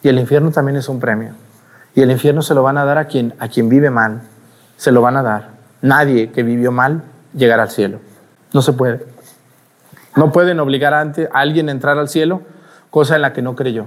y 0.00 0.08
el 0.08 0.20
infierno 0.20 0.52
también 0.52 0.76
es 0.76 0.88
un 0.88 1.00
premio. 1.00 1.32
Y 1.96 2.02
el 2.02 2.12
infierno 2.12 2.40
se 2.40 2.54
lo 2.54 2.62
van 2.62 2.78
a 2.78 2.84
dar 2.84 2.98
a 2.98 3.06
quien, 3.06 3.34
a 3.40 3.48
quien 3.48 3.68
vive 3.68 3.90
mal. 3.90 4.20
Se 4.76 4.92
lo 4.92 5.02
van 5.02 5.16
a 5.16 5.24
dar. 5.24 5.48
Nadie 5.80 6.30
que 6.30 6.44
vivió 6.44 6.70
mal 6.70 7.02
llegará 7.34 7.64
al 7.64 7.70
cielo. 7.70 7.98
No 8.52 8.62
se 8.62 8.72
puede. 8.74 9.04
No 10.14 10.30
pueden 10.30 10.60
obligar 10.60 10.94
a, 10.94 11.12
alguien 11.32 11.68
a 11.68 11.72
entrar 11.72 11.98
al 11.98 12.08
cielo, 12.08 12.42
cosa 12.90 13.16
en 13.16 13.22
la 13.22 13.32
que 13.32 13.42
no 13.42 13.56
creyó. 13.56 13.86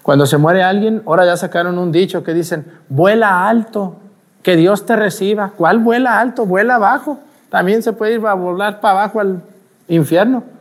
Cuando 0.00 0.26
se 0.26 0.38
muere 0.38 0.62
alguien, 0.62 1.02
ahora 1.06 1.26
ya 1.26 1.36
sacaron 1.36 1.76
un 1.76 1.90
dicho 1.90 2.22
que 2.22 2.34
dicen, 2.34 2.66
vuela 2.88 3.48
alto, 3.48 3.96
que 4.44 4.54
Dios 4.54 4.86
te 4.86 4.94
reciba. 4.94 5.54
¿Cuál 5.56 5.80
vuela 5.80 6.20
alto? 6.20 6.46
Vuela 6.46 6.76
abajo. 6.76 7.18
También 7.50 7.82
se 7.82 7.92
puede 7.92 8.14
ir 8.14 8.24
a 8.24 8.34
volar 8.34 8.80
para 8.80 9.00
abajo 9.00 9.18
al 9.18 9.42
infierno. 9.88 10.54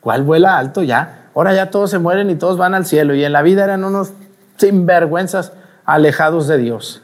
¿Cuál 0.00 0.22
vuela 0.22 0.58
alto 0.58 0.82
ya? 0.82 1.28
Ahora 1.34 1.54
ya 1.54 1.70
todos 1.70 1.90
se 1.90 1.98
mueren 1.98 2.30
y 2.30 2.34
todos 2.34 2.56
van 2.56 2.74
al 2.74 2.86
cielo 2.86 3.14
y 3.14 3.24
en 3.24 3.32
la 3.32 3.42
vida 3.42 3.64
eran 3.64 3.84
unos 3.84 4.12
sinvergüenzas 4.56 5.52
alejados 5.84 6.48
de 6.48 6.58
Dios. 6.58 7.02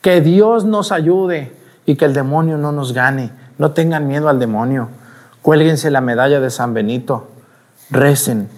Que 0.00 0.20
Dios 0.20 0.64
nos 0.64 0.92
ayude 0.92 1.52
y 1.86 1.96
que 1.96 2.04
el 2.04 2.14
demonio 2.14 2.58
no 2.58 2.72
nos 2.72 2.92
gane. 2.92 3.30
No 3.56 3.72
tengan 3.72 4.06
miedo 4.06 4.28
al 4.28 4.38
demonio. 4.38 4.88
Cuélguense 5.42 5.90
la 5.90 6.00
medalla 6.00 6.40
de 6.40 6.50
San 6.50 6.74
Benito. 6.74 7.28
Recen. 7.90 8.48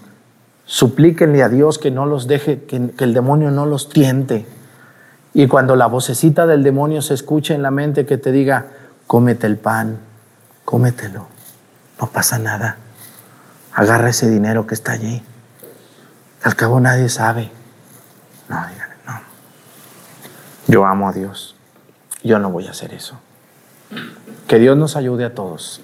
Suplíquenle 0.65 1.43
a 1.43 1.49
Dios 1.49 1.79
que 1.79 1.91
no 1.91 2.07
los 2.07 2.27
deje, 2.27 2.65
que, 2.65 2.91
que 2.91 3.05
el 3.05 3.15
demonio 3.15 3.51
no 3.51 3.67
los 3.67 3.89
tiente. 3.89 4.47
Y 5.35 5.49
cuando 5.49 5.77
la 5.77 5.87
vocecita 5.87 6.47
del 6.47 6.63
demonio 6.63 7.03
se 7.03 7.15
escuche 7.15 7.55
en 7.55 7.63
la 7.63 7.71
mente 7.71 8.07
que 8.07 8.19
te 8.19 8.33
diga, 8.33 8.67
cómete 9.07 9.47
el 9.47 9.57
pan, 9.57 9.99
cómetelo, 10.65 11.27
no 12.01 12.07
pasa 12.09 12.39
nada 12.39 12.77
agarra 13.81 14.11
ese 14.11 14.29
dinero 14.29 14.67
que 14.67 14.75
está 14.75 14.93
allí. 14.93 15.23
Al 16.43 16.55
cabo 16.55 16.81
nadie 16.81 17.09
sabe. 17.09 17.51
No, 18.47 18.57
dígale, 18.57 18.95
no. 19.07 19.21
Yo 20.67 20.85
amo 20.85 21.09
a 21.09 21.13
Dios. 21.13 21.57
Yo 22.23 22.39
no 22.39 22.51
voy 22.51 22.67
a 22.67 22.73
hacer 22.73 22.93
eso. 22.93 23.19
Que 24.47 24.59
Dios 24.59 24.77
nos 24.77 24.97
ayude 24.97 25.25
a 25.25 25.35
todos. 25.35 25.81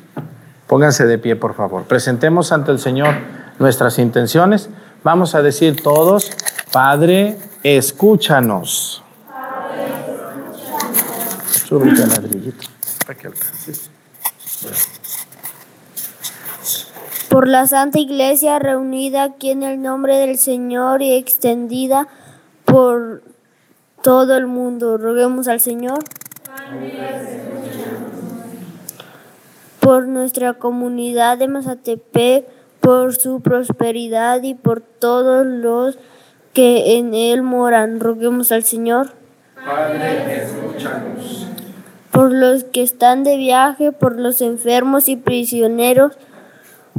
Pónganse 0.66 1.06
de 1.06 1.16
pie, 1.16 1.36
por 1.36 1.54
favor. 1.54 1.84
Presentemos 1.84 2.52
ante 2.52 2.70
el 2.70 2.80
Señor 2.80 3.14
nuestras 3.58 3.98
intenciones. 3.98 4.68
Vamos 5.02 5.34
a 5.34 5.40
decir 5.40 5.82
todos, 5.82 6.30
Padre, 6.72 7.38
escúchanos. 7.62 9.02
Padre, 9.26 9.86
escúchanos. 10.50 11.66
Súbete 11.66 12.02
al 12.02 12.10
ladrillito 12.10 12.68
para 13.06 13.18
que 13.18 13.30
por 17.36 17.48
la 17.48 17.66
Santa 17.66 17.98
Iglesia 17.98 18.58
reunida 18.58 19.22
aquí 19.22 19.50
en 19.50 19.62
el 19.62 19.82
nombre 19.82 20.16
del 20.16 20.38
Señor 20.38 21.02
y 21.02 21.12
extendida 21.12 22.08
por 22.64 23.22
todo 24.02 24.38
el 24.38 24.46
mundo. 24.46 24.96
Roguemos 24.96 25.46
al 25.46 25.60
Señor. 25.60 25.98
Por 29.80 30.08
nuestra 30.08 30.54
comunidad 30.54 31.36
de 31.36 31.48
Mazatepec, 31.48 32.46
por 32.80 33.14
su 33.14 33.42
prosperidad 33.42 34.42
y 34.42 34.54
por 34.54 34.80
todos 34.80 35.44
los 35.44 35.98
que 36.54 36.96
en 36.96 37.12
él 37.12 37.42
moran. 37.42 38.00
Roguemos 38.00 38.50
al 38.50 38.64
Señor. 38.64 39.10
Padre, 39.62 40.42
escúchanos. 40.42 41.48
Por 42.10 42.32
los 42.32 42.64
que 42.64 42.80
están 42.82 43.24
de 43.24 43.36
viaje, 43.36 43.92
por 43.92 44.18
los 44.18 44.40
enfermos 44.40 45.10
y 45.10 45.16
prisioneros, 45.16 46.16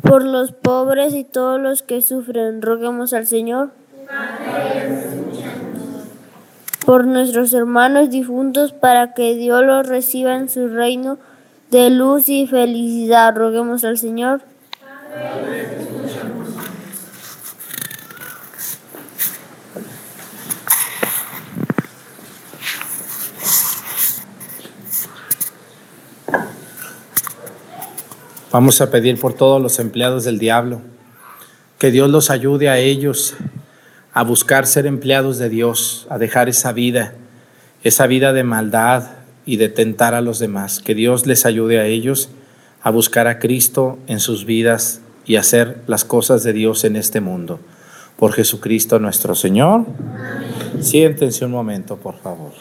por 0.01 0.23
los 0.23 0.51
pobres 0.51 1.13
y 1.13 1.23
todos 1.23 1.59
los 1.59 1.83
que 1.83 2.01
sufren, 2.01 2.61
roguemos 2.61 3.13
al 3.13 3.27
Señor. 3.27 3.71
Por 6.85 7.05
nuestros 7.05 7.53
hermanos 7.53 8.09
difuntos, 8.09 8.71
para 8.71 9.13
que 9.13 9.35
Dios 9.35 9.63
los 9.63 9.87
reciba 9.87 10.35
en 10.35 10.49
su 10.49 10.67
reino 10.67 11.17
de 11.71 11.89
luz 11.89 12.29
y 12.29 12.47
felicidad, 12.47 13.35
roguemos 13.35 13.83
al 13.83 13.97
Señor. 13.97 14.41
Vamos 28.51 28.79
a 28.79 28.89
pedir 28.89 29.19
por 29.19 29.33
todos 29.33 29.61
los 29.61 29.77
empleados 29.79 30.23
del 30.23 30.39
diablo, 30.39 30.81
que 31.77 31.91
Dios 31.91 32.09
los 32.09 32.29
ayude 32.29 32.69
a 32.69 32.77
ellos 32.77 33.35
a 34.13 34.23
buscar 34.23 34.65
ser 34.65 34.85
empleados 34.85 35.37
de 35.37 35.49
Dios, 35.49 36.07
a 36.09 36.17
dejar 36.17 36.47
esa 36.47 36.71
vida, 36.71 37.13
esa 37.83 38.07
vida 38.07 38.31
de 38.33 38.43
maldad 38.43 39.09
y 39.45 39.57
de 39.57 39.69
tentar 39.69 40.13
a 40.13 40.21
los 40.21 40.39
demás. 40.39 40.79
Que 40.79 40.95
Dios 40.95 41.27
les 41.27 41.45
ayude 41.45 41.79
a 41.79 41.85
ellos 41.85 42.29
a 42.81 42.89
buscar 42.89 43.27
a 43.27 43.37
Cristo 43.37 43.99
en 44.07 44.19
sus 44.19 44.45
vidas 44.45 45.01
y 45.25 45.35
hacer 45.35 45.81
las 45.87 46.05
cosas 46.05 46.43
de 46.43 46.53
Dios 46.53 46.85
en 46.85 46.95
este 46.95 47.19
mundo. 47.19 47.59
Por 48.17 48.33
Jesucristo 48.33 48.97
nuestro 48.97 49.35
Señor. 49.35 49.85
Siéntense 50.79 51.45
un 51.45 51.51
momento, 51.51 51.97
por 51.97 52.17
favor. 52.17 52.53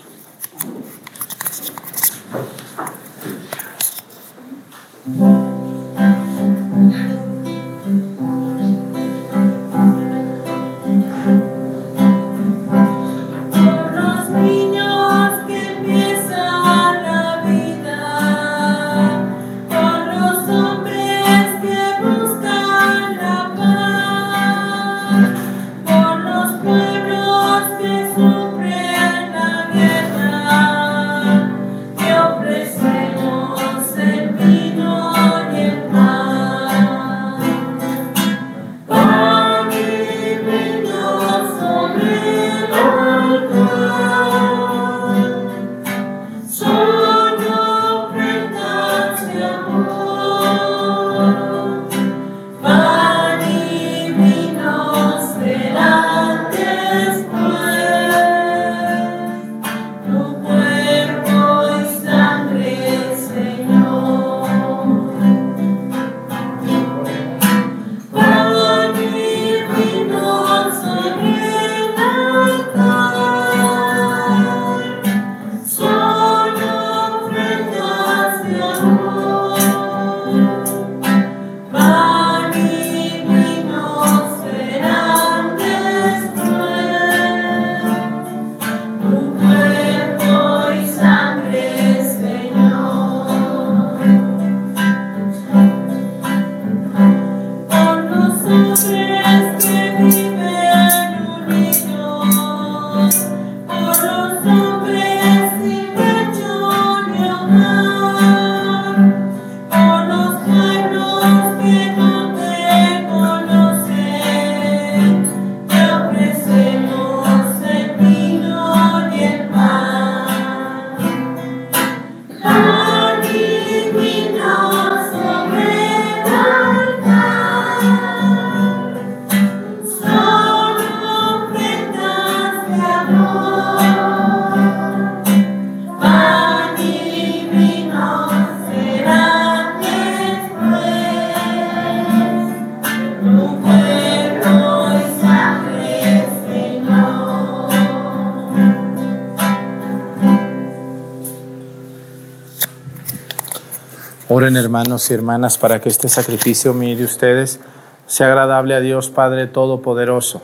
Hermanos 154.55 155.11
y 155.11 155.15
hermanas 155.15 155.59
para 155.59 155.81
que 155.81 155.89
este 155.89 156.09
sacrificio 156.09 156.73
mío 156.73 156.97
de 156.97 157.03
ustedes 157.03 157.59
sea 158.07 158.29
agradable 158.29 158.77
a 158.77 158.81
Dios 158.81 159.11
Padre 159.11 159.49
Todopoderoso. 159.49 160.41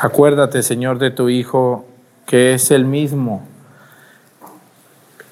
Acuérdate, 0.00 0.64
Señor, 0.64 0.98
de 0.98 1.12
tu 1.12 1.28
Hijo, 1.28 1.84
que 2.26 2.54
es 2.54 2.72
el 2.72 2.84
mismo, 2.84 3.46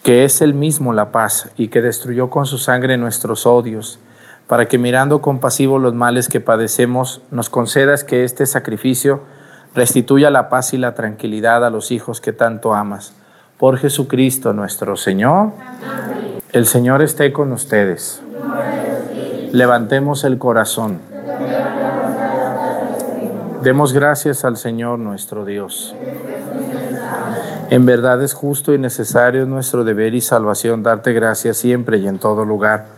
que 0.05 0.24
es 0.24 0.43
el 0.43 0.55
mismo 0.55 0.93
la 0.93 1.11
paz 1.11 1.51
y 1.57 1.68
que 1.68 1.82
destruyó 1.82 2.30
con 2.30 2.47
su 2.47 2.59
sangre 2.59 2.97
nuestros 2.99 3.47
odios 3.47 3.99
para 4.49 4.66
que 4.66 4.78
mirando 4.78 5.20
compasivo 5.20 5.78
los 5.78 5.94
males 5.94 6.26
que 6.28 6.40
padecemos, 6.40 7.20
nos 7.30 7.51
concedas 7.51 8.03
que 8.03 8.24
este 8.24 8.46
sacrificio 8.46 9.20
restituya 9.74 10.30
la 10.30 10.49
paz 10.49 10.72
y 10.72 10.78
la 10.78 10.94
tranquilidad 10.94 11.64
a 11.66 11.70
los 11.70 11.92
hijos 11.92 12.22
que 12.22 12.32
tanto 12.32 12.74
amas. 12.74 13.12
Por 13.59 13.76
Jesucristo 13.76 14.55
nuestro 14.55 14.96
Señor. 14.96 15.53
El 16.53 16.64
Señor 16.64 17.03
esté 17.03 17.30
con 17.30 17.53
ustedes. 17.53 18.22
Levantemos 19.53 20.24
el 20.24 20.38
corazón. 20.38 20.99
Demos 23.62 23.92
gracias 23.92 24.46
al 24.46 24.57
Señor 24.57 24.99
nuestro 24.99 25.44
Dios. 25.44 25.94
En 27.68 27.84
verdad 27.84 28.22
es 28.22 28.32
justo 28.32 28.72
y 28.72 28.78
necesario 28.78 29.44
nuestro 29.44 29.84
deber 29.84 30.14
y 30.14 30.22
salvación 30.22 30.82
darte 30.82 31.12
gracias 31.12 31.59
siempre 31.59 31.99
y 31.99 32.09
en 32.09 32.18
todo 32.18 32.46
lugar 32.46 32.97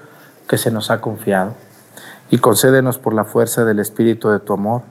que 0.51 0.57
se 0.57 0.69
nos 0.69 0.91
ha 0.91 0.99
confiado, 0.99 1.53
y 2.29 2.39
concédenos 2.39 2.97
por 2.97 3.13
la 3.13 3.23
fuerza 3.23 3.63
del 3.63 3.79
Espíritu 3.79 4.27
de 4.27 4.39
tu 4.41 4.51
amor, 4.51 4.81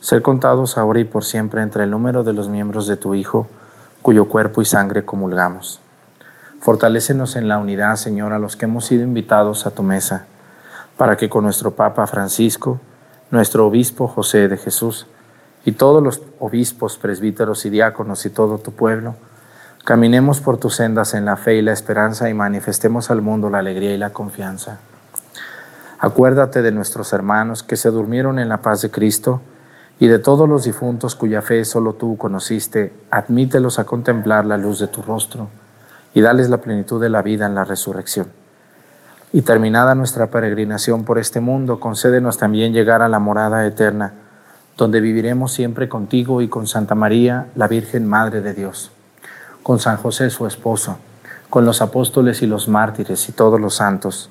ser 0.00 0.20
contados 0.20 0.76
ahora 0.76 1.00
y 1.00 1.04
por 1.04 1.24
siempre 1.24 1.62
entre 1.62 1.84
el 1.84 1.90
número 1.90 2.24
de 2.24 2.34
los 2.34 2.50
miembros 2.50 2.86
de 2.86 2.98
tu 2.98 3.14
Hijo, 3.14 3.46
cuyo 4.02 4.28
cuerpo 4.28 4.60
y 4.60 4.66
sangre 4.66 5.06
comulgamos. 5.06 5.80
Fortalécenos 6.60 7.36
en 7.36 7.48
la 7.48 7.56
unidad, 7.56 7.96
Señor, 7.96 8.34
a 8.34 8.38
los 8.38 8.54
que 8.54 8.66
hemos 8.66 8.84
sido 8.84 9.02
invitados 9.02 9.66
a 9.66 9.70
tu 9.70 9.82
mesa, 9.82 10.26
para 10.98 11.16
que 11.16 11.30
con 11.30 11.44
nuestro 11.44 11.70
Papa 11.70 12.06
Francisco, 12.06 12.78
nuestro 13.30 13.66
Obispo 13.66 14.08
José 14.08 14.46
de 14.46 14.58
Jesús, 14.58 15.06
y 15.64 15.72
todos 15.72 16.02
los 16.02 16.20
obispos, 16.38 16.98
presbíteros 16.98 17.64
y 17.64 17.70
diáconos 17.70 18.26
y 18.26 18.28
todo 18.28 18.58
tu 18.58 18.72
pueblo, 18.72 19.14
caminemos 19.84 20.40
por 20.40 20.58
tus 20.58 20.74
sendas 20.74 21.14
en 21.14 21.24
la 21.24 21.38
fe 21.38 21.54
y 21.54 21.62
la 21.62 21.72
esperanza 21.72 22.28
y 22.28 22.34
manifestemos 22.34 23.10
al 23.10 23.22
mundo 23.22 23.48
la 23.48 23.60
alegría 23.60 23.94
y 23.94 23.96
la 23.96 24.10
confianza. 24.10 24.80
Acuérdate 25.98 26.62
de 26.62 26.72
nuestros 26.72 27.12
hermanos 27.12 27.62
que 27.62 27.76
se 27.76 27.90
durmieron 27.90 28.38
en 28.38 28.48
la 28.48 28.62
paz 28.62 28.82
de 28.82 28.90
Cristo, 28.90 29.40
y 30.00 30.06
de 30.06 30.18
todos 30.18 30.48
los 30.48 30.64
difuntos 30.64 31.14
cuya 31.14 31.42
fe 31.42 31.64
solo 31.64 31.94
tú 31.94 32.16
conociste, 32.16 32.92
admítelos 33.10 33.78
a 33.78 33.84
contemplar 33.84 34.44
la 34.44 34.56
luz 34.56 34.78
de 34.78 34.86
tu 34.86 35.02
rostro 35.02 35.48
y 36.14 36.20
dales 36.20 36.48
la 36.50 36.58
plenitud 36.58 37.00
de 37.00 37.08
la 37.08 37.22
vida 37.22 37.46
en 37.46 37.54
la 37.54 37.64
resurrección. 37.64 38.28
Y 39.32 39.42
terminada 39.42 39.94
nuestra 39.94 40.28
peregrinación 40.28 41.04
por 41.04 41.18
este 41.18 41.40
mundo, 41.40 41.80
concédenos 41.80 42.38
también 42.38 42.72
llegar 42.72 43.02
a 43.02 43.08
la 43.08 43.18
morada 43.18 43.66
eterna, 43.66 44.14
donde 44.76 45.00
viviremos 45.00 45.52
siempre 45.52 45.88
contigo 45.88 46.40
y 46.40 46.48
con 46.48 46.66
Santa 46.66 46.94
María, 46.94 47.48
la 47.56 47.68
Virgen 47.68 48.06
Madre 48.06 48.40
de 48.40 48.54
Dios, 48.54 48.92
con 49.62 49.80
San 49.80 49.96
José 49.96 50.30
su 50.30 50.46
esposo, 50.46 50.98
con 51.50 51.64
los 51.64 51.82
apóstoles 51.82 52.40
y 52.42 52.46
los 52.46 52.68
mártires 52.68 53.28
y 53.28 53.32
todos 53.32 53.60
los 53.60 53.74
santos. 53.74 54.30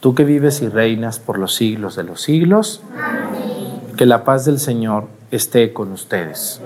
Tú 0.00 0.14
que 0.14 0.24
vives 0.24 0.62
y 0.62 0.68
reinas 0.68 1.18
por 1.18 1.38
los 1.38 1.54
siglos 1.54 1.96
de 1.96 2.04
los 2.04 2.22
siglos, 2.22 2.82
que 3.96 4.06
la 4.06 4.24
paz 4.24 4.44
del 4.44 4.58
Señor 4.58 5.08
esté 5.30 5.72
con 5.72 5.92
ustedes. 5.92 6.60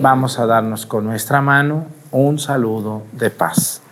Vamos 0.00 0.38
a 0.38 0.46
darnos 0.46 0.86
con 0.86 1.04
nuestra 1.04 1.40
mano 1.40 1.86
un 2.10 2.38
saludo 2.38 3.02
de 3.12 3.30
paz. 3.30 3.83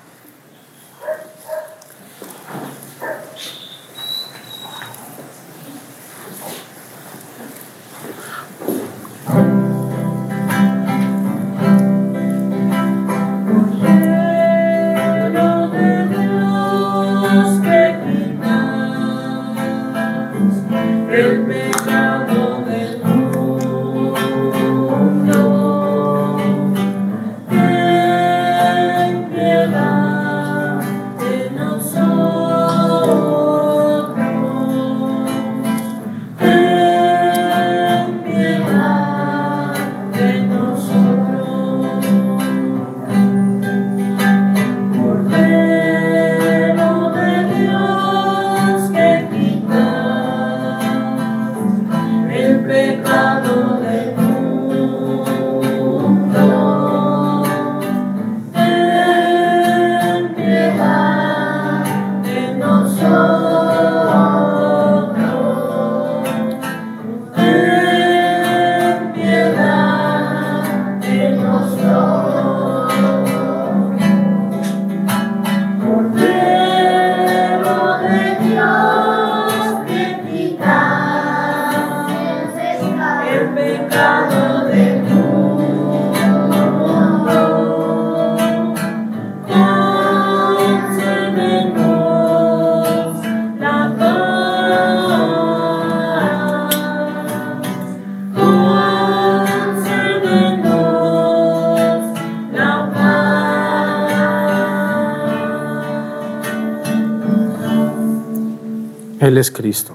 Es 109.43 109.51
Cristo. 109.51 109.95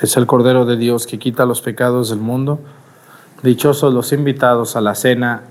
Es 0.00 0.16
el 0.16 0.26
Cordero 0.26 0.64
de 0.64 0.76
Dios 0.76 1.06
que 1.06 1.18
quita 1.18 1.46
los 1.46 1.60
pecados 1.60 2.10
del 2.10 2.18
mundo. 2.18 2.58
Dichosos 3.42 3.94
los 3.94 4.12
invitados 4.12 4.74
a 4.74 4.80
la 4.80 4.94
cena 4.94 5.42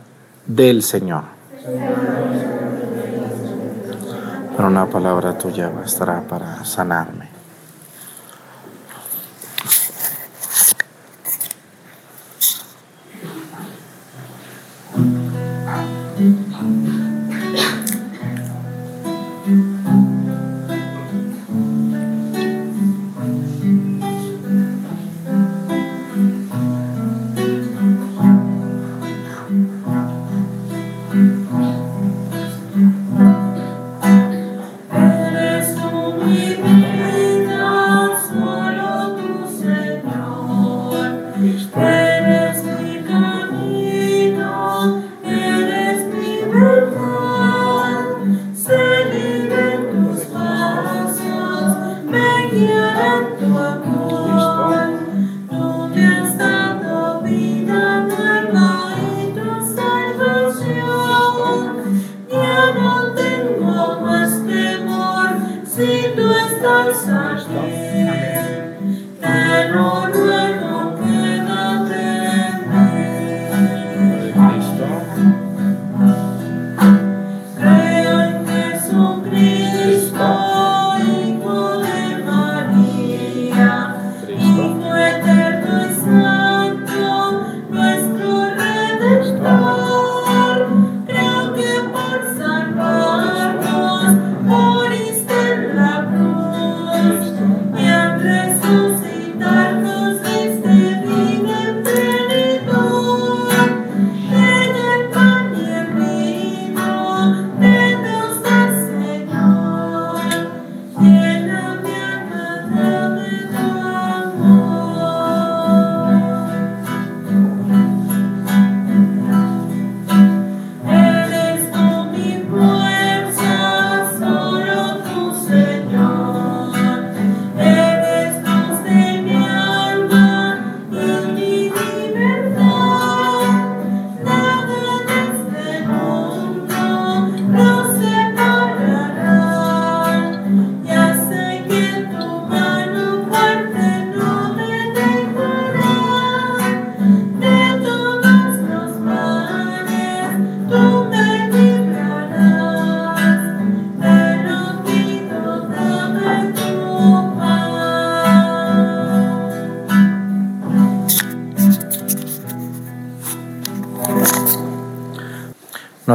del 0.45 0.83
Señor. 0.83 1.23
Pero 4.55 4.67
una 4.67 4.87
palabra 4.87 5.37
tuya 5.37 5.69
bastará 5.69 6.21
para 6.27 6.65
sanarme. 6.65 7.29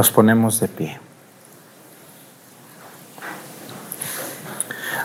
Nos 0.01 0.09
ponemos 0.09 0.59
de 0.59 0.67
pie. 0.67 0.99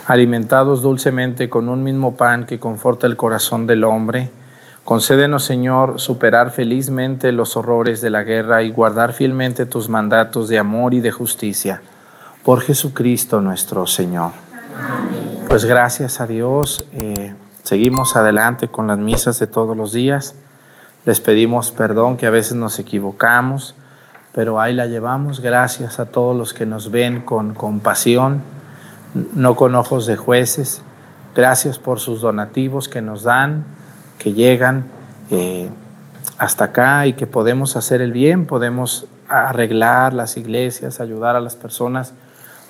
Alimentados 0.06 0.80
dulcemente 0.80 1.50
con 1.50 1.68
un 1.68 1.84
mismo 1.84 2.16
pan 2.16 2.46
que 2.46 2.58
conforta 2.58 3.06
el 3.06 3.14
corazón 3.14 3.66
del 3.66 3.84
hombre, 3.84 4.30
concédenos, 4.86 5.44
Señor, 5.44 6.00
superar 6.00 6.50
felizmente 6.50 7.30
los 7.32 7.58
horrores 7.58 8.00
de 8.00 8.08
la 8.08 8.22
guerra 8.22 8.62
y 8.62 8.70
guardar 8.70 9.12
fielmente 9.12 9.66
tus 9.66 9.90
mandatos 9.90 10.48
de 10.48 10.58
amor 10.58 10.94
y 10.94 11.00
de 11.00 11.10
justicia. 11.10 11.82
Por 12.42 12.62
Jesucristo 12.62 13.42
nuestro 13.42 13.86
Señor. 13.86 14.30
Pues 15.46 15.66
gracias 15.66 16.22
a 16.22 16.26
Dios, 16.26 16.86
eh, 16.94 17.34
seguimos 17.64 18.16
adelante 18.16 18.68
con 18.68 18.86
las 18.86 18.98
misas 18.98 19.38
de 19.40 19.46
todos 19.46 19.76
los 19.76 19.92
días. 19.92 20.36
Les 21.04 21.20
pedimos 21.20 21.70
perdón 21.70 22.16
que 22.16 22.24
a 22.26 22.30
veces 22.30 22.54
nos 22.54 22.78
equivocamos 22.78 23.74
pero 24.36 24.60
ahí 24.60 24.74
la 24.74 24.84
llevamos. 24.84 25.40
Gracias 25.40 25.98
a 25.98 26.04
todos 26.04 26.36
los 26.36 26.52
que 26.52 26.66
nos 26.66 26.90
ven 26.90 27.22
con 27.22 27.54
compasión, 27.54 28.42
no 29.34 29.56
con 29.56 29.74
ojos 29.74 30.04
de 30.04 30.18
jueces. 30.18 30.82
Gracias 31.34 31.78
por 31.78 32.00
sus 32.00 32.20
donativos 32.20 32.86
que 32.86 33.00
nos 33.00 33.22
dan, 33.22 33.64
que 34.18 34.34
llegan 34.34 34.84
eh, 35.30 35.70
hasta 36.36 36.66
acá 36.66 37.06
y 37.06 37.14
que 37.14 37.26
podemos 37.26 37.76
hacer 37.76 38.02
el 38.02 38.12
bien, 38.12 38.44
podemos 38.44 39.06
arreglar 39.26 40.12
las 40.12 40.36
iglesias, 40.36 41.00
ayudar 41.00 41.34
a 41.34 41.40
las 41.40 41.56
personas 41.56 42.12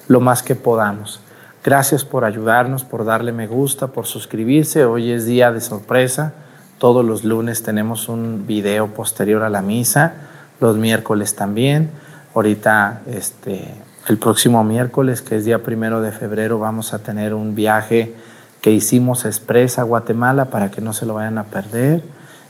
lo 0.07 0.21
más 0.21 0.45
que 0.45 0.55
podamos. 0.55 1.21
Gracias 1.64 2.05
por 2.05 2.25
ayudarnos, 2.25 2.85
por 2.85 3.05
darle 3.05 3.33
me 3.33 3.49
gusta, 3.49 3.89
por 3.89 4.07
suscribirse. 4.07 4.85
Hoy 4.85 5.11
es 5.11 5.27
día 5.27 5.51
de 5.51 5.61
sorpresa. 5.61 6.33
Todos 6.79 7.05
los 7.05 7.25
lunes 7.25 7.64
tenemos 7.64 8.09
un 8.09 8.47
video 8.47 8.87
posterior 8.87 9.43
a 9.43 9.51
la 9.51 9.62
misa 9.62 10.14
los 10.61 10.77
miércoles 10.77 11.35
también. 11.35 11.91
Ahorita, 12.35 13.03
este, 13.07 13.75
el 14.09 14.19
próximo 14.19 14.63
miércoles, 14.65 15.23
que 15.23 15.37
es 15.37 15.45
día 15.45 15.63
primero 15.63 16.01
de 16.01 16.13
febrero, 16.13 16.59
vamos 16.59 16.93
a 16.95 16.99
tener 16.99 17.35
un 17.35 17.55
viaje 17.55 18.15
que 18.61 18.71
hicimos 18.71 19.25
expresa 19.25 19.83
a 19.83 19.85
Guatemala 19.85 20.47
para 20.47 20.71
que 20.71 20.81
no 20.81 20.93
se 20.93 21.07
lo 21.07 21.15
vayan 21.15 21.39
a 21.39 21.45
perder. 21.45 22.03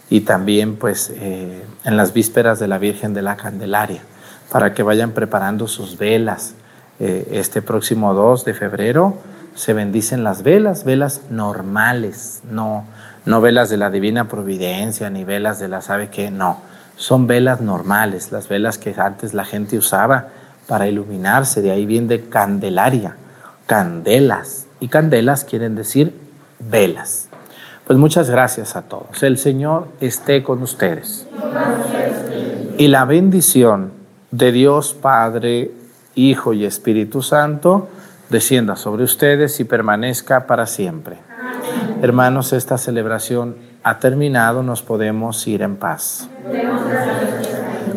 Y 0.09 0.21
también, 0.21 0.77
pues, 0.77 1.13
eh, 1.17 1.65
en 1.85 1.97
las 1.97 2.13
vísperas 2.13 2.59
de 2.59 2.69
la 2.69 2.79
Virgen 2.79 3.13
de 3.13 3.23
la 3.23 3.37
Candelaria, 3.37 4.03
para 4.51 4.73
que 4.73 4.83
vayan 4.83 5.13
preparando 5.13 5.67
sus 5.67 5.99
velas. 5.99 6.55
Eh, 6.99 7.29
este 7.33 7.61
próximo 7.61 8.15
2 8.15 8.45
de 8.45 8.55
febrero 8.55 9.19
se 9.55 9.73
bendicen 9.73 10.25
las 10.25 10.43
velas, 10.43 10.85
velas 10.85 11.23
normales, 11.31 12.41
no, 12.51 12.85
no 13.25 13.41
velas 13.41 13.69
de 13.69 13.77
la 13.77 13.91
Divina 13.91 14.29
Providencia, 14.29 15.11
ni 15.11 15.25
velas 15.25 15.59
de 15.59 15.69
la 15.69 15.83
sabe 15.83 16.09
qué, 16.09 16.31
no 16.31 16.61
son 16.97 17.27
velas 17.27 17.61
normales, 17.61 18.33
las 18.33 18.49
velas 18.49 18.79
que 18.79 18.95
antes 18.97 19.35
la 19.35 19.45
gente 19.45 19.79
usaba 19.79 20.29
para 20.67 20.89
iluminarse, 20.89 21.63
de 21.63 21.71
ahí 21.71 21.87
viene 21.87 22.09
de 22.09 22.29
candelaria, 22.29 23.17
candelas. 23.67 24.67
Y 24.81 24.89
candelas 24.89 25.45
quieren 25.45 25.75
decir 25.75 26.13
velas. 26.59 27.29
Pues 27.87 27.99
muchas 27.99 28.29
gracias 28.31 28.75
a 28.77 28.83
todos. 28.83 29.23
El 29.23 29.39
Señor 29.39 29.89
esté 30.01 30.43
con 30.43 30.63
ustedes. 30.63 31.27
Y 32.79 32.89
la 32.89 33.05
bendición 33.05 33.93
de 34.31 34.53
Dios 34.53 34.95
Padre, 34.95 35.71
Hijo 36.15 36.53
y 36.53 36.65
Espíritu 36.65 37.23
Santo 37.23 37.89
descienda 38.29 38.75
sobre 38.75 39.05
ustedes 39.05 39.61
y 39.61 39.65
permanezca 39.65 40.47
para 40.47 40.67
siempre. 40.67 41.19
Hermanos, 42.03 42.53
esta 42.53 42.79
celebración 42.79 43.57
ha 43.83 43.99
terminado, 43.99 44.63
nos 44.63 44.83
podemos 44.83 45.47
ir 45.47 45.63
en 45.63 45.77
paz. 45.77 46.29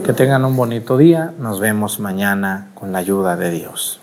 Que 0.06 0.14
tengan 0.14 0.46
un 0.46 0.56
bonito 0.56 0.98
día, 0.98 1.34
nos 1.38 1.60
vemos 1.60 2.00
mañana 2.00 2.70
con 2.74 2.92
la 2.92 3.00
ayuda 3.00 3.36
de 3.36 3.52
Dios. 3.52 4.00